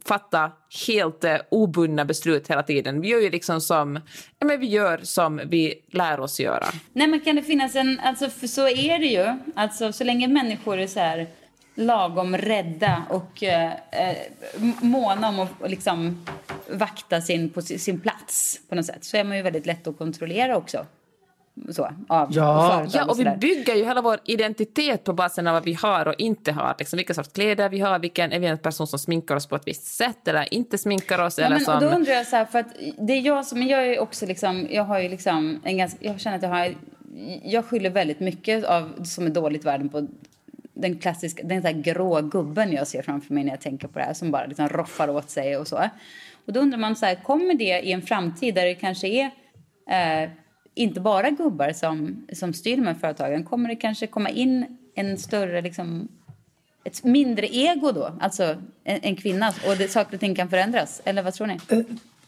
fatta 0.04 0.52
helt 0.86 1.24
eh, 1.24 1.36
obundna 1.48 2.04
beslut 2.04 2.50
hela 2.50 2.62
tiden. 2.62 3.00
Vi 3.00 3.08
gör 3.08 3.20
ju 3.20 3.30
liksom 3.30 3.60
som, 3.60 4.00
ja, 4.38 4.46
men 4.46 4.60
vi 4.60 4.66
gör 4.66 5.00
som 5.02 5.40
vi 5.46 5.74
lär 5.90 6.20
oss 6.20 6.40
göra. 6.40 6.66
Nej 6.92 7.06
men 7.06 7.20
kan 7.20 7.36
det 7.36 7.42
finnas 7.42 7.74
en, 7.74 8.00
alltså 8.00 8.30
för 8.30 8.46
så 8.46 8.68
är 8.68 8.98
det 8.98 9.06
ju. 9.06 9.36
Alltså 9.54 9.92
så 9.92 10.04
länge 10.04 10.28
människor 10.28 10.78
är 10.78 10.86
så 10.86 11.00
här 11.00 11.26
lagom 11.74 12.36
rädda 12.36 13.02
och 13.08 13.42
eh, 13.42 13.72
eh 13.90 14.16
måna 14.80 15.28
om 15.28 15.40
att 15.40 15.70
liksom 15.70 16.26
vakta 16.70 17.20
sin, 17.20 17.50
på 17.50 17.62
sin 17.62 18.00
plats 18.00 18.60
på 18.68 18.74
något 18.74 18.86
sätt 18.86 19.04
så 19.04 19.16
är 19.16 19.24
man 19.24 19.36
ju 19.36 19.42
väldigt 19.42 19.66
lätt 19.66 19.86
att 19.86 19.98
kontrollera 19.98 20.56
också 20.56 20.86
så, 21.70 21.90
av 22.08 22.28
ja. 22.32 22.70
företag. 22.70 23.00
Ja, 23.00 23.10
och 23.10 23.20
vi 23.20 23.24
bygger 23.24 23.74
ju 23.74 23.84
hela 23.84 24.02
vår 24.02 24.18
identitet 24.24 25.04
på 25.04 25.12
basen 25.12 25.46
av 25.46 25.54
vad 25.54 25.64
vi 25.64 25.72
har 25.72 26.08
och 26.08 26.14
inte 26.18 26.52
har. 26.52 26.74
Liksom 26.78 26.96
vilka 26.96 27.14
sorts 27.14 27.32
kläder 27.32 27.68
vi 27.68 27.80
har, 27.80 27.98
vilken 27.98 28.32
är 28.32 28.38
vi 28.38 28.46
en 28.46 28.58
person 28.58 28.86
som 28.86 28.98
sminkar 28.98 29.36
oss 29.36 29.46
på 29.46 29.56
ett 29.56 29.66
visst 29.66 29.86
sätt 29.86 30.28
eller 30.28 30.54
inte 30.54 30.78
sminkar 30.78 31.24
oss. 31.24 31.38
Ja, 31.38 31.44
eller 31.44 31.56
men, 31.56 31.64
som... 31.64 31.80
Då 31.80 31.86
undrar 31.86 32.12
jag 32.12 32.26
så 32.26 32.36
här, 32.36 32.44
för 32.44 32.58
att 32.58 32.66
det 32.98 33.12
är 33.12 33.20
jag 33.20 33.46
som, 33.46 33.62
jag 33.62 33.86
är 33.86 34.00
också 34.00 34.26
liksom, 34.26 34.66
jag 34.70 34.84
har 34.84 35.00
ju 35.00 35.08
liksom 35.08 35.60
en 35.64 35.78
ganska, 35.78 35.98
jag 36.00 36.20
känner 36.20 36.36
att 36.36 36.42
jag 36.42 36.50
har, 36.50 36.74
jag 37.44 37.64
skyller 37.64 37.90
väldigt 37.90 38.20
mycket 38.20 38.64
av 38.64 39.04
som 39.04 39.26
är 39.26 39.30
dåligt 39.30 39.64
världen 39.64 39.88
på 39.88 40.06
den 40.74 40.98
klassiska, 40.98 41.42
den 41.42 41.62
där 41.62 41.72
grå 41.72 42.20
gubben 42.20 42.72
jag 42.72 42.86
ser 42.86 43.02
framför 43.02 43.34
mig 43.34 43.44
när 43.44 43.50
jag 43.50 43.60
tänker 43.60 43.88
på 43.88 43.98
det 43.98 44.04
här 44.04 44.14
som 44.14 44.30
bara 44.30 44.46
liksom 44.46 44.68
roffar 44.68 45.10
åt 45.10 45.30
sig 45.30 45.56
och 45.56 45.68
så. 45.68 45.76
Och 46.46 46.52
då 46.52 46.60
undrar 46.60 46.78
man 46.78 46.96
så 46.96 47.06
här, 47.06 47.14
kommer 47.14 47.54
det 47.54 47.80
i 47.80 47.92
en 47.92 48.02
framtid 48.02 48.54
där 48.54 48.64
det 48.64 48.74
kanske 48.74 49.08
är 49.08 50.24
eh, 50.24 50.30
inte 50.76 51.00
bara 51.00 51.30
gubbar 51.30 51.72
som, 51.72 52.26
som 52.32 52.52
styr 52.52 52.76
de 52.76 52.86
här 52.86 52.94
företagen, 52.94 53.44
kommer 53.44 53.68
det 53.68 53.76
kanske 53.76 54.06
komma 54.06 54.30
in 54.30 54.78
en 54.94 55.18
större, 55.18 55.62
liksom, 55.62 56.08
ett 56.84 57.04
mindre 57.04 57.56
ego 57.56 57.92
då? 57.92 58.12
Alltså 58.20 58.56
en, 58.84 59.00
en 59.02 59.16
kvinna 59.16 59.52
och 59.68 59.76
det, 59.76 59.88
saker 59.88 60.14
och 60.14 60.20
ting 60.20 60.34
kan 60.34 60.48
förändras? 60.48 61.02
Eller 61.04 61.22
vad 61.22 61.34
tror 61.34 61.46
ni? 61.46 61.58
Eh, 61.68 61.78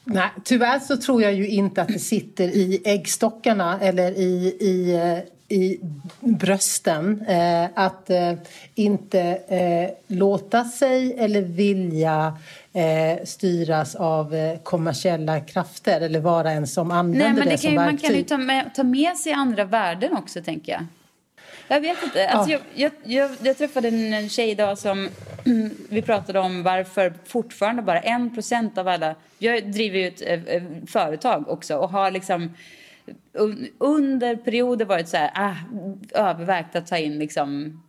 nej, 0.04 0.28
tyvärr 0.44 0.78
så 0.78 0.96
tror 0.96 1.22
jag 1.22 1.34
ju 1.34 1.48
inte 1.48 1.82
att 1.82 1.88
det 1.88 1.98
sitter 1.98 2.48
i 2.48 2.82
äggstockarna 2.84 3.80
eller 3.80 4.10
i, 4.10 4.56
i 4.60 4.94
eh, 4.94 5.18
i 5.48 5.80
brösten. 6.20 7.24
Eh, 7.28 7.68
att 7.74 8.10
eh, 8.10 8.32
inte 8.74 9.20
eh, 9.48 10.16
låta 10.16 10.64
sig 10.64 11.14
eller 11.18 11.42
vilja 11.42 12.38
eh, 12.72 13.24
styras 13.24 13.94
av 13.94 14.34
eh, 14.34 14.58
kommersiella 14.58 15.40
krafter 15.40 16.00
eller 16.00 16.20
vara 16.20 16.50
en 16.50 16.66
som 16.66 16.90
använder 16.90 17.24
Nej, 17.24 17.34
men 17.34 17.44
det, 17.44 17.50
det 17.50 17.58
som 17.58 17.70
ju, 17.70 17.76
verktyg. 17.76 18.02
Man 18.02 18.10
kan 18.10 18.18
ju 18.18 18.24
ta 18.24 18.38
med, 18.38 18.74
ta 18.74 18.82
med 18.82 19.16
sig 19.16 19.32
andra 19.32 19.64
värden 19.64 20.16
också, 20.16 20.42
tänker 20.42 20.72
jag. 20.72 20.86
Jag 21.68 21.80
vet 21.80 22.02
inte. 22.02 22.28
Alltså, 22.28 22.52
ja. 22.52 22.58
jag, 22.74 22.92
jag, 23.04 23.30
jag, 23.42 23.58
träffade 23.58 23.88
en 23.88 24.28
tjej 24.28 24.50
idag 24.50 24.78
som 24.78 25.08
vi 25.88 26.02
pratade 26.02 26.38
om 26.38 26.62
varför 26.62 27.12
fortfarande 27.26 27.82
bara 27.82 28.00
en 28.00 28.34
procent 28.34 28.78
av 28.78 28.88
alla... 28.88 29.14
Jag 29.38 29.72
driver 29.72 29.98
ju 29.98 30.08
ett 30.08 30.48
äh, 30.48 30.62
företag 30.86 31.48
också 31.48 31.76
och 31.76 31.90
har 31.90 32.10
liksom 32.10 32.54
under 33.78 34.36
perioder 34.36 34.84
varit 34.84 35.08
så 35.08 35.16
här, 35.16 35.30
ah, 35.34 35.54
övervägt 36.14 36.76
att 36.76 36.86
ta 36.86 36.98
in 36.98 37.18
liksom, 37.18 37.80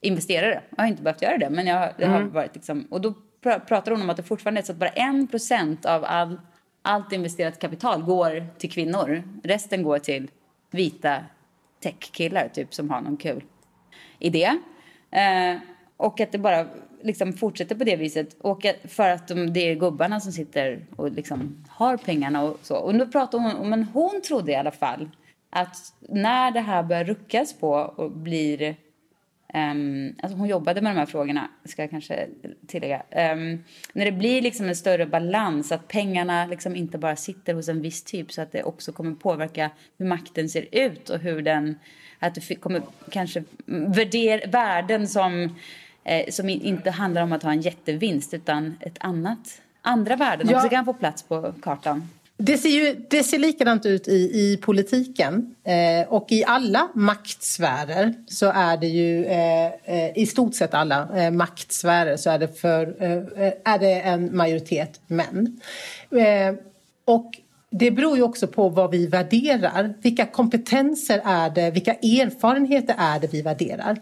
investerare. 0.00 0.62
Jag 0.76 0.82
har 0.82 0.88
inte 0.88 1.02
behövt 1.02 1.22
göra 1.22 1.38
det, 1.38 1.50
men 1.50 1.66
jag, 1.66 1.92
det 1.98 2.06
har 2.06 2.20
mm. 2.20 2.32
varit 2.32 2.54
liksom, 2.54 2.86
och 2.90 3.00
då 3.00 3.14
pr 3.42 3.58
pratar 3.58 3.92
hon 3.92 4.02
om 4.02 4.10
att 4.10 4.16
det 4.16 4.22
fortfarande 4.22 4.60
är 4.60 4.62
så 4.62 4.72
att 4.72 4.78
bara 4.78 4.90
en 4.90 5.26
procent 5.26 5.86
av 5.86 6.04
all, 6.04 6.40
allt 6.82 7.12
investerat 7.12 7.58
kapital 7.58 8.02
går 8.02 8.46
till 8.58 8.70
kvinnor. 8.70 9.22
Resten 9.42 9.82
går 9.82 9.98
till 9.98 10.30
vita 10.70 11.24
techkillar 11.82 12.48
typ 12.48 12.74
som 12.74 12.90
har 12.90 13.00
någon 13.00 13.16
kul 13.16 13.44
idé. 14.18 14.50
Eh, 15.10 15.60
och 15.96 16.20
att 16.20 16.32
det 16.32 16.38
bara 16.38 16.66
liksom 17.02 17.32
fortsätter 17.32 17.74
på 17.74 17.84
det 17.84 17.96
viset. 17.96 18.36
Och 18.40 18.66
för 18.84 19.08
att 19.08 19.28
de, 19.28 19.52
det 19.52 19.70
är 19.70 19.74
gubbarna 19.74 20.20
som 20.20 20.32
sitter 20.32 20.80
och 20.96 21.12
liksom 21.12 21.64
har 21.68 21.96
pengarna 21.96 22.42
och 22.42 22.58
så. 22.62 22.76
Och 22.76 22.94
då 22.94 23.06
pratar 23.06 23.38
hon, 23.38 23.68
men 23.68 23.84
hon 23.84 24.22
trodde 24.22 24.52
i 24.52 24.56
alla 24.56 24.70
fall 24.70 25.08
att 25.50 25.76
när 26.00 26.50
det 26.50 26.60
här 26.60 26.82
börjar 26.82 27.04
ruckas 27.04 27.52
på 27.52 27.70
och 27.70 28.10
blir 28.10 28.76
Um, 29.54 30.14
alltså 30.22 30.38
hon 30.38 30.48
jobbade 30.48 30.80
med 30.80 30.94
de 30.94 30.98
här 30.98 31.06
frågorna, 31.06 31.48
ska 31.64 31.82
jag 31.82 31.90
kanske 31.90 32.28
tillägga. 32.66 32.96
Um, 32.96 33.64
när 33.92 34.04
det 34.04 34.12
blir 34.12 34.42
liksom 34.42 34.68
en 34.68 34.76
större 34.76 35.06
balans, 35.06 35.72
att 35.72 35.88
pengarna 35.88 36.46
liksom 36.46 36.76
inte 36.76 36.98
bara 36.98 37.16
sitter 37.16 37.54
hos 37.54 37.68
en 37.68 37.82
viss 37.82 38.02
typ 38.02 38.32
så 38.32 38.42
att 38.42 38.52
det 38.52 38.62
också 38.62 38.92
kommer 38.92 39.14
påverka 39.14 39.70
hur 39.98 40.06
makten 40.06 40.48
ser 40.48 40.66
ut 40.72 41.10
och 41.10 41.18
hur 41.18 41.42
den... 41.42 41.78
Att 42.18 42.34
det 42.34 42.54
kommer 42.54 42.82
kanske 43.10 43.44
värder, 43.66 44.50
värden 44.50 45.08
som 45.08 45.56
eh, 46.04 46.30
som 46.30 46.48
inte 46.48 46.90
handlar 46.90 47.22
om 47.22 47.32
att 47.32 47.42
ha 47.42 47.52
en 47.52 47.60
jättevinst 47.60 48.34
utan 48.34 48.76
ett 48.80 48.96
annat, 49.00 49.60
andra 49.82 50.16
värden 50.16 50.48
ja. 50.50 50.56
också 50.56 50.68
kan 50.68 50.84
få 50.84 50.92
plats 50.92 51.22
på 51.22 51.54
kartan. 51.62 52.08
Det 52.36 52.58
ser, 52.58 52.68
ju, 52.68 52.96
det 53.10 53.22
ser 53.22 53.38
likadant 53.38 53.86
ut 53.86 54.08
i, 54.08 54.12
i 54.12 54.58
politiken 54.62 55.54
eh, 55.64 56.08
och 56.08 56.32
i 56.32 56.44
alla 56.44 56.88
maktsfärer 56.94 58.14
så 58.26 58.46
är 58.46 58.76
det 58.76 58.86
ju 58.86 59.24
eh, 59.24 59.66
eh 59.66 60.18
i 60.18 60.26
stort 60.26 60.54
sett 60.54 60.74
alla 60.74 61.08
eh, 61.16 61.30
maktsfärer 61.30 62.16
så 62.16 62.30
är 62.30 62.38
det, 62.38 62.60
för, 62.60 63.02
eh, 63.02 63.52
är 63.64 63.78
det 63.78 64.00
en 64.00 64.36
majoritet 64.36 65.00
män. 65.06 65.60
Eh, 66.10 66.54
och 67.04 67.30
det 67.70 67.90
beror 67.90 68.16
ju 68.16 68.22
också 68.22 68.46
på 68.46 68.68
vad 68.68 68.90
vi 68.90 69.06
värderar. 69.06 69.94
Vilka 70.02 70.26
kompetenser 70.26 71.20
är 71.24 71.50
det, 71.50 71.70
vilka 71.70 71.94
erfarenheter 71.94 72.94
är 72.98 73.20
det 73.20 73.32
vi 73.32 73.42
värderar? 73.42 73.98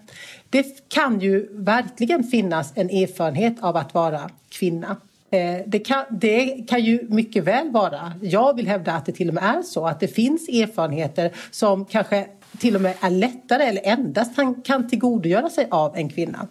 Det 0.51 0.88
kan 0.88 1.20
ju 1.20 1.48
verkligen 1.53 2.24
finnas 2.24 2.72
en 2.74 2.90
erfarenhet 2.90 3.55
av 3.61 3.76
att 3.76 3.94
vara 3.94 4.30
kvinna. 4.48 4.96
Eh, 5.30 5.57
det 5.66 5.78
kan, 5.78 6.05
det 6.11 6.64
kan 6.68 6.84
ju 6.84 7.07
mycket 7.09 7.44
väl 7.44 7.70
vara, 7.70 8.12
jag 8.22 8.57
vill 8.57 8.66
hävda 8.66 8.92
att 8.92 9.07
det 9.07 9.12
till 9.12 9.28
och 9.28 9.34
med 9.34 9.44
är 9.44 9.62
så, 9.62 9.86
att 9.86 10.01
det 10.01 10.09
finns 10.09 10.48
erfarenheter 10.48 11.30
som 11.51 11.84
kanske 11.84 12.26
till 12.59 12.76
och 12.76 12.82
med 12.82 12.94
är 13.01 13.11
lättare 13.11 13.62
eller 13.62 13.82
endast 13.84 14.32
kan 14.64 14.88
tillgodogöra 14.88 15.51
sig 15.51 15.66
av 15.70 15.96
en 15.96 16.09
kvinna 16.09 16.48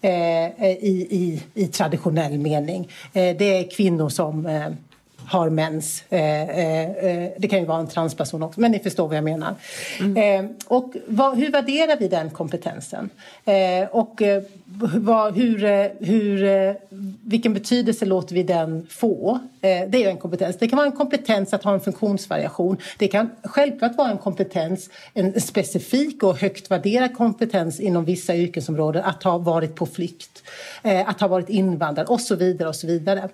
eh, 0.00 0.64
i, 0.64 1.06
i, 1.10 1.42
i 1.54 1.66
traditionell 1.66 2.38
mening. 2.38 2.88
Eh, 3.12 3.36
det 3.36 3.58
är 3.58 3.70
kvinnor 3.70 4.08
som 4.08 4.46
eh, 4.46 4.68
har 5.26 5.50
mens. 5.50 6.04
Eh, 6.08 6.50
eh, 6.50 6.90
eh, 6.90 7.30
det 7.38 7.48
kan 7.48 7.58
ju 7.58 7.64
vara 7.64 7.78
en 7.78 7.86
transperson 7.86 8.42
också, 8.42 8.60
men 8.60 8.70
ni 8.70 8.78
förstår 8.78 9.08
vad 9.08 9.16
jag 9.16 9.24
menar. 9.24 9.54
Mm. 10.00 10.44
Eh, 10.44 10.50
och 10.66 10.94
vad, 11.06 11.38
hur 11.38 11.50
värderar 11.50 11.96
vi 11.96 12.08
den 12.08 12.30
kompetensen? 12.30 13.10
Eh, 13.44 13.88
och 13.90 14.22
eh, 14.22 14.42
vad, 14.94 15.36
hur, 15.36 15.58
hur, 16.04 16.76
vilken 17.28 17.54
betydelse 17.54 18.04
låter 18.04 18.34
vi 18.34 18.42
den 18.42 18.86
få? 18.90 19.38
det 19.60 20.04
är 20.04 20.08
en 20.08 20.16
kompetens. 20.16 20.56
Det 20.58 20.68
kan 20.68 20.76
vara 20.76 20.86
en 20.86 20.96
kompetens 20.96 21.54
att 21.54 21.64
ha 21.64 21.74
en 21.74 21.80
funktionsvariation. 21.80 22.76
Det 22.98 23.08
kan 23.08 23.30
självklart 23.42 23.96
vara 23.96 24.10
en 24.10 24.18
kompetens, 24.18 24.90
en 25.14 25.40
specifik 25.40 26.22
och 26.22 26.36
högt 26.36 26.70
värderad 26.70 27.16
kompetens 27.16 27.80
inom 27.80 28.04
vissa 28.04 28.36
yrkesområden 28.36 29.04
att 29.04 29.22
ha 29.22 29.38
varit 29.38 29.74
på 29.74 29.86
flykt, 29.86 30.42
att 31.06 31.20
ha 31.20 31.28
varit 31.28 31.48
invandrad 31.48 32.06
och 32.06 32.20
så 32.20 32.34
vidare 32.36 32.68
och 32.68 32.76
så 32.76 32.86
vidare. 32.86 33.28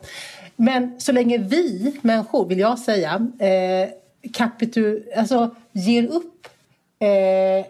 Men 0.60 1.00
så 1.00 1.12
länge 1.12 1.38
vi 1.38 1.96
människor, 2.02 2.46
vill 2.46 2.58
jag 2.58 2.78
säga, 2.78 3.26
eh, 3.38 3.88
kapitu, 4.32 5.02
alltså, 5.16 5.54
ger 5.72 6.06
upp 6.06 6.48
eh, 6.98 7.66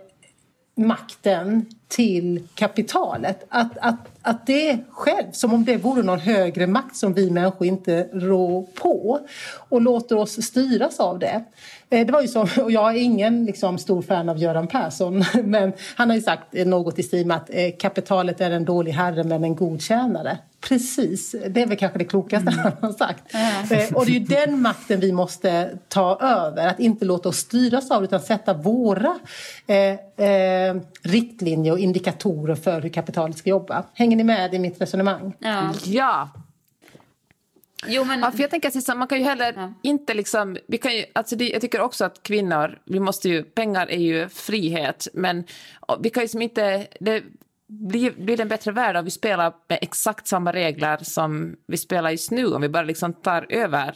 makten 0.85 1.67
till 1.89 2.49
kapitalet. 2.55 3.47
Att, 3.49 3.79
att, 3.79 4.09
att 4.23 4.47
det 4.47 4.79
själv, 4.91 5.33
som 5.33 5.55
om 5.55 5.65
det 5.65 5.77
vore 5.77 6.03
någon 6.03 6.21
högre 6.21 6.67
makt 6.67 6.97
som 6.97 7.15
vi 7.15 7.31
människor 7.31 7.67
inte 7.67 8.09
rår 8.13 8.63
på 8.63 9.21
och 9.69 9.81
låter 9.81 10.17
oss 10.17 10.43
styras 10.43 11.01
av 11.01 11.19
det. 11.19 11.45
Eh, 11.91 12.07
det 12.07 12.13
var 12.13 12.23
ju 12.23 12.29
så, 12.29 12.41
och 12.63 12.73
jag 12.73 12.97
är 12.97 13.01
ingen 13.01 13.45
liksom, 13.45 13.79
stor 13.79 14.03
fan 14.03 14.29
av 14.29 14.39
Göran 14.39 14.67
Persson 14.67 15.25
men 15.45 15.73
han 15.95 16.11
har 16.11 16.17
ju 16.17 16.23
sagt 16.23 16.53
något 16.53 16.99
i 16.99 17.03
stil 17.03 17.27
med 17.27 17.37
att 17.37 17.51
eh, 17.53 17.71
kapitalet 17.79 18.41
är 18.41 18.51
en 18.51 18.65
dålig 18.65 18.93
herre 18.93 19.25
men 19.25 19.45
en 19.45 19.57
god 19.57 19.83
tjänare. 19.83 20.39
Precis, 20.61 21.35
det 21.49 21.63
är 21.63 21.67
väl 21.67 21.77
kanske 21.77 21.99
det 21.99 22.05
klokaste 22.05 22.51
mm. 22.51 22.65
han 22.65 22.73
har 22.81 22.93
sagt. 22.93 23.35
Mm. 23.35 23.95
Och 23.95 24.07
det 24.07 24.13
är 24.13 24.15
ju 24.15 24.27
den 24.27 24.63
makten 24.63 25.01
vi 25.01 25.13
måste 25.13 25.71
ta 25.89 26.19
över, 26.21 26.67
att 26.67 26.81
inte 26.81 27.05
låta 27.05 27.29
oss 27.29 27.37
styras 27.37 27.91
av 27.91 28.05
utan 28.05 28.21
sätta 28.21 28.55
våra 28.55 29.19
eh, 29.67 30.27
eh, 30.27 30.77
riktlinjer 31.03 31.73
och 31.73 31.79
indikatorer 31.79 32.55
för 32.55 32.81
hur 32.81 32.89
kapitalet 32.89 33.39
ska 33.39 33.51
jobba. 33.51 33.85
Hänger 33.95 34.17
ni 34.17 34.25
med 34.25 34.55
i 34.55 34.59
mitt 34.59 34.81
resonemang? 34.81 35.33
Ja. 35.39 35.73
ja. 35.85 36.29
Jo, 37.87 38.05
men... 38.05 38.21
ja, 38.21 38.31
för 38.31 38.41
jag 38.41 38.51
tänker 38.51 38.69
att 38.69 38.97
man 38.97 39.09
kan 39.09 39.19
ju 39.19 39.25
heller 39.25 39.53
ja. 39.57 39.73
inte 39.83 40.15
liksom... 40.15 40.57
Vi 40.69 40.79
kan 40.79 40.97
ju, 40.97 41.05
alltså 41.13 41.37
det, 41.37 41.49
jag 41.49 41.61
tycker 41.61 41.81
också 41.81 42.05
att 42.05 42.23
kvinnor, 42.23 42.79
vi 42.85 43.01
måste 43.01 43.29
ju, 43.29 43.43
pengar 43.43 43.91
är 43.91 43.99
ju 43.99 44.29
frihet, 44.29 45.09
men 45.15 45.45
vi 46.01 46.11
kan 46.11 46.23
ju 46.23 46.29
som 46.29 46.43
inte... 46.43 46.87
Det, 47.01 47.23
blir, 47.69 48.11
blir 48.11 48.37
det 48.37 48.43
en 48.43 48.49
bättre 48.49 48.73
värld 48.73 48.97
om 48.97 49.05
vi 49.05 49.11
spelar 49.11 49.53
med 49.69 49.79
exakt 49.83 50.27
samma 50.27 50.53
regler 50.53 50.99
som 51.03 51.57
vi 51.67 51.77
spelar 51.77 52.11
just 52.11 52.31
nu? 52.31 52.47
Om 52.47 52.63
vi 52.63 52.69
bara 52.69 52.83
liksom 52.83 53.13
tar 53.13 53.47
över 53.49 53.95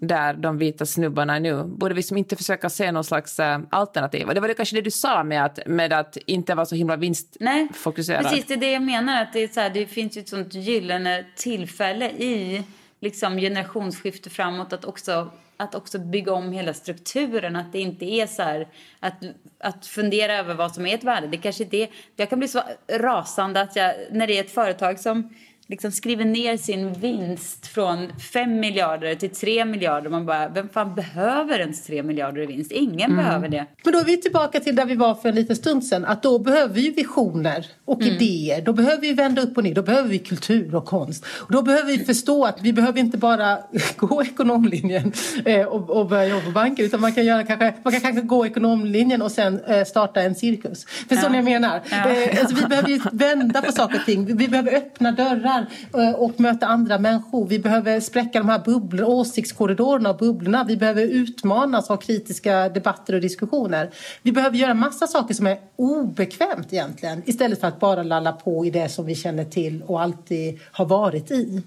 där 0.00 0.34
de 0.34 0.58
vita 0.58 0.86
snubbarna 0.86 1.36
är 1.36 1.40
nu? 1.40 1.64
Borde 1.64 1.94
vi 1.94 2.02
som 2.02 2.16
inte 2.16 2.36
försöka 2.36 2.70
se 2.70 2.92
någon 2.92 3.04
slags 3.04 3.40
äh, 3.40 3.60
alternativ? 3.70 4.26
Och 4.26 4.34
det 4.34 4.40
var 4.40 4.48
det 4.48 4.54
kanske 4.54 4.76
det 4.76 4.82
du 4.82 4.90
sa 4.90 5.24
med 5.24 5.44
att, 5.44 5.58
med 5.66 5.92
att 5.92 6.16
inte 6.16 6.54
vara 6.54 6.66
så 6.66 6.74
himla 6.74 6.96
vinstfokuserad. 6.96 8.22
Nej, 8.22 8.32
precis. 8.32 8.46
Det 8.46 8.54
är 8.54 8.58
det 8.58 8.72
jag 8.72 8.82
menar. 8.82 9.22
Att 9.22 9.32
det, 9.32 9.42
är 9.42 9.48
så 9.48 9.60
här, 9.60 9.70
det 9.70 9.86
finns 9.86 10.16
ju 10.16 10.20
ett 10.20 10.28
sånt 10.28 10.54
gyllene 10.54 11.24
tillfälle 11.36 12.10
i 12.10 12.64
liksom 13.04 13.36
generationsskifte 13.36 14.30
framåt 14.30 14.72
att 14.72 14.84
också 14.84 15.30
att 15.56 15.74
också 15.74 15.98
bygga 15.98 16.32
om 16.32 16.52
hela 16.52 16.74
strukturen. 16.74 17.56
Att 17.56 17.72
det 17.72 17.80
inte 17.80 18.04
är 18.04 18.26
så 18.26 18.42
här, 18.42 18.68
att, 19.00 19.14
att 19.58 19.86
fundera 19.86 20.34
över 20.34 20.54
vad 20.54 20.74
som 20.74 20.86
är 20.86 20.94
ett 20.94 21.04
värde. 21.04 21.26
Det 21.26 21.36
kanske 21.36 21.64
det, 21.64 21.90
jag 22.16 22.30
kan 22.30 22.38
bli 22.38 22.48
så 22.48 22.62
rasande 22.88 23.60
att 23.60 23.76
jag, 23.76 23.94
när 24.10 24.26
det 24.26 24.38
är 24.38 24.44
ett 24.44 24.50
företag 24.50 25.00
som 25.00 25.34
liksom 25.66 25.92
skriver 25.92 26.24
ner 26.24 26.56
sin 26.56 26.92
vinst 26.92 27.66
från 27.66 28.12
5 28.32 28.60
miljarder 28.60 29.14
till 29.14 29.30
3 29.30 29.64
miljarder. 29.64 30.10
Man 30.10 30.26
bara, 30.26 30.48
vem 30.48 30.68
fan 30.68 30.94
behöver 30.94 31.58
ens 31.58 31.84
3 31.84 32.02
miljarder 32.02 32.42
i 32.42 32.46
vinst? 32.46 32.72
Ingen 32.72 33.10
mm. 33.10 33.16
behöver 33.16 33.48
det. 33.48 33.66
Men 33.84 33.92
då 33.92 33.98
är 33.98 34.04
vi 34.04 34.16
tillbaka 34.16 34.60
till 34.60 34.76
där 34.76 34.84
vi 34.84 34.94
var 34.94 35.14
för 35.14 35.28
en 35.28 35.34
liten 35.34 35.56
stund 35.56 35.84
sedan. 35.84 36.04
Att 36.04 36.22
då 36.22 36.38
behöver 36.38 36.74
vi 36.74 36.90
visioner 36.90 37.66
och 37.84 38.02
mm. 38.02 38.14
idéer. 38.14 38.62
Då 38.62 38.72
behöver 38.72 39.00
vi 39.00 39.12
vända 39.12 39.42
upp 39.42 39.56
och 39.56 39.64
ner. 39.64 39.74
Då 39.74 39.82
behöver 39.82 40.08
vi 40.08 40.18
kultur 40.18 40.74
och 40.74 40.84
konst. 40.84 41.24
Och 41.26 41.52
då 41.52 41.62
behöver 41.62 41.92
vi 41.96 42.04
förstå 42.04 42.44
att 42.44 42.60
vi 42.62 42.72
behöver 42.72 43.00
inte 43.00 43.18
bara 43.18 43.58
gå 43.96 44.22
ekonomlinjen 44.22 45.12
eh, 45.44 45.66
och, 45.66 45.90
och 45.90 46.08
börja 46.08 46.26
jobba 46.26 46.44
på 46.44 46.50
banken. 46.50 46.84
Utan 46.84 47.00
man 47.00 47.12
kan, 47.12 47.24
göra, 47.24 47.42
kanske, 47.42 47.74
man 47.82 47.92
kan 47.92 48.00
kanske 48.00 48.22
gå 48.22 48.46
ekonomlinjen 48.46 49.22
och 49.22 49.32
sen 49.32 49.60
eh, 49.64 49.84
starta 49.84 50.22
en 50.22 50.34
cirkus. 50.34 50.84
Förstår 50.84 51.18
ja. 51.22 51.28
ni 51.28 51.42
vad 51.42 51.52
jag 51.52 51.60
menar? 51.60 51.80
Ja. 51.90 52.10
Eh, 52.10 52.40
alltså, 52.40 52.56
vi 52.56 52.66
behöver 52.66 52.88
ju 52.88 53.00
vända 53.12 53.62
på 53.62 53.72
saker 53.72 53.98
och 53.98 54.04
ting. 54.04 54.36
Vi 54.36 54.48
behöver 54.48 54.74
öppna 54.74 55.12
dörrar 55.12 55.53
här 55.54 55.66
eh, 55.94 56.14
och 56.14 56.40
möta 56.40 56.66
andra 56.66 56.98
människor. 56.98 57.46
Vi 57.46 57.58
behöver 57.58 58.00
spräcka 58.00 58.38
de 58.38 58.48
här 58.48 58.58
bubblor, 58.58 59.08
åsiktskorridorerna 59.08 60.10
och 60.10 60.16
bubblorna. 60.16 60.64
Vi 60.64 60.76
behöver 60.76 61.02
utmanas 61.02 61.90
av 61.90 61.96
kritiska 61.96 62.68
debatter 62.68 63.14
och 63.14 63.20
diskussioner. 63.20 63.90
Vi 64.22 64.32
behöver 64.32 64.56
göra 64.56 64.74
massa 64.74 65.06
saker 65.06 65.34
som 65.34 65.46
är 65.46 65.58
obekvämt 65.76 66.72
egentligen 66.72 67.22
istället 67.26 67.60
för 67.60 67.68
att 67.68 67.80
bara 67.80 68.02
lalla 68.02 68.32
på 68.32 68.66
i 68.66 68.70
det 68.70 68.88
som 68.88 69.06
vi 69.06 69.14
känner 69.14 69.44
till 69.44 69.82
och 69.82 70.02
alltid 70.02 70.60
har 70.72 70.84
varit 70.84 71.30
i. 71.30 71.62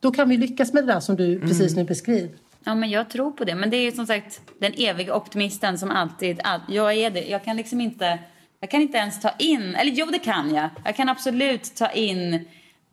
Då 0.00 0.10
kan 0.10 0.28
vi 0.28 0.36
lyckas 0.36 0.72
med 0.72 0.86
det 0.86 0.92
där 0.92 1.00
som 1.00 1.16
du 1.16 1.36
mm. 1.36 1.48
precis 1.48 1.76
nu 1.76 1.84
beskriver. 1.84 2.30
Ja, 2.64 2.74
men 2.74 2.90
jag 2.90 3.10
tror 3.10 3.30
på 3.30 3.44
det. 3.44 3.54
Men 3.54 3.70
det 3.70 3.76
är 3.76 3.82
ju 3.82 3.92
som 3.92 4.06
sagt 4.06 4.40
den 4.58 4.72
eviga 4.76 5.14
optimisten 5.14 5.78
som 5.78 5.90
alltid... 5.90 6.40
All, 6.44 6.60
jag 6.68 6.94
är 6.94 7.10
det. 7.10 7.24
Jag 7.24 7.44
kan 7.44 7.56
liksom 7.56 7.80
inte... 7.80 8.18
Jag 8.60 8.70
kan 8.70 8.82
inte 8.82 8.98
ens 8.98 9.20
ta 9.20 9.30
in... 9.38 9.74
Eller 9.74 9.92
jo, 9.92 10.06
det 10.06 10.18
kan 10.18 10.54
jag. 10.54 10.68
Jag 10.84 10.96
kan 10.96 11.08
absolut 11.08 11.74
ta 11.74 11.90
in 11.90 12.44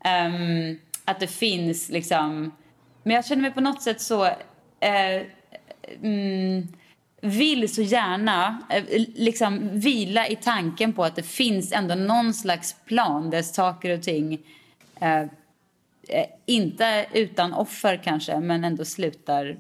Um, 0.06 0.80
att 1.06 1.20
det 1.20 1.28
finns 1.28 1.90
liksom... 1.90 2.52
Men 3.04 3.16
jag 3.16 3.26
känner 3.26 3.42
mig 3.42 3.52
på 3.52 3.62
något 3.62 3.82
sätt 3.82 4.02
så... 4.02 4.26
Uh, 4.26 5.22
mm, 6.02 6.68
vill 7.26 7.74
så 7.74 7.82
gärna 7.82 8.62
eh, 8.70 8.84
liksom 9.16 9.80
vila 9.80 10.28
i 10.28 10.36
tanken 10.36 10.94
på 10.94 11.04
att 11.04 11.16
det 11.16 11.24
finns 11.24 11.72
ändå 11.72 11.96
någon 11.96 12.34
slags 12.34 12.76
plan 12.86 13.30
där 13.30 13.42
saker 13.42 13.98
och 13.98 14.04
ting 14.04 14.40
eh, 15.00 15.22
eh, 16.08 16.26
inte 16.46 17.06
utan 17.14 17.54
offer 17.54 18.02
kanske, 18.04 18.40
men 18.40 18.64
ändå 18.64 18.86
slutar... 18.86 19.58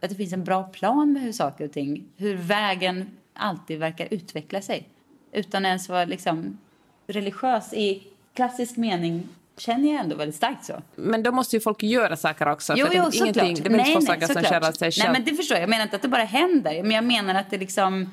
Att 0.00 0.10
det 0.10 0.16
finns 0.16 0.32
en 0.32 0.44
bra 0.44 0.62
plan 0.62 1.12
med 1.12 1.22
hur 1.22 1.32
saker 1.32 1.64
och 1.64 1.72
ting... 1.72 2.04
Hur 2.16 2.36
vägen 2.36 3.10
alltid 3.34 3.78
verkar 3.78 4.08
utveckla 4.10 4.62
sig. 4.62 4.88
Utan 5.32 5.66
ens 5.66 5.88
vara 5.88 6.04
liksom 6.04 6.58
religiös 7.06 7.72
i 7.72 8.02
klassisk 8.34 8.76
mening 8.76 9.28
känner 9.58 9.92
jag 9.92 10.00
ändå 10.00 10.16
väldigt 10.16 10.36
starkt 10.36 10.64
så. 10.64 10.82
Men 10.94 11.22
då 11.22 11.32
måste 11.32 11.56
ju 11.56 11.60
folk 11.60 11.82
göra 11.82 12.16
saker 12.16 12.48
också. 12.48 12.74
Jo, 12.76 12.86
för 12.86 12.94
jo, 12.94 13.10
ingenting, 13.12 13.54
det 13.62 13.70
behövs 13.70 13.94
få 13.94 14.00
saker 14.00 14.26
som 14.26 14.42
känner 14.42 14.72
sig 14.72 14.92
själv. 14.92 15.12
Nej, 15.12 15.12
men 15.12 15.24
det 15.24 15.36
förstår 15.36 15.54
jag. 15.56 15.62
Jag 15.62 15.70
menar 15.70 15.82
inte 15.82 15.96
att 15.96 16.02
det 16.02 16.08
bara 16.08 16.24
händer. 16.24 16.82
Men 16.82 16.90
jag 16.90 17.04
menar 17.04 17.34
att 17.34 17.50
det 17.50 17.58
liksom... 17.58 18.10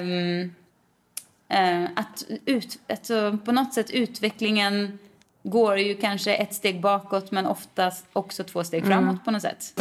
Um, 0.00 0.54
uh, 1.54 1.88
att 1.96 2.24
ut, 2.44 2.78
alltså, 2.88 3.38
på 3.44 3.52
något 3.52 3.74
sätt 3.74 3.90
utvecklingen 3.90 4.98
går 5.42 5.78
ju 5.78 5.94
kanske 5.94 6.34
ett 6.34 6.54
steg 6.54 6.80
bakåt 6.80 7.30
men 7.30 7.46
oftast 7.46 8.06
också 8.12 8.44
två 8.44 8.64
steg 8.64 8.86
framåt 8.86 9.12
mm. 9.12 9.24
på 9.24 9.30
något 9.30 9.42
sätt. 9.42 9.80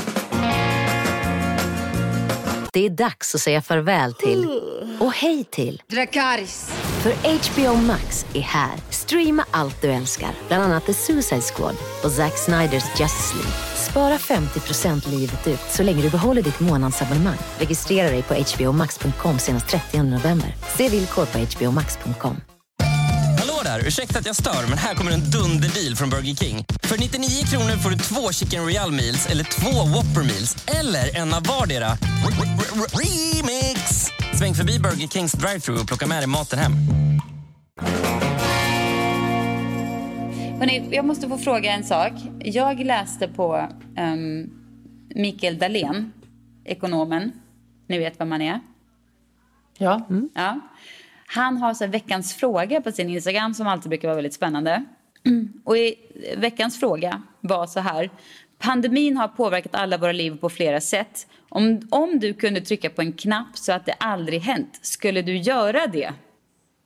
Det 2.74 2.86
är 2.86 2.90
dags 2.90 3.36
att 3.36 3.42
säga 3.42 3.62
farväl 3.62 4.14
till 4.14 4.62
och 5.00 5.14
hej 5.14 5.44
till 5.44 5.82
Dracarys. 5.88 6.72
För 7.04 7.12
HBO 7.12 7.76
Max 7.76 8.26
är 8.34 8.42
här. 8.42 8.72
Streama 8.90 9.46
allt 9.52 9.82
du 9.82 9.92
älskar, 9.92 10.32
bland 10.48 10.64
annat 10.64 10.86
The 10.86 10.94
Suicide 10.94 11.42
Squad 11.42 11.76
och 12.04 12.12
Zack 12.12 12.38
Sniders 12.38 12.84
Justice 13.00 13.34
League. 13.36 13.52
Spara 13.76 14.18
50% 14.18 15.10
livet 15.10 15.48
ut 15.48 15.60
så 15.72 15.84
länge 15.84 16.02
du 16.02 16.10
behåller 16.10 16.42
ditt 16.42 16.60
månadsabonnemang. 16.60 17.38
Registrera 17.60 18.10
dig 18.10 18.24
på 18.24 18.34
hbomax.com 18.34 19.40
senast 19.40 19.68
30 19.68 20.04
november. 20.04 20.56
Se 20.78 20.90
villkor 20.90 21.26
på 21.26 21.38
hbomax.com. 21.38 22.42
Hallå 23.40 23.54
där! 23.64 23.88
Ursäkta 23.88 24.20
att 24.20 24.26
jag 24.26 24.36
stör, 24.36 24.68
men 24.70 24.78
här 24.78 24.96
kommer 24.96 25.12
en 25.12 25.32
dunderdeal 25.32 25.96
från 25.96 26.10
Burger 26.10 26.36
King. 26.36 26.66
För 26.84 26.98
99 26.98 27.46
kronor 27.46 27.78
får 27.78 27.90
du 27.90 27.98
två 27.98 28.32
Chicken 28.32 28.64
Royal 28.64 28.92
Meals 28.92 29.28
eller 29.28 29.44
två 29.44 29.84
Whopper 29.84 30.24
Meals 30.24 30.58
eller 30.68 31.16
en 31.18 31.34
av 31.34 31.44
vardera. 31.44 31.98
Remix! 32.94 34.12
Sväng 34.40 34.54
förbi 34.54 34.80
Burger 34.80 35.08
Kings 35.08 35.32
drive-thru 35.32 35.74
och 35.74 35.88
plocka 35.88 36.08
med 36.08 36.20
dig 36.20 36.28
maten 36.28 36.60
hem. 36.60 36.72
Hörrni, 40.60 40.90
jag 40.92 41.06
måste 41.06 41.30
få 41.30 41.38
fråga 41.38 41.72
en 41.72 41.84
sak. 41.84 42.12
Jag 42.40 42.80
läste 42.80 43.28
på 43.28 43.68
um, 43.98 44.50
Mikael 45.16 45.58
Dahlén, 45.58 46.14
ekonomen. 46.66 47.32
Ni 47.88 47.98
vet 48.00 48.20
vem 48.20 48.30
man 48.30 48.42
är? 48.42 48.60
Ja. 49.78 50.06
Mm. 50.10 50.30
ja. 50.36 50.60
Han 51.28 51.58
har 51.58 51.74
så 51.74 51.88
veckans 51.88 52.34
fråga 52.34 52.82
på 52.82 52.92
sin 52.92 53.10
Instagram 53.10 53.54
som 53.54 53.68
alltid 53.68 53.90
brukar 53.90 54.08
vara 54.08 54.16
väldigt 54.16 54.34
spännande. 54.34 54.86
Och 55.64 55.78
i 55.78 55.96
veckans 56.38 56.80
fråga 56.80 57.22
var 57.42 57.68
så 57.68 57.80
här. 57.80 58.10
Pandemin 58.60 59.18
har 59.18 59.28
påverkat 59.28 59.76
alla 59.76 59.98
våra 59.98 60.12
liv 60.12 60.38
på 60.38 60.50
flera 60.50 60.82
sätt. 60.82 61.28
Om, 61.56 61.88
om 61.92 62.20
du 62.20 62.34
kunde 62.34 62.62
trycka 62.62 62.90
på 62.90 63.02
en 63.02 63.14
knapp 63.14 63.58
så 63.58 63.72
att 63.72 63.86
det 63.86 63.94
aldrig 63.94 64.42
hänt, 64.42 64.80
skulle 64.82 65.22
du 65.22 65.38
göra 65.38 65.88
det? 65.88 66.14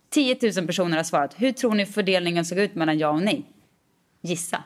10 0.10 0.38
000 0.56 0.68
personer 0.68 0.98
har 0.98 1.04
svarat. 1.04 1.34
Hur 1.38 1.52
tror 1.52 1.76
ni 1.76 1.86
fördelningen 1.86 2.46
såg 2.46 2.58
ut 2.58 2.76
mellan 2.76 2.98
ja 2.98 3.10
och 3.10 3.22
nej? 3.22 3.46
Gissa. 4.22 4.64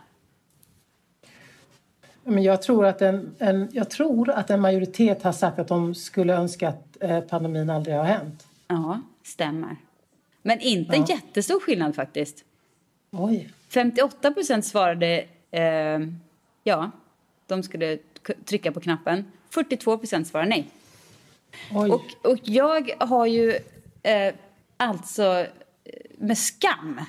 Men 2.24 2.44
jag, 2.44 2.62
tror 2.62 2.86
att 2.86 3.02
en, 3.02 3.36
en, 3.40 3.70
jag 3.72 3.90
tror 3.90 4.30
att 4.30 4.50
en 4.50 4.62
majoritet 4.62 5.24
har 5.24 5.32
sagt 5.32 5.60
att 5.60 5.68
de 5.68 5.96
skulle 5.96 6.34
önska 6.34 6.70
att 6.70 6.98
eh, 7.00 7.20
pandemin 7.22 7.70
aldrig 7.70 7.96
har 7.96 8.04
hänt. 8.04 8.48
Ja, 8.68 9.02
stämmer. 9.24 9.76
Men 10.42 10.60
inte 10.60 10.96
ja. 10.96 11.06
jättestor 11.10 11.60
skillnad 11.60 11.96
faktiskt. 11.96 12.44
Oj. 13.12 13.50
58 13.70 14.32
procent 14.32 14.66
svarade 14.66 15.26
eh, 15.52 16.00
ja, 16.64 16.92
de 17.48 17.64
skulle 17.64 17.98
trycka 18.46 18.72
på 18.72 18.80
knappen. 18.80 19.26
42 19.54 19.98
procent 19.98 20.28
svarar 20.28 20.46
nej. 20.46 20.68
Och, 21.72 22.32
och 22.32 22.38
jag 22.44 22.92
har 23.00 23.26
ju 23.26 23.60
eh, 24.04 24.34
alltså 24.78 25.24
eh, 25.84 25.94
med 26.18 26.38
skam 26.38 27.02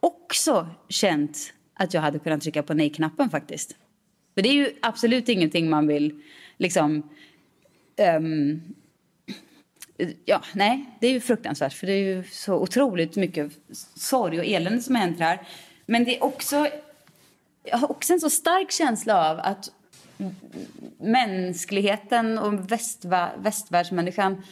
också 0.00 0.68
känt 0.88 1.52
att 1.74 1.94
jag 1.94 2.00
hade 2.00 2.18
kunnat 2.18 2.42
trycka 2.42 2.62
på 2.62 2.74
nej-knappen 2.74 3.30
faktiskt. 3.30 3.76
För 4.34 4.42
det 4.42 4.48
är 4.48 4.54
ju 4.54 4.72
absolut 4.82 5.28
ingenting 5.28 5.70
man 5.70 5.86
vill 5.86 6.22
liksom 6.58 7.02
um, 8.18 8.60
ja, 10.24 10.42
nej, 10.54 10.84
det 11.00 11.06
är 11.06 11.10
ju 11.10 11.20
fruktansvärt 11.20 11.72
för 11.72 11.86
det 11.86 11.92
är 11.92 12.16
ju 12.16 12.24
så 12.24 12.54
otroligt 12.54 13.16
mycket 13.16 13.52
sorg 13.94 14.38
och 14.38 14.44
elände 14.44 14.82
som 14.82 14.94
har 14.94 15.02
hänt 15.02 15.20
här. 15.20 15.46
Men 15.86 16.04
det 16.04 16.16
är 16.16 16.24
också, 16.24 16.68
jag 17.62 17.78
har 17.78 17.90
också 17.90 18.12
en 18.12 18.20
så 18.20 18.30
stark 18.30 18.72
känsla 18.72 19.30
av 19.30 19.40
att 19.40 19.72
mänskligheten 20.98 22.38
och 22.38 22.72
västvä 22.72 23.30
västvärldsmänniskan 23.38 24.42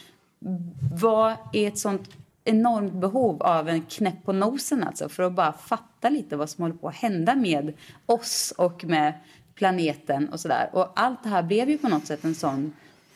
var 1.00 1.36
i 1.52 1.64
ett 1.64 1.78
sånt 1.78 2.10
enormt 2.44 2.92
behov 2.92 3.42
av 3.42 3.68
en 3.68 3.82
knäpp 3.82 4.24
på 4.24 4.32
nosen 4.32 4.84
alltså 4.84 5.08
för 5.08 5.22
att 5.22 5.32
bara 5.32 5.52
fatta 5.52 6.08
lite 6.08 6.36
vad 6.36 6.50
som 6.50 6.62
håller 6.62 6.74
på 6.74 6.88
att 6.88 6.94
hända 6.94 7.34
med 7.34 7.72
oss 8.06 8.54
och 8.58 8.84
med 8.84 9.12
planeten 9.54 10.28
och 10.28 10.40
sådär. 10.40 10.70
Och 10.72 10.92
allt 11.00 11.22
det 11.22 11.28
här 11.28 11.42
blev 11.42 11.70
ju 11.70 11.78
på 11.78 11.88
något 11.88 12.06
sätt 12.06 12.24
en 12.24 12.34
sån, 12.34 12.72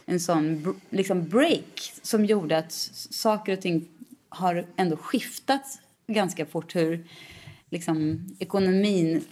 en 0.07 0.21
sån 0.21 0.75
liksom 0.91 1.29
break 1.29 1.93
som 2.03 2.25
gjorde 2.25 2.59
att 2.59 2.73
saker 3.11 3.53
och 3.53 3.61
ting 3.61 3.89
har 4.29 4.67
ändå 4.77 4.97
skiftat 4.97 5.81
ganska 6.07 6.47
fort. 6.47 6.77
Hur 6.77 7.05
liksom, 7.71 8.27
ekonomin 8.39 9.25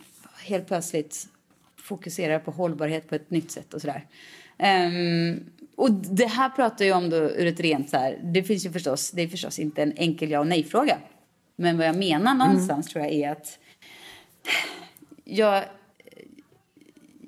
helt 0.45 0.67
plötsligt 0.67 1.29
fokuserar 1.87 2.39
på 2.39 2.51
hållbarhet 2.51 3.09
på 3.09 3.15
ett 3.15 3.31
nytt 3.31 3.51
sätt 3.51 3.75
och 3.75 3.81
sådär. 3.81 4.07
Um, 4.59 5.51
och 5.77 5.91
det 5.93 6.27
här 6.27 6.49
pratar 6.49 6.85
jag 6.85 6.99
om 6.99 7.11
då 7.11 7.17
ur 7.17 7.47
ett 7.47 7.61
rent 7.61 7.91
så 7.91 7.97
här, 7.97 8.19
det 8.23 8.43
finns 8.43 8.67
ju 8.67 8.73
förstås, 8.73 9.11
det 9.11 9.23
är 9.23 9.29
förstås 9.29 9.59
inte 9.59 9.83
en 9.83 9.93
enkel 9.97 10.31
ja 10.31 10.41
och 10.41 10.47
nej 10.47 10.65
fråga. 10.65 10.99
Men 11.57 11.79
vad 11.79 11.87
jag 11.87 11.97
menar 11.97 12.35
någonstans 12.35 12.87
mm. 12.87 12.93
tror 12.93 13.05
jag 13.05 13.13
är 13.13 13.33
att 13.33 13.59
jag, 15.25 15.65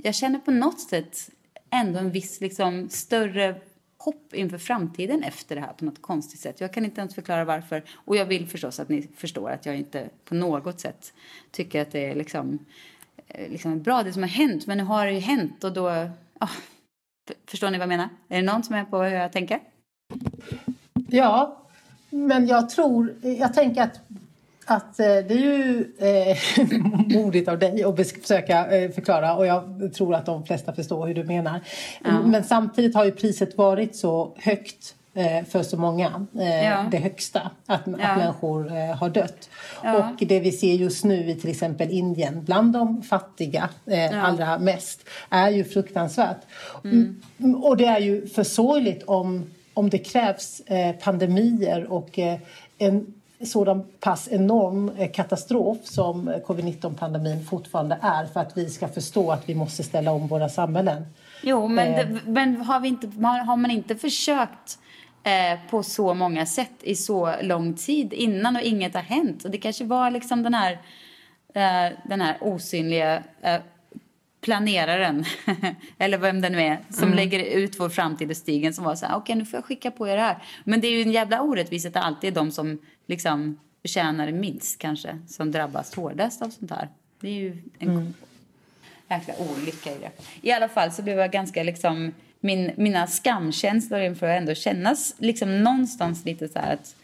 jag 0.02 0.14
känner 0.14 0.38
på 0.38 0.50
något 0.50 0.80
sätt 0.80 1.30
ändå 1.70 1.98
en 1.98 2.10
viss 2.10 2.40
liksom 2.40 2.88
större 2.88 3.60
hopp 3.98 4.34
inför 4.34 4.58
framtiden 4.58 5.22
efter 5.22 5.54
det 5.54 5.60
här 5.60 5.72
på 5.72 5.84
något 5.84 6.02
konstigt 6.02 6.40
sätt. 6.40 6.60
Jag 6.60 6.72
kan 6.72 6.84
inte 6.84 7.00
ens 7.00 7.14
förklara 7.14 7.44
varför. 7.44 7.84
Och 7.94 8.16
jag 8.16 8.26
vill 8.26 8.46
förstås 8.46 8.80
att 8.80 8.88
ni 8.88 9.08
förstår 9.16 9.50
att 9.50 9.66
jag 9.66 9.76
inte 9.76 10.08
på 10.24 10.34
något 10.34 10.80
sätt 10.80 11.12
tycker 11.50 11.82
att 11.82 11.90
det 11.90 12.10
är 12.10 12.14
liksom, 12.14 12.58
liksom 13.48 13.82
bra 13.82 14.02
det 14.02 14.12
som 14.12 14.22
har 14.22 14.30
hänt. 14.30 14.66
Men 14.66 14.78
nu 14.78 14.84
har 14.84 15.06
det 15.06 15.12
ju 15.12 15.20
hänt 15.20 15.64
och 15.64 15.72
då, 15.72 15.88
oh, 16.40 16.50
Förstår 17.46 17.70
ni 17.70 17.78
vad 17.78 17.82
jag 17.82 17.88
menar? 17.88 18.08
Är 18.28 18.36
det 18.36 18.42
någon 18.42 18.62
som 18.62 18.74
är 18.74 18.84
på 18.84 19.02
hur 19.02 19.16
jag 19.16 19.32
tänker? 19.32 19.60
Ja, 21.08 21.56
men 22.10 22.46
jag 22.46 22.70
tror, 22.70 23.14
jag 23.22 23.54
tänker 23.54 23.82
att 23.82 24.00
att 24.70 25.00
eh, 25.00 25.06
det 25.06 25.34
är 25.34 25.38
ju 25.38 25.92
eh, 25.98 26.36
modigt 27.16 27.48
av 27.48 27.58
dig 27.58 27.84
att 27.84 28.10
försöka 28.10 28.76
eh, 28.76 28.90
förklara 28.90 29.36
och 29.36 29.46
jag 29.46 29.90
tror 29.94 30.14
att 30.14 30.26
de 30.26 30.46
flesta 30.46 30.72
förstår 30.72 31.06
hur 31.06 31.14
du 31.14 31.24
menar. 31.24 31.60
Ja. 32.04 32.22
Men 32.22 32.44
samtidigt 32.44 32.94
har 32.94 33.04
ju 33.04 33.10
priset 33.10 33.56
varit 33.56 33.96
så 33.96 34.36
högt 34.38 34.94
Eh, 34.94 34.97
för 35.48 35.62
så 35.62 35.76
många. 35.76 36.26
Eh, 36.38 36.64
ja. 36.64 36.84
Det 36.90 36.98
högsta, 36.98 37.50
att, 37.66 37.80
ja. 37.86 37.92
att 37.92 38.18
människor 38.18 38.76
eh, 38.76 38.96
har 38.96 39.10
dött. 39.10 39.50
Ja. 39.84 40.10
Och 40.10 40.26
det 40.26 40.40
vi 40.40 40.52
ser 40.52 40.74
just 40.74 41.04
nu 41.04 41.30
i 41.30 41.34
till 41.34 41.50
exempel 41.50 41.90
Indien, 41.90 42.44
bland 42.44 42.72
de 42.72 43.02
fattiga 43.02 43.68
allra 44.22 44.58
mest, 44.58 45.08
är 45.30 45.50
ju 45.50 45.64
fruktansvärt. 45.64 46.40
Mm. 46.84 47.22
mm. 47.38 47.54
Och 47.54 47.76
det 47.76 47.86
är 47.86 47.98
ju 47.98 48.26
för 48.26 48.44
sorgligt 48.44 49.02
om, 49.02 49.50
om 49.74 49.90
det 49.90 49.98
krävs 49.98 50.62
pandemier 51.02 51.92
och 51.92 52.18
en 52.78 53.14
sådan 53.46 53.84
pass 54.00 54.28
enorm 54.30 54.90
katastrof 55.12 55.78
som 55.82 56.32
covid-19-pandemin 56.46 57.44
fortfarande 57.44 57.98
är 58.02 58.26
för 58.26 58.40
att 58.40 58.56
vi 58.56 58.70
ska 58.70 58.88
förstå 58.88 59.30
att 59.30 59.48
vi 59.48 59.54
måste 59.54 59.82
ställa 59.82 60.12
om 60.12 60.28
våra 60.28 60.48
samhällen. 60.48 61.04
Jo, 61.42 61.68
men, 61.68 61.92
det, 61.92 62.20
men 62.26 62.56
har, 62.56 62.80
vi 62.80 62.88
inte, 62.88 63.06
har 63.46 63.56
man 63.56 63.70
inte 63.70 63.96
försökt 63.96 64.78
eh, 65.22 65.58
på 65.70 65.82
så 65.82 66.14
många 66.14 66.46
sätt 66.46 66.72
i 66.80 66.94
så 66.94 67.34
lång 67.42 67.74
tid 67.74 68.12
innan 68.12 68.56
och 68.56 68.62
inget 68.62 68.94
har 68.94 69.02
hänt. 69.02 69.44
Och 69.44 69.50
det 69.50 69.58
kanske 69.58 69.84
var 69.84 70.10
liksom 70.10 70.42
den 70.42 70.54
här, 70.54 70.72
eh, 71.54 71.98
den 72.04 72.20
här 72.20 72.36
osynliga 72.40 73.22
eh, 73.42 73.60
planeraren, 74.40 75.24
eller 75.98 76.18
vem 76.18 76.40
det 76.40 76.50
nu 76.50 76.60
är, 76.60 76.78
som 76.90 77.04
mm. 77.04 77.16
lägger 77.16 77.44
ut 77.44 77.80
vår 77.80 77.88
framtid 77.88 78.30
i 78.30 78.34
stigen 78.34 78.74
som 78.74 78.84
var 78.84 78.94
så 78.94 79.06
här, 79.06 79.12
okej 79.12 79.22
okay, 79.22 79.36
nu 79.36 79.44
får 79.44 79.56
jag 79.56 79.64
skicka 79.64 79.90
på 79.90 80.08
er 80.08 80.16
det 80.16 80.22
här. 80.22 80.42
Men 80.64 80.80
det 80.80 80.88
är 80.88 80.92
ju 80.92 81.02
en 81.02 81.12
jävla 81.12 81.42
orättvisa 81.42 81.88
att 81.88 81.94
det 81.94 82.00
alltid 82.00 82.30
är 82.30 82.34
de 82.34 82.50
som 82.50 82.78
liksom 83.06 83.60
förtjänar 83.82 84.32
minst 84.32 84.78
kanske, 84.78 85.18
som 85.28 85.52
drabbas 85.52 85.94
hårdast 85.94 86.42
av 86.42 86.50
sånt 86.50 86.70
här. 86.70 86.88
Det 87.20 87.28
är 87.28 87.32
ju 87.32 87.62
en 87.78 87.88
mm. 87.88 88.14
jäkla 89.08 89.34
olycka 89.38 89.90
i 89.90 89.98
det. 89.98 90.10
I 90.40 90.52
alla 90.52 90.68
fall 90.68 90.92
så 90.92 91.02
blev 91.02 91.18
jag 91.18 91.30
ganska 91.30 91.62
liksom 91.62 92.12
min, 92.40 92.70
mina 92.76 93.06
skamkänslor 93.06 94.00
inför 94.00 94.26
att 94.28 94.38
ändå 94.38 94.54
kännas 94.54 95.14
liksom 95.18 95.62
någonstans 95.62 96.24
lite 96.24 96.48
så 96.48 96.58
att, 96.58 96.96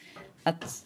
att 0.42 0.84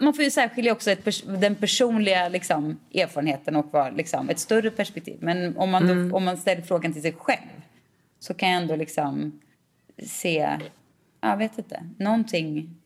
man 0.00 0.14
får 0.14 0.24
ju 0.24 0.30
särskilja 0.30 0.72
också 0.72 0.90
ett, 0.90 1.24
den 1.40 1.54
personliga 1.54 2.28
liksom, 2.28 2.78
erfarenheten 2.94 3.56
och 3.56 3.72
var, 3.72 3.90
liksom, 3.90 4.28
ett 4.28 4.38
större 4.38 4.70
perspektiv. 4.70 5.16
Men 5.20 5.56
om 5.56 5.70
man, 5.70 5.86
då, 5.86 5.92
mm. 5.92 6.14
om 6.14 6.24
man 6.24 6.36
ställer 6.36 6.62
frågan 6.62 6.92
till 6.92 7.02
sig 7.02 7.12
själv 7.12 7.62
så 8.18 8.34
kan 8.34 8.48
jag 8.50 8.62
ändå 8.62 8.76
liksom 8.76 9.40
se, 10.06 10.58
jag 11.20 11.36
vet 11.36 11.58
inte, 11.58 11.82
någonting 11.98 12.76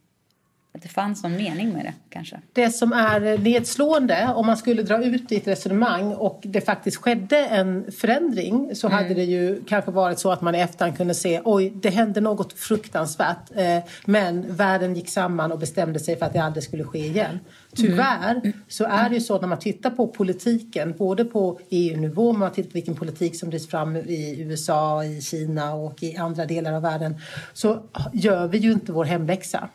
att 0.74 0.82
det 0.82 0.88
fanns 0.88 1.22
någon 1.22 1.36
mening 1.36 1.72
med 1.72 1.84
det 1.84 1.92
kanske. 2.08 2.40
Det 2.52 2.70
som 2.70 2.92
är 2.92 3.38
nedslående 3.38 4.32
om 4.34 4.46
man 4.46 4.56
skulle 4.56 4.82
dra 4.82 5.04
ut 5.04 5.32
i 5.32 5.36
ett 5.36 5.46
resonemang 5.46 6.12
och 6.12 6.40
det 6.42 6.60
faktiskt 6.60 6.96
skedde 6.96 7.38
en 7.38 7.92
förändring 7.92 8.70
så 8.74 8.86
mm. 8.86 8.98
hade 8.98 9.14
det 9.14 9.24
ju 9.24 9.64
kanske 9.64 9.90
varit 9.90 10.18
så 10.18 10.32
att 10.32 10.40
man 10.40 10.54
i 10.54 10.58
efterhand 10.58 10.96
kunde 10.96 11.14
se 11.14 11.40
oj, 11.44 11.72
det 11.74 11.90
hände 11.90 12.20
något 12.20 12.52
fruktansvärt 12.52 13.50
eh, 13.54 13.78
men 14.04 14.56
världen 14.56 14.94
gick 14.94 15.08
samman 15.08 15.52
och 15.52 15.58
bestämde 15.58 16.00
sig 16.00 16.16
för 16.16 16.26
att 16.26 16.32
det 16.32 16.42
aldrig 16.42 16.64
skulle 16.64 16.84
ske 16.84 17.06
igen. 17.06 17.38
Tyvärr 17.76 18.40
mm. 18.44 18.52
så 18.68 18.84
är 18.84 19.08
det 19.08 19.14
ju 19.14 19.20
så 19.20 19.40
när 19.40 19.48
man 19.48 19.58
tittar 19.58 19.90
på 19.90 20.06
politiken, 20.06 20.94
både 20.98 21.24
på 21.24 21.58
EU-nivå, 21.70 22.32
man 22.32 22.52
tittar 22.52 22.70
på 22.70 22.74
vilken 22.74 22.94
politik 22.94 23.38
som 23.38 23.50
drivs 23.50 23.68
fram 23.68 23.96
i 23.96 24.40
USA, 24.40 25.04
i 25.04 25.20
Kina 25.20 25.74
och 25.74 26.02
i 26.02 26.16
andra 26.16 26.46
delar 26.46 26.72
av 26.72 26.82
världen, 26.82 27.16
så 27.52 27.82
gör 28.12 28.48
vi 28.48 28.58
ju 28.58 28.72
inte 28.72 28.92
vår 28.92 29.04
hemläxa. 29.04 29.68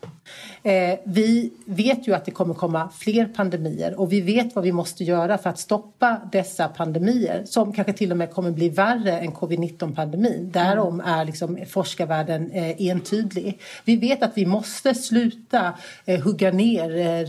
Eh, 0.64 1.00
vi 1.06 1.54
vet 1.66 2.08
ju 2.08 2.16
att 2.16 2.26
det 2.26 2.32
kommer 2.32 2.54
komma 2.54 2.90
fler 2.98 3.26
pandemier 3.26 4.00
och 4.00 4.12
vi 4.12 4.22
vet 4.22 4.56
vad 4.56 4.64
vi 4.64 4.72
måste 4.72 5.04
göra 5.04 5.38
för 5.38 5.50
att 5.50 5.60
stoppa 5.60 6.22
dessa 6.32 6.68
pandemier 6.68 7.44
som 7.46 7.74
kanske 7.74 7.94
till 7.94 8.12
och 8.12 8.18
med 8.18 8.34
kommer 8.34 8.52
bli 8.52 8.70
värre 8.70 9.20
än 9.20 9.32
covid-19-pandemin. 9.32 10.52
Därom 10.52 11.00
är 11.00 11.26
liksom 11.26 11.58
forskarvärlden 11.70 12.52
eh, 12.52 12.76
entydig. 12.80 13.60
Vi 13.86 13.96
vet 13.96 14.24
att 14.24 14.32
vi 14.36 14.46
måste 14.46 14.96
sluta 14.96 15.74
eh, 16.06 16.22
hugga 16.24 16.52
ner 16.52 16.98
eh, 16.98 17.26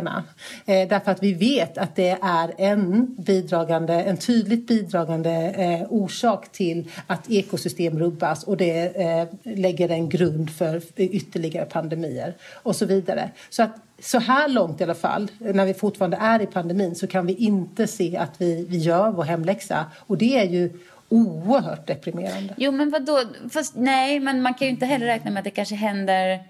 regnskogarna 0.00 0.24
eh, 0.66 0.88
därför 0.88 1.10
att 1.10 1.22
vi 1.22 1.34
vet 1.34 1.78
att 1.78 1.96
det 1.96 2.18
är 2.22 2.54
en 2.58 3.14
bidragande, 3.18 3.94
en 3.94 4.16
tydligt 4.16 4.66
bidragande 4.66 5.30
eh, 5.30 5.92
orsak 5.92 6.52
till 6.52 6.90
att 7.06 7.30
ekosystem 7.30 7.98
rubbas 7.98 8.44
och 8.44 8.56
det 8.56 8.96
eh, 8.96 9.28
lägger 9.42 9.88
en 9.88 10.08
grund 10.08 10.50
för 10.50 10.82
ytterligare 10.96 11.66
pandemier 11.66 12.34
och 12.62 12.76
så 12.76 12.86
vidare. 12.86 13.30
Så 13.50 13.62
att 13.62 13.76
så 14.02 14.18
här 14.18 14.48
långt 14.48 14.80
i 14.80 14.84
alla 14.84 14.94
fall, 14.94 15.30
när 15.38 15.66
vi 15.66 15.74
fortfarande 15.74 16.16
är 16.16 16.42
i 16.42 16.46
pandemin, 16.46 16.94
så 16.94 17.06
kan 17.06 17.26
vi 17.26 17.34
inte 17.34 17.86
se 17.86 18.16
att 18.16 18.40
vi, 18.40 18.66
vi 18.68 18.78
gör 18.78 19.10
vår 19.10 19.24
hemläxa. 19.24 19.86
Och 20.06 20.18
det 20.18 20.38
är 20.38 20.44
ju 20.44 20.70
oerhört 21.08 21.86
deprimerande. 21.86 22.54
Jo, 22.56 22.72
men 22.72 22.90
vadå? 22.90 23.22
Fast, 23.50 23.74
nej, 23.76 24.20
men 24.20 24.42
man 24.42 24.54
kan 24.54 24.66
ju 24.66 24.72
inte 24.72 24.86
heller 24.86 25.06
räkna 25.06 25.30
med 25.30 25.40
att 25.40 25.44
det 25.44 25.50
kanske 25.50 25.74
händer 25.74 26.40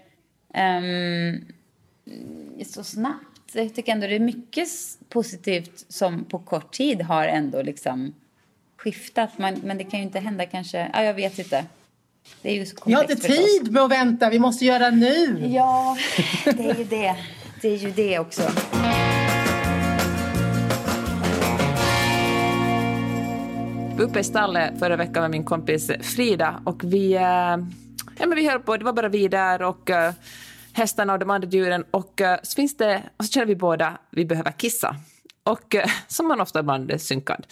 um, 0.53 1.45
så 2.65 2.83
snabbt. 2.83 3.30
Jag 3.53 3.75
tycker 3.75 3.91
ändå 3.91 4.07
det 4.07 4.15
är 4.15 4.19
mycket 4.19 4.67
positivt 5.09 5.85
som 5.87 6.25
på 6.25 6.39
kort 6.39 6.71
tid 6.71 7.01
har 7.01 7.27
ändå 7.27 7.61
liksom 7.61 8.13
skiftat. 8.77 9.29
Men, 9.37 9.59
men 9.63 9.77
det 9.77 9.83
kan 9.83 9.99
ju 9.99 10.05
inte 10.05 10.19
hända 10.19 10.45
kanske... 10.45 10.89
Ja, 10.93 11.03
jag 11.03 11.13
vet 11.13 11.39
inte. 11.39 11.65
Det 12.41 12.49
är 12.49 12.55
ju 12.55 12.65
så 12.65 12.75
Vi 12.85 12.93
har 12.93 13.01
inte 13.01 13.15
tid 13.15 13.71
med 13.71 13.83
att 13.83 13.91
vänta, 13.91 14.29
vi 14.29 14.39
måste 14.39 14.65
göra 14.65 14.89
nu. 14.89 15.47
Ja, 15.53 15.97
det 16.45 16.69
är 16.69 16.75
ju 16.75 16.83
det. 16.83 17.15
Det 17.61 17.67
är 17.67 17.77
ju 17.77 17.91
det 17.91 18.19
också. 18.19 18.41
Uppe 23.99 24.19
i 24.19 24.23
stallet 24.23 24.79
förra 24.79 24.95
veckan 24.95 25.21
med 25.21 25.31
min 25.31 25.43
kompis 25.43 25.91
Frida 26.01 26.61
och 26.65 26.83
vi, 26.83 27.13
eh, 27.13 27.21
ja, 27.21 28.27
men 28.27 28.35
vi 28.35 28.49
höll 28.49 28.59
på, 28.59 28.77
det 28.77 28.85
var 28.85 28.93
bara 28.93 29.09
vi 29.09 29.27
där 29.27 29.61
och 29.61 29.89
uh, 29.89 30.11
hästarna 30.73 31.13
och 31.13 31.19
de 31.19 31.29
andra 31.29 31.49
djuren 31.49 31.85
och 31.91 32.21
uh, 32.21 32.35
så 32.43 32.55
finns 32.55 32.77
det, 32.77 33.03
och 33.17 33.25
så 33.25 33.31
känner 33.31 33.47
vi 33.47 33.55
båda, 33.55 33.97
vi 34.09 34.25
behöver 34.25 34.51
kissa 34.51 34.95
och, 35.43 35.75
eh, 35.75 35.89
som 36.07 36.27
man 36.27 36.41
ofta 36.41 36.59
ibland 36.59 36.91
är 36.91 36.97
synkad. 36.97 37.47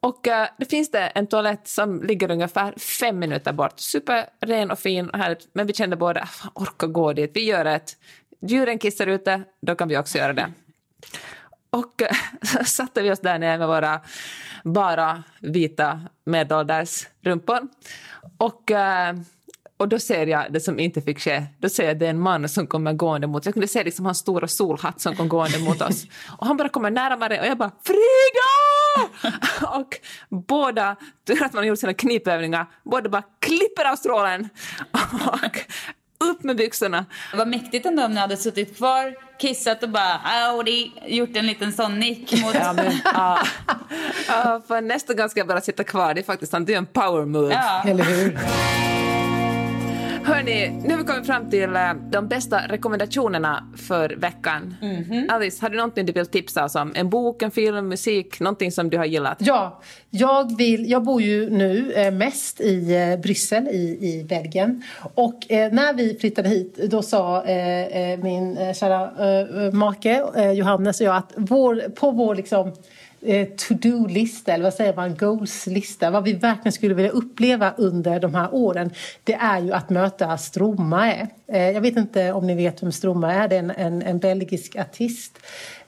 Och 0.00 0.28
eh, 0.28 0.42
uh, 0.42 0.48
det 0.58 0.64
finns 0.64 0.90
det 0.90 1.06
en 1.06 1.26
toalett 1.26 1.68
som 1.68 2.02
ligger 2.02 2.30
ungefär 2.30 2.74
fem 2.78 3.18
minuter 3.18 3.52
bort. 3.52 3.80
Superren 3.80 4.70
och 4.70 4.78
fin 4.78 5.10
och 5.10 5.18
härligt. 5.18 5.48
Men 5.52 5.66
vi 5.66 5.72
kände 5.72 5.96
båda, 5.96 6.28
orka 6.54 6.86
gå 6.86 7.12
dit. 7.12 7.30
Vi 7.34 7.44
gör 7.44 7.64
ett. 7.64 7.96
Djuren 8.40 8.78
kissar 8.78 9.06
ute, 9.06 9.42
då 9.62 9.74
kan 9.74 9.88
vi 9.88 9.98
också 9.98 10.18
göra 10.18 10.32
det. 10.32 10.52
Och 11.70 12.02
så 12.42 12.64
satte 12.64 13.02
vi 13.02 13.10
oss 13.10 13.20
där 13.20 13.38
nere 13.38 13.58
med 13.58 13.68
våra 13.68 14.00
bara 14.64 15.22
vita 15.40 16.00
medelålders 16.24 17.06
rumpor. 17.22 17.68
Och, 18.38 18.70
uh, 18.70 19.22
och 19.84 19.88
då 19.88 19.98
ser 19.98 20.26
jag 20.26 20.52
det 20.52 20.60
som 20.60 20.78
inte 20.78 21.02
fick 21.02 21.20
ske. 21.20 21.44
Då 21.58 21.68
ser 21.68 21.86
jag 21.86 21.98
det 21.98 22.06
är 22.06 22.10
en 22.10 22.20
man 22.20 22.48
som 22.48 22.66
kommer 22.66 22.92
gående 22.92 23.26
mot 23.26 23.40
oss. 23.40 23.46
Jag 23.46 23.54
kunde 23.54 23.68
se 23.68 23.84
liksom 23.84 24.04
hans 24.04 24.18
stora 24.18 24.48
solhatt 24.48 25.00
som 25.00 25.16
kom 25.16 25.28
gående 25.28 25.58
mot 25.58 25.82
oss. 25.82 26.04
Och 26.38 26.46
han 26.46 26.56
bara 26.56 26.68
kommer 26.68 26.90
närmare 26.90 27.40
och 27.40 27.46
jag 27.46 27.58
bara 27.58 27.70
Frida! 27.84 29.28
och 29.78 29.98
båda, 30.28 30.96
tur 31.26 31.42
att 31.42 31.52
man 31.52 31.66
gjort 31.66 31.78
sina 31.78 31.94
knipövningar, 31.94 32.66
båda 32.84 33.08
bara 33.08 33.22
klipper 33.40 33.92
av 33.92 33.96
strålen. 33.96 34.48
och 35.32 35.58
upp 36.30 36.42
med 36.42 36.56
byxorna. 36.56 37.06
Vad 37.34 37.48
mäktigt 37.48 37.86
ändå 37.86 38.04
om 38.04 38.14
ni 38.14 38.20
hade 38.20 38.36
suttit 38.36 38.76
kvar, 38.76 39.14
kissat 39.38 39.82
och 39.82 39.88
bara 39.88 40.20
howdy, 40.24 40.90
gjort 41.06 41.36
en 41.36 41.46
liten 41.46 41.72
sån 41.72 41.98
nick 41.98 42.42
mot... 42.42 42.54
Ja, 42.54 42.72
men, 42.72 42.92
ja. 43.04 43.38
ja, 44.28 44.62
för 44.68 44.80
nästa 44.80 45.14
gång 45.14 45.28
ska 45.28 45.40
jag 45.40 45.46
bara 45.46 45.60
sitta 45.60 45.84
kvar. 45.84 46.14
Det 46.14 46.20
är 46.20 46.24
faktiskt 46.24 46.52
sant. 46.52 46.66
Det 46.66 46.74
är 46.74 46.78
en 46.78 46.86
power 46.86 47.24
move. 47.24 47.52
Ja. 47.52 47.82
Eller 47.90 48.04
hur? 48.04 48.38
Hörni, 50.26 50.70
nu 50.84 50.90
har 50.90 50.98
vi 50.98 51.04
kommit 51.04 51.26
fram 51.26 51.50
till 51.50 51.76
eh, 51.76 51.94
de 52.10 52.28
bästa 52.28 52.58
rekommendationerna 52.68 53.68
för 53.76 54.08
veckan. 54.16 54.74
Alice, 55.28 55.64
har 55.64 55.70
du 55.70 55.76
någonting 55.76 56.06
du 56.06 56.12
vill 56.12 56.26
tipsa 56.26 56.64
oss 56.64 56.74
om? 56.74 56.92
En 56.94 57.10
bok, 57.10 57.42
en 57.42 57.50
film, 57.50 57.88
musik, 57.88 58.40
någonting 58.40 58.72
som 58.72 58.90
du 58.90 58.98
har 58.98 59.04
gillat? 59.04 59.36
Ja, 59.40 59.82
jag, 60.10 60.56
vill, 60.56 60.90
jag 60.90 61.02
bor 61.02 61.22
ju 61.22 61.50
nu 61.50 61.92
eh, 61.92 62.10
mest 62.10 62.60
i 62.60 62.94
eh, 62.94 63.20
Bryssel 63.20 63.68
i, 63.68 63.98
i 64.00 64.24
Belgien. 64.28 64.82
Och 65.14 65.38
när 65.48 65.94
vi 65.94 66.16
flyttade 66.20 66.48
hit 66.48 66.76
då 66.90 67.02
sa 67.02 67.44
min 68.22 68.74
kära 68.74 69.10
make 69.72 70.52
Johannes 70.54 71.00
och 71.00 71.06
jag 71.06 71.16
att 71.16 71.32
vår, 71.36 71.90
på 71.94 72.10
vår 72.10 72.34
liksom, 72.34 72.72
to-do-lista, 73.68 74.52
eller 74.52 74.64
vad 74.64 74.74
säger 74.74 74.94
man, 74.96 75.16
goals-lista, 75.16 76.10
vad 76.10 76.24
vi 76.24 76.32
verkligen 76.32 76.72
skulle 76.72 76.94
vilja 76.94 77.10
uppleva 77.10 77.72
under 77.76 78.20
de 78.20 78.34
här 78.34 78.54
åren, 78.54 78.90
det 79.24 79.34
är 79.34 79.60
ju 79.60 79.72
att 79.72 79.90
möta 79.90 80.38
Stromae. 80.38 81.28
Eh, 81.46 81.70
jag 81.70 81.80
vet 81.80 81.96
inte 81.96 82.32
om 82.32 82.46
ni 82.46 82.54
vet 82.54 82.82
vem 82.82 82.92
Stromae 82.92 83.34
är, 83.34 83.48
det 83.48 83.54
är 83.56 83.58
en, 83.58 83.70
en, 83.70 84.02
en 84.02 84.18
belgisk 84.18 84.76
artist. 84.76 85.38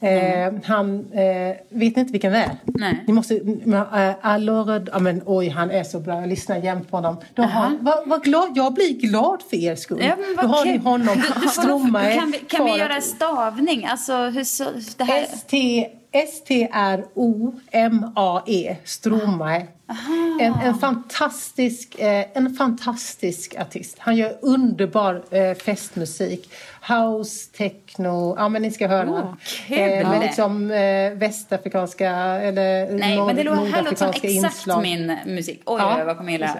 Eh, 0.01 0.53
Han, 0.65 1.13
eh, 1.13 1.57
vet 1.69 1.97
ni 1.97 2.01
inte 2.01 2.13
vilken 2.13 2.33
det 2.33 2.39
är? 2.39 2.51
Nej. 2.65 3.05
Ni 3.07 3.13
måste, 3.13 3.35
äh, 3.35 4.13
alors, 4.21 4.83
ja, 4.93 4.99
men, 4.99 5.23
oj, 5.27 5.49
han 5.49 5.71
är 5.71 5.85
så 5.85 6.01
bra. 6.01 6.21
Jag 6.21 6.29
lyssnar 6.29 6.57
jämt 6.57 6.91
på 6.91 6.97
honom. 6.97 7.17
Då 7.35 7.43
har, 7.43 7.79
vad, 7.81 8.09
vad 8.09 8.25
glad, 8.25 8.53
jag 8.55 8.75
blir 8.75 9.01
glad 9.01 9.43
för 9.51 9.57
er 9.57 9.75
skull. 9.75 9.99
Ja, 10.03 10.17
Då 10.43 10.49
har 10.49 10.65
ni 10.65 10.77
honom, 10.77 11.23
Stromae. 11.53 12.15
Kan 12.19 12.31
vi, 12.31 12.39
kan 12.39 12.65
vi 12.65 12.79
göra 12.79 13.01
stavning? 13.01 13.87
Alltså, 13.87 14.17
hur 14.17 14.45
så, 14.45 14.65
det 14.97 15.05
här... 15.05 15.23
S-T- 15.23 15.89
S-T-R-O-M-A-E, 16.25 17.07
Stromae. 18.85 19.67
En, 20.41 20.55
en, 20.55 20.75
fantastisk, 20.75 21.99
eh, 21.99 22.37
en 22.37 22.55
fantastisk 22.55 23.55
artist. 23.59 23.97
Han 23.99 24.17
gör 24.17 24.39
underbar 24.43 25.25
eh, 25.31 25.55
festmusik. 25.55 26.51
House, 26.89 27.51
techno, 27.57 28.35
ja 28.39 28.49
men 28.49 28.63
ni 28.63 28.71
ska 28.71 28.87
höra. 28.89 29.11
Åh, 29.11 29.35
kul. 29.67 29.79
eh, 29.79 30.11
med 30.11 30.21
liksom 30.21 30.71
eh, 30.71 31.11
västafrikanska 31.19 32.11
eller 32.17 32.93
Nej, 32.93 33.17
men 33.27 33.37
det 33.37 33.43
låter, 33.45 33.65
här 33.67 33.83
låter 33.83 33.97
som 33.97 34.09
exakt 34.09 34.25
inslag. 34.25 34.83
min 34.83 35.17
musik. 35.27 35.63
Oj, 35.67 35.77
Ja. 35.81 36.03
vad 36.07 36.17
kommer 36.17 36.33
gilla. 36.33 36.57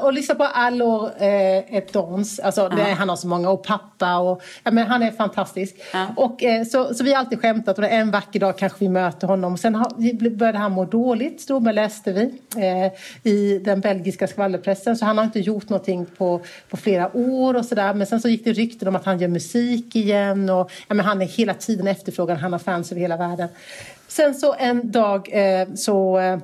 Och, 0.00 0.04
och 0.06 0.12
lyssna 0.12 0.34
på 0.34 0.44
Allor 0.44 1.10
eh, 1.18 1.76
ett 1.76 1.92
dans. 1.92 2.38
Alltså, 2.40 2.68
det, 2.68 2.82
han 2.82 3.08
har 3.08 3.16
så 3.16 3.26
många. 3.28 3.50
Och 3.50 3.64
pappa. 3.64 4.16
Och, 4.18 4.42
ja, 4.64 4.70
men 4.70 4.86
han 4.86 5.02
är 5.02 5.10
fantastisk. 5.10 5.74
Ja. 5.92 6.06
Och, 6.16 6.42
eh, 6.42 6.64
så, 6.64 6.94
så 6.94 7.04
vi 7.04 7.12
har 7.12 7.18
alltid 7.18 7.40
skämtat. 7.40 7.78
Och 7.78 7.84
en 7.84 8.10
vacker 8.10 8.40
dag 8.40 8.58
kanske 8.58 8.78
vi 8.80 8.88
möter 8.88 9.26
honom. 9.26 9.58
Sen 9.58 9.74
har, 9.74 10.30
började 10.36 10.58
han 10.58 10.72
må 10.72 10.84
dåligt. 10.84 11.40
Strome 11.40 11.72
läste 11.72 12.12
vi 12.12 12.22
eh, 12.56 12.92
i 13.32 13.58
den 13.58 13.80
belgiska 13.80 14.26
skvallerpressen. 14.28 14.96
Så 14.96 15.04
han 15.04 15.18
har 15.18 15.24
inte 15.24 15.40
gjort 15.40 15.68
någonting 15.68 16.06
på, 16.18 16.40
på 16.70 16.76
flera 16.76 17.16
år. 17.16 17.56
och 17.56 17.64
så 17.64 17.74
där. 17.74 17.94
Men 17.94 18.06
sen 18.06 18.20
så 18.20 18.28
gick 18.28 18.44
det 18.44 18.52
rykten 18.52 18.88
om 18.88 18.96
att 18.96 19.04
han 19.04 19.18
gör 19.18 19.28
musik 19.28 19.61
igen. 19.62 20.50
Och, 20.50 20.70
ja, 20.88 20.94
men 20.94 21.06
han 21.06 21.22
är 21.22 21.26
hela 21.26 21.54
tiden 21.54 21.86
efterfrågad. 21.86 22.38
Han 22.38 22.52
har 22.52 22.58
fans 22.58 22.92
över 22.92 23.00
hela 23.00 23.16
världen. 23.16 23.48
Sen 24.08 24.34
så 24.34 24.54
en 24.54 24.90
dag 24.90 25.28
eh, 25.32 25.74
så... 25.74 26.18
Eh, 26.18 26.38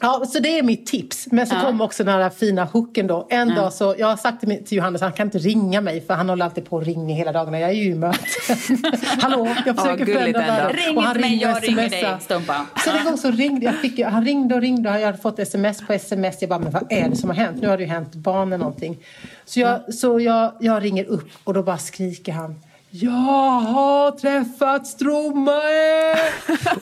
Ja, 0.00 0.24
så 0.32 0.38
det 0.38 0.58
är 0.58 0.62
mitt 0.62 0.86
tips. 0.86 1.26
Men 1.30 1.46
så 1.46 1.54
Ja. 1.54 1.60
kom 1.60 1.80
också 1.80 2.04
den 2.04 2.14
här 2.22 2.30
fina 2.30 2.64
hooken 2.64 3.06
då. 3.06 3.26
En 3.30 3.48
dag 3.54 3.72
så, 3.72 3.94
jag 3.98 4.06
har 4.06 4.16
sagt 4.16 4.40
till, 4.40 4.62
Johannes, 4.76 5.00
han 5.02 5.12
kan 5.12 5.26
inte 5.26 5.38
ringa 5.38 5.80
mig 5.80 6.00
för 6.00 6.14
han 6.14 6.28
håller 6.28 6.44
alltid 6.44 6.64
på 6.64 6.76
och 6.76 6.84
ringer 6.84 7.14
hela 7.16 7.32
dagarna. 7.32 7.60
Jag 7.60 7.70
är 7.70 7.74
ju 7.74 7.90
i 7.90 7.94
möten. 7.94 8.24
Hallå, 9.20 9.48
jag 9.66 9.76
försöker 9.76 10.04
gulligt 10.04 10.18
förändra 10.18 10.40
världen. 10.40 10.76
Ring 10.86 10.96
Och 10.96 11.02
han 11.02 11.16
inte 11.16 11.28
mig, 11.28 11.38
jag 11.42 11.62
ringer 11.68 11.88
dig. 11.90 12.16
Stumpa. 12.20 12.66
Så 12.84 12.90
en 12.90 13.04
gång 13.04 13.16
så 13.16 13.30
ringde 13.30 13.66
jag, 13.66 13.74
fick, 13.74 14.00
han 14.04 14.24
ringde 14.24 14.54
och 14.54 14.60
ringde 14.60 14.90
och 14.90 15.00
jag 15.00 15.06
hade 15.06 15.18
fått 15.18 15.38
sms 15.38 15.86
på 15.86 15.92
sms. 15.92 16.36
Jag 16.40 16.48
bara, 16.48 16.58
men 16.58 16.72
vad 16.72 16.92
är 16.92 17.08
det 17.08 17.16
som 17.16 17.30
har 17.30 17.36
hänt? 17.36 17.62
Nu 17.62 17.68
har 17.68 17.76
det 17.76 17.82
ju 17.82 17.88
hänt 17.88 18.14
barnen 18.14 18.60
någonting. 18.60 18.96
Så, 19.44 19.60
jag, 19.60 19.94
så 19.94 20.20
jag, 20.20 20.52
jag 20.60 20.84
ringer 20.84 21.04
upp 21.04 21.28
och 21.44 21.54
då 21.54 21.62
bara 21.62 21.78
skriker 21.78 22.32
han. 22.32 22.54
Jag 22.90 23.10
har 23.60 24.10
träffat 24.10 24.86
Stromae! 24.86 26.16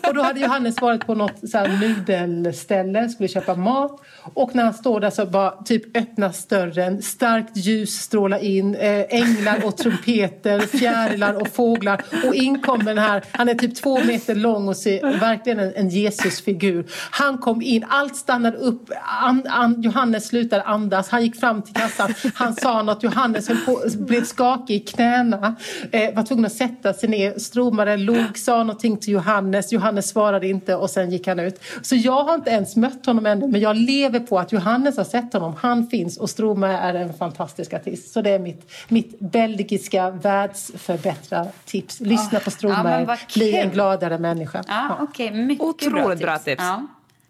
och 0.09 0.15
då 0.15 0.23
hade 0.23 0.41
Johannes 0.41 0.81
varit 0.81 1.07
på 1.07 1.15
något 1.15 1.51
så 1.51 1.59
här 1.59 1.69
nudelställe, 1.69 3.09
skulle 3.09 3.29
köpa 3.29 3.55
mat. 3.55 4.01
Och 4.35 4.55
när 4.55 4.65
han 4.65 4.75
står 4.75 5.01
där 5.01 5.11
så 5.11 5.27
bara 5.27 5.51
typ 5.51 5.97
öppnas 5.97 6.47
dörren, 6.47 7.03
starkt 7.03 7.57
ljus 7.57 7.91
strålar 7.91 8.39
in, 8.39 8.75
eh, 8.75 9.05
änglar 9.09 9.65
och 9.65 9.77
trumpeter, 9.77 10.61
fjärilar 10.61 11.41
och 11.41 11.49
fåglar. 11.49 12.05
Och 12.27 12.35
in 12.35 12.61
kommer 12.61 12.85
den 12.85 12.99
här, 12.99 13.25
han 13.31 13.49
är 13.49 13.55
typ 13.55 13.75
två 13.75 14.05
meter 14.05 14.35
lång 14.35 14.69
och 14.69 14.77
ser 14.77 15.19
verkligen 15.21 15.59
en, 15.59 15.73
en 15.75 15.89
Jesusfigur. 15.89 16.87
Han 17.11 17.39
kom 17.39 17.63
in, 17.63 17.85
allt 17.89 18.17
stannade 18.17 18.57
upp, 18.57 18.91
an, 19.23 19.43
an, 19.49 19.83
Johannes 19.83 20.29
slutade 20.29 20.63
andas, 20.63 21.09
han 21.09 21.23
gick 21.23 21.41
fram 21.41 21.63
till 21.63 21.75
kassan, 21.75 22.15
han 22.35 22.55
sa 22.55 22.83
något, 22.83 23.03
Johannes 23.03 23.49
på, 23.49 23.83
blev 23.99 24.25
skakig 24.25 24.75
i 24.75 24.81
knäna, 24.81 25.57
eh, 25.97 26.15
var 26.15 26.23
tvungen 26.23 26.45
att 26.45 26.53
sätta 26.53 26.93
sig 26.93 27.09
ner, 27.09 27.39
Stromare 27.39 27.97
log, 27.97 28.39
sa 28.39 28.59
någonting 28.59 28.97
till 28.97 29.13
Johannes, 29.13 29.73
Johannes 29.73 30.09
svarade 30.09 30.49
inte 30.49 30.75
och 30.75 30.91
sen 30.91 31.11
gick 31.11 31.27
han 31.27 31.41
ut. 31.41 31.61
Så 31.83 31.97
jag 31.97 32.25
har 32.25 32.35
inte 32.35 32.51
ens 32.51 32.77
mött 32.77 33.07
honom 33.07 33.27
ännu, 33.27 33.49
men 33.49 33.61
jag 33.61 33.77
lever 33.77 34.21
på 34.21 34.39
att 34.39 34.53
Johannes 34.53 34.97
har 34.97 35.05
sett 35.05 35.33
honom, 35.33 35.55
han 35.61 35.87
finns 35.87 36.17
och 36.17 36.31
Stromare 36.31 36.77
är 36.77 36.95
en 36.95 37.15
fantastisk 37.15 37.73
artist. 37.73 38.13
Så 38.13 38.23
det 38.23 38.31
är 38.31 38.39
mitt, 38.39 38.71
mitt 38.89 39.21
belgiska 39.21 40.11
världsförbättrartips. 40.11 42.01
Lyssna 42.01 42.39
på 42.39 42.47
ja, 42.47 42.51
Stromare, 42.51 42.83
men 42.83 43.07
vad 43.07 43.19
bli 43.35 43.57
en 43.57 43.71
gladare 43.71 44.19
människa. 44.19 44.65
Ja, 44.69 44.99
okej. 45.01 45.31
Mycket 45.31 45.65
Otroligt 45.65 46.19
bra 46.19 46.39
tips. 46.39 46.63
Ja. 46.63 46.87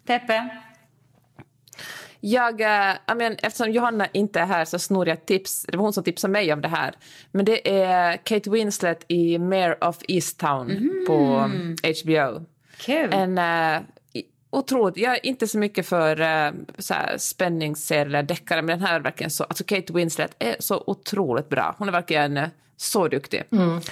Peppe? 0.07 0.66
Jag, 2.21 2.61
äh, 2.61 2.97
jag 3.07 3.17
men, 3.17 3.37
eftersom 3.43 3.73
Johanna 3.73 4.07
inte 4.13 4.41
är 4.41 4.47
här 4.47 4.65
så 4.65 4.79
snor 4.79 5.09
jag 5.09 5.15
ett 5.15 5.27
tips. 5.27 5.67
Det 5.69 5.77
var 5.77 5.85
hon 5.85 5.93
som 5.93 6.05
tipsade 6.05 6.33
mig 6.33 6.53
om 6.53 6.61
det 6.61 6.69
här. 6.69 6.95
Men 7.31 7.45
det 7.45 7.71
är 7.71 8.17
Kate 8.17 8.51
Winslet 8.51 9.05
i 9.09 9.39
Mayor 9.39 9.85
of 9.85 9.99
Easttown 10.09 10.91
på 11.07 11.15
um, 11.15 11.77
HBO. 11.83 12.45
Kul. 12.79 13.13
En 13.13 13.39
äh, 13.39 13.81
otroligt... 14.51 14.97
Jag 14.97 15.15
är 15.15 15.27
inte 15.27 15.49
så 15.49 15.59
mycket 15.59 15.87
för 15.87 16.17
så 16.79 16.95
här, 16.95 17.19
spänningsserier 17.19 18.07
eller 18.07 18.23
deckare, 18.23 18.63
men 18.63 18.79
den 18.79 18.89
här 18.89 18.95
är 18.95 19.01
verkligen 19.01 19.31
så... 19.31 19.45
Alltså 19.45 19.65
Kate 19.65 19.93
Winslet 19.93 20.37
är 20.39 20.57
så 20.59 20.85
otroligt 20.87 21.49
bra. 21.49 21.75
Hon 21.79 21.89
är 21.89 21.93
verkligen 21.93 22.37
äh, 22.37 22.49
så 22.77 23.09
duktig. 23.09 23.43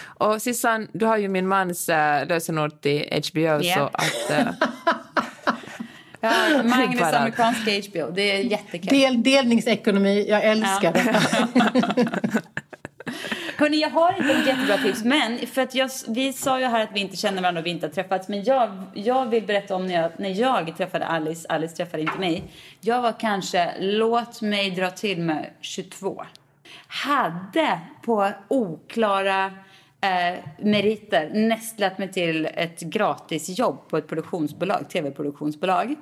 Och 0.04 0.42
Sissan, 0.42 0.88
du 0.92 1.06
har 1.06 1.16
ju 1.16 1.28
min 1.28 1.48
mans 1.48 1.88
äh, 1.88 2.26
lösenord 2.26 2.80
till 2.80 3.22
HBO, 3.30 3.40
Ja. 3.40 3.74
så 3.74 3.80
att... 3.82 4.30
Äh, 4.30 4.46
Ja, 6.24 6.62
Magnus 6.64 7.02
amerikanska 7.02 7.70
HBO. 7.70 8.10
Det 8.10 8.32
är 8.32 8.38
jättekul. 8.38 8.88
Del, 8.88 9.22
delningsekonomi, 9.22 10.26
jag 10.28 10.44
älskar 10.44 10.92
det. 10.92 11.20
Hörrni, 13.56 13.80
jag 13.80 13.90
har 13.90 14.16
inte 14.18 14.32
ett 14.32 14.46
jättebra 14.46 14.76
tips, 14.76 15.04
men 15.04 15.38
för 15.46 15.62
att 15.62 15.74
jag, 15.74 15.90
vi 16.08 16.32
sa 16.32 16.60
ju 16.60 16.66
här 16.66 16.82
att 16.82 16.88
vi 16.92 17.00
inte 17.00 17.16
känner 17.16 17.42
varandra 17.42 17.60
och 17.60 17.66
vi 17.66 17.70
inte 17.70 17.86
har 17.86 17.92
träffats, 17.92 18.28
men 18.28 18.44
jag, 18.44 18.82
jag 18.94 19.26
vill 19.26 19.46
berätta 19.46 19.76
om 19.76 19.86
när 19.86 19.94
jag, 19.94 20.10
när 20.16 20.28
jag 20.28 20.76
träffade 20.76 21.06
Alice, 21.06 21.48
Alice 21.48 21.76
träffade 21.76 22.02
inte 22.02 22.18
mig. 22.18 22.44
Jag 22.80 23.02
var 23.02 23.20
kanske, 23.20 23.74
låt 23.80 24.42
mig 24.42 24.70
dra 24.70 24.90
till 24.90 25.20
med 25.20 25.50
22. 25.60 26.24
Hade 26.86 27.80
på 28.02 28.30
oklara 28.48 29.52
eh, 30.04 30.38
meriter 30.58 31.30
nästlat 31.34 31.98
mig 31.98 32.12
till 32.12 32.46
ett 32.54 32.80
gratisjobb 32.80 33.88
på 33.88 33.96
ett 33.96 34.08
produktionsbolag, 34.08 34.88
tv-produktionsbolag. 34.90 35.94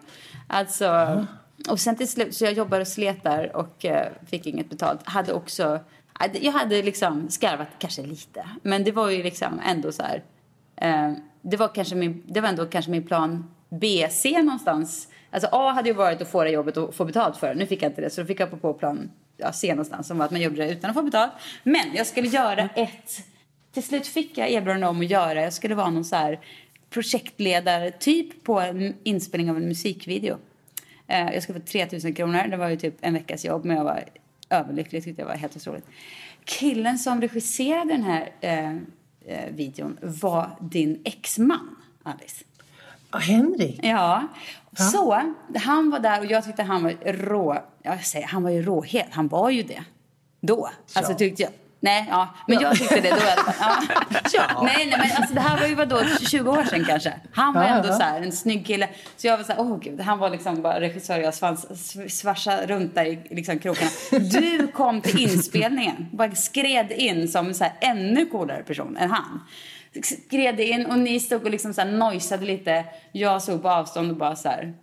Alltså, 0.46 1.26
och 1.68 1.80
sen 1.80 1.96
till 1.96 2.08
slut, 2.08 2.34
så 2.34 2.44
jag 2.44 2.52
jobbade 2.52 2.80
och 2.80 2.88
slet 2.88 3.22
där 3.24 3.56
och 3.56 3.84
eh, 3.84 4.08
fick 4.30 4.46
inget 4.46 4.70
betalt. 4.70 5.00
Hade 5.04 5.32
också, 5.32 5.80
hade- 6.12 6.38
jag 6.38 6.52
hade 6.52 6.82
liksom 6.82 7.30
skarvat 7.30 7.68
kanske 7.78 8.02
lite, 8.02 8.48
men 8.62 8.84
det 8.84 8.92
var 8.92 9.10
ju 9.10 9.22
liksom 9.22 9.60
ändå 9.66 9.92
så 9.92 10.02
här. 10.02 10.22
Eh, 10.76 11.12
det 11.42 11.56
var 11.56 11.68
kanske 11.74 11.94
min, 11.94 12.22
det 12.26 12.40
var 12.40 12.48
ändå 12.48 12.66
kanske 12.66 12.90
min 12.90 13.06
plan 13.06 13.50
B, 13.68 14.08
C 14.10 14.42
någonstans. 14.42 15.08
Alltså 15.30 15.48
A 15.52 15.72
hade 15.72 15.88
ju 15.88 15.94
varit 15.94 16.22
att 16.22 16.28
få 16.30 16.44
det 16.44 16.50
jobbet 16.50 16.76
och 16.76 16.94
få 16.94 17.04
betalt 17.04 17.36
för 17.36 17.48
det. 17.48 17.54
Nu 17.54 17.66
fick 17.66 17.82
jag 17.82 17.90
inte 17.90 18.00
det, 18.00 18.10
så 18.10 18.20
då 18.20 18.26
fick 18.26 18.40
jag 18.40 18.60
på, 18.62 18.74
plan 18.74 19.10
ja, 19.36 19.52
C 19.52 19.68
någonstans 19.68 20.06
som 20.06 20.18
var 20.18 20.24
att 20.24 20.30
man 20.30 20.40
jobbade 20.40 20.70
utan 20.70 20.90
att 20.90 20.96
få 20.96 21.02
betalt. 21.02 21.32
Men 21.64 21.94
jag 21.94 22.06
skulle 22.06 22.28
göra 22.28 22.68
ett 22.74 23.10
till 23.72 23.82
slut 23.82 24.06
fick 24.06 24.38
jag 24.38 24.50
erbjudande 24.50 24.86
om 24.86 25.00
att 25.00 25.10
göra, 25.10 25.42
jag 25.42 25.52
skulle 25.52 25.74
vara 25.74 25.90
någon 25.90 26.04
så 26.04 26.16
här 26.16 26.40
projektledare 26.90 27.90
typ 27.90 28.44
på 28.44 28.60
en 28.60 28.94
inspelning 29.02 29.50
av 29.50 29.56
en 29.56 29.68
musikvideo. 29.68 30.36
Eh, 31.06 31.32
jag 31.34 31.42
skulle 31.42 31.60
få 31.60 31.66
3000 31.66 32.14
kronor, 32.14 32.46
det 32.50 32.56
var 32.56 32.68
ju 32.68 32.76
typ 32.76 32.94
en 33.00 33.14
veckas 33.14 33.44
jobb 33.44 33.64
men 33.64 33.76
jag 33.76 33.84
var 33.84 34.04
överlycklig, 34.50 35.04
tyckte 35.04 35.22
jag 35.22 35.26
var 35.28 35.34
helt 35.34 35.56
otroligt. 35.56 35.86
Killen 36.44 36.98
som 36.98 37.20
regisserade 37.20 37.92
den 37.92 38.02
här 38.02 38.32
eh, 38.40 38.72
eh, 39.26 39.50
videon 39.50 39.98
var 40.02 40.50
din 40.60 41.02
exman, 41.04 41.76
Alice. 42.02 42.44
Henrik? 43.20 43.80
Ja. 43.82 44.28
Så 44.76 45.22
han 45.56 45.90
var 45.90 46.00
där 46.00 46.20
och 46.20 46.26
jag 46.26 46.44
tyckte 46.44 46.62
han 46.62 46.82
var 46.82 47.12
rå. 47.12 47.62
Jag 47.82 48.04
säger, 48.04 48.26
han 48.26 48.42
var 48.42 48.50
ju 48.50 48.62
råhet. 48.62 49.06
Han 49.10 49.28
var 49.28 49.50
ju 49.50 49.62
det. 49.62 49.84
Då. 50.40 50.70
Alltså 50.94 51.12
Ja. 51.12 51.18
tyckte 51.18 51.42
jag. 51.42 51.52
Nej, 51.84 52.06
ja. 52.10 52.28
Men 52.46 52.60
jag 52.60 52.76
tyckte 52.76 53.00
det 53.00 53.10
då. 53.10 53.16
fall. 53.52 53.84
Ja. 54.32 54.62
Nej, 54.62 54.86
nej, 54.86 54.98
men 54.98 55.16
alltså 55.16 55.34
det 55.34 55.40
här 55.40 55.60
var 55.60 55.66
ju 55.66 55.74
vadå, 55.74 56.00
20 56.30 56.50
år 56.50 56.64
sedan 56.64 56.84
kanske. 56.88 57.12
Han 57.32 57.54
var 57.54 57.62
Ja, 57.62 57.68
ändå 57.68 57.88
ja. 57.88 57.92
så 57.94 58.02
här, 58.02 58.20
en 58.22 58.32
snygg 58.32 58.66
kille. 58.66 58.88
Så 59.16 59.26
jag 59.26 59.36
var 59.36 59.44
så 59.44 59.52
här, 59.52 59.60
åh 59.60 59.78
gud, 59.80 60.00
han 60.00 60.18
var 60.18 60.30
liksom 60.30 60.62
bara 60.62 60.80
regissör 60.80 61.18
och 61.18 61.24
jag 61.24 61.34
svans, 61.34 61.66
sv- 61.70 62.08
svarsade 62.08 62.66
runt 62.66 62.94
där 62.94 63.04
i 63.04 63.26
liksom 63.30 63.58
krokarna. 63.58 63.90
Du 64.10 64.66
kom 64.74 65.00
till 65.00 65.18
inspelningen, 65.22 66.08
bara 66.12 66.34
skred 66.34 66.92
in 66.92 67.28
som 67.28 67.54
så 67.54 67.64
här 67.64 67.72
ännu 67.80 68.26
coolare 68.26 68.62
person 68.62 68.96
än 68.96 69.10
han. 69.10 69.40
Skred 70.02 70.60
in 70.60 70.86
och 70.86 70.98
ni 70.98 71.20
stod 71.20 71.44
och 71.44 71.50
liksom 71.50 71.74
så 71.74 71.80
här 71.80 71.88
nojsade 71.92 72.46
lite. 72.46 72.84
Jag 73.12 73.42
såg 73.42 73.62
på 73.62 73.70
avstånd 73.70 74.10
och 74.10 74.16
bara 74.16 74.36
så 74.36 74.48
här, 74.48 74.74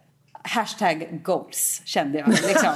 Hashtag 0.43 1.23
goals 1.23 1.81
kände 1.85 2.19
jag. 2.19 2.29
Liksom. 2.29 2.73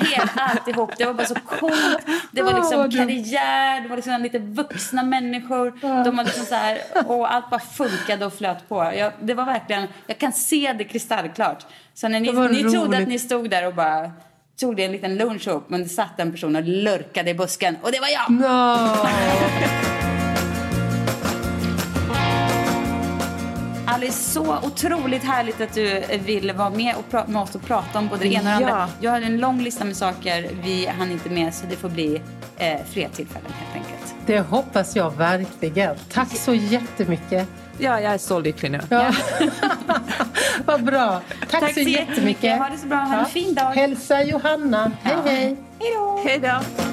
Helt 0.00 0.32
alltihop. 0.36 0.90
Det 0.98 1.04
var 1.04 1.14
bara 1.14 1.26
så 1.26 1.34
coolt. 1.34 2.06
Det 2.32 2.42
var 2.42 2.54
liksom 2.54 2.90
karriär, 2.90 3.80
det 3.80 3.88
var 3.88 3.96
liksom 3.96 4.22
lite 4.22 4.38
vuxna 4.38 5.02
människor. 5.02 5.72
De 6.04 6.16
var 6.16 6.24
liksom 6.24 6.44
så 6.44 6.54
här, 6.54 6.78
och 7.06 7.34
allt 7.34 7.50
bara 7.50 7.60
funkade 7.60 8.26
och 8.26 8.32
flöt 8.32 8.68
på. 8.68 8.92
Jag, 8.96 9.12
det 9.20 9.34
var 9.34 9.44
verkligen, 9.44 9.88
jag 10.06 10.18
kan 10.18 10.32
se 10.32 10.72
det 10.78 10.84
kristallklart. 10.84 11.66
Så 11.94 12.08
när 12.08 12.20
ni, 12.20 12.62
ni 12.62 12.70
trodde 12.70 12.98
att 12.98 13.08
ni 13.08 13.18
stod 13.18 13.50
där 13.50 13.66
och 13.66 13.74
bara 13.74 14.12
tog 14.60 14.76
det 14.76 14.84
en 14.84 14.92
liten 14.92 15.16
lunch 15.16 15.48
upp 15.48 15.70
men 15.70 15.82
det 15.82 15.88
satt 15.88 16.20
en 16.20 16.32
person 16.32 16.56
och 16.56 16.62
lurkade 16.62 17.30
i 17.30 17.34
busken 17.34 17.76
och 17.82 17.92
det 17.92 18.00
var 18.00 18.08
jag. 18.08 18.30
No. 18.30 20.08
Alice, 23.94 24.30
så 24.32 24.56
otroligt 24.62 25.24
härligt 25.24 25.60
att 25.60 25.74
du 25.74 26.02
ville 26.24 26.52
vara 26.52 26.70
med 26.70 26.94
och 26.96 27.04
pra- 27.10 27.28
med 27.28 27.42
oss 27.42 27.54
och 27.54 27.62
prata 27.62 27.98
om 27.98 28.08
både 28.08 28.22
det 28.22 28.28
ena 28.34 28.54
och 28.56 28.62
det 28.62 28.68
Ja. 28.68 28.74
andra. 28.74 28.88
Jag 29.00 29.10
hade 29.10 29.26
en 29.26 29.38
lång 29.38 29.60
lista 29.62 29.84
med 29.84 29.96
saker 29.96 30.50
vi 30.64 30.86
hann 30.98 31.10
inte 31.10 31.28
med 31.30 31.54
så 31.54 31.66
det 31.66 31.76
får 31.76 31.88
bli 31.88 32.20
eh, 32.58 32.76
fler 32.92 33.08
tillfällen 33.08 33.52
helt 33.58 33.74
enkelt. 33.86 34.14
Det 34.26 34.40
hoppas 34.40 34.96
jag 34.96 35.16
verkligen. 35.16 35.96
Tack 36.12 36.36
så 36.36 36.54
jättemycket. 36.54 37.48
Ja, 37.78 38.00
jag 38.00 38.12
är 38.14 38.18
så 38.18 38.40
lycklig 38.40 38.70
nu. 38.70 38.80
Ja. 38.88 39.12
Vad 40.64 40.84
bra. 40.84 41.20
Tack, 41.50 41.60
Tack 41.60 41.68
så 41.68 41.74
så 41.74 41.80
jättemycket. 41.80 42.08
jättemycket. 42.08 42.58
Ha 42.58 42.68
det 42.68 42.78
så 42.78 42.86
bra. 42.86 42.98
Ha 42.98 43.18
en 43.18 43.26
fin 43.26 43.54
dag. 43.54 43.70
Hälsa 43.72 44.22
Johanna. 44.22 44.92
Hej, 45.02 45.16
hej. 45.24 45.56
Hej 45.80 45.92
då! 45.96 46.20
Hej 46.24 46.38
då. 46.38 46.91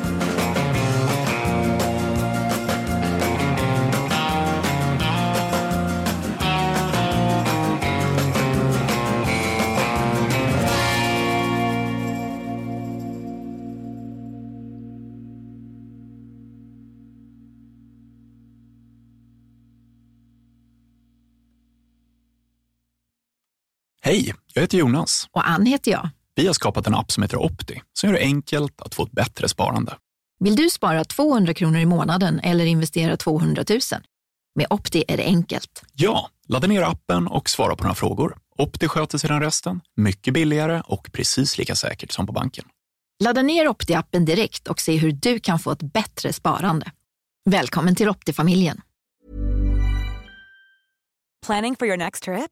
Hej, 24.09 24.33
jag 24.53 24.61
heter 24.61 24.77
Jonas. 24.77 25.27
Och 25.31 25.49
Ann 25.49 25.65
heter 25.65 25.91
jag. 25.91 26.09
Vi 26.35 26.47
har 26.47 26.53
skapat 26.53 26.87
en 26.87 26.95
app 26.95 27.11
som 27.11 27.23
heter 27.23 27.37
Opti 27.37 27.81
som 27.93 28.09
gör 28.09 28.17
det 28.17 28.23
enkelt 28.23 28.81
att 28.81 28.95
få 28.95 29.03
ett 29.03 29.11
bättre 29.11 29.47
sparande. 29.47 29.97
Vill 30.39 30.55
du 30.55 30.69
spara 30.69 31.05
200 31.05 31.53
kronor 31.53 31.79
i 31.79 31.85
månaden 31.85 32.39
eller 32.39 32.65
investera 32.65 33.17
200 33.17 33.63
000? 33.69 33.79
Med 34.55 34.67
Opti 34.69 35.03
är 35.07 35.17
det 35.17 35.23
enkelt. 35.23 35.83
Ja, 35.93 36.29
ladda 36.47 36.67
ner 36.67 36.81
appen 36.81 37.27
och 37.27 37.49
svara 37.49 37.75
på 37.75 37.83
några 37.83 37.95
frågor. 37.95 38.37
Opti 38.57 38.87
sköter 38.87 39.17
sedan 39.17 39.41
resten, 39.41 39.81
mycket 39.95 40.33
billigare 40.33 40.81
och 40.85 41.09
precis 41.11 41.57
lika 41.57 41.75
säkert 41.75 42.11
som 42.11 42.27
på 42.27 42.33
banken. 42.33 42.65
Ladda 43.23 43.41
ner 43.41 43.67
Opti-appen 43.67 44.25
direkt 44.25 44.67
och 44.67 44.79
se 44.79 44.97
hur 44.97 45.11
du 45.11 45.39
kan 45.39 45.59
få 45.59 45.71
ett 45.71 45.93
bättre 45.93 46.33
sparande. 46.33 46.91
Välkommen 47.49 47.95
till 47.95 48.09
Opti-familjen. 48.09 48.81
Planning 51.45 51.75
for 51.75 51.87
your 51.87 51.97
next 51.97 52.23
trip? 52.23 52.51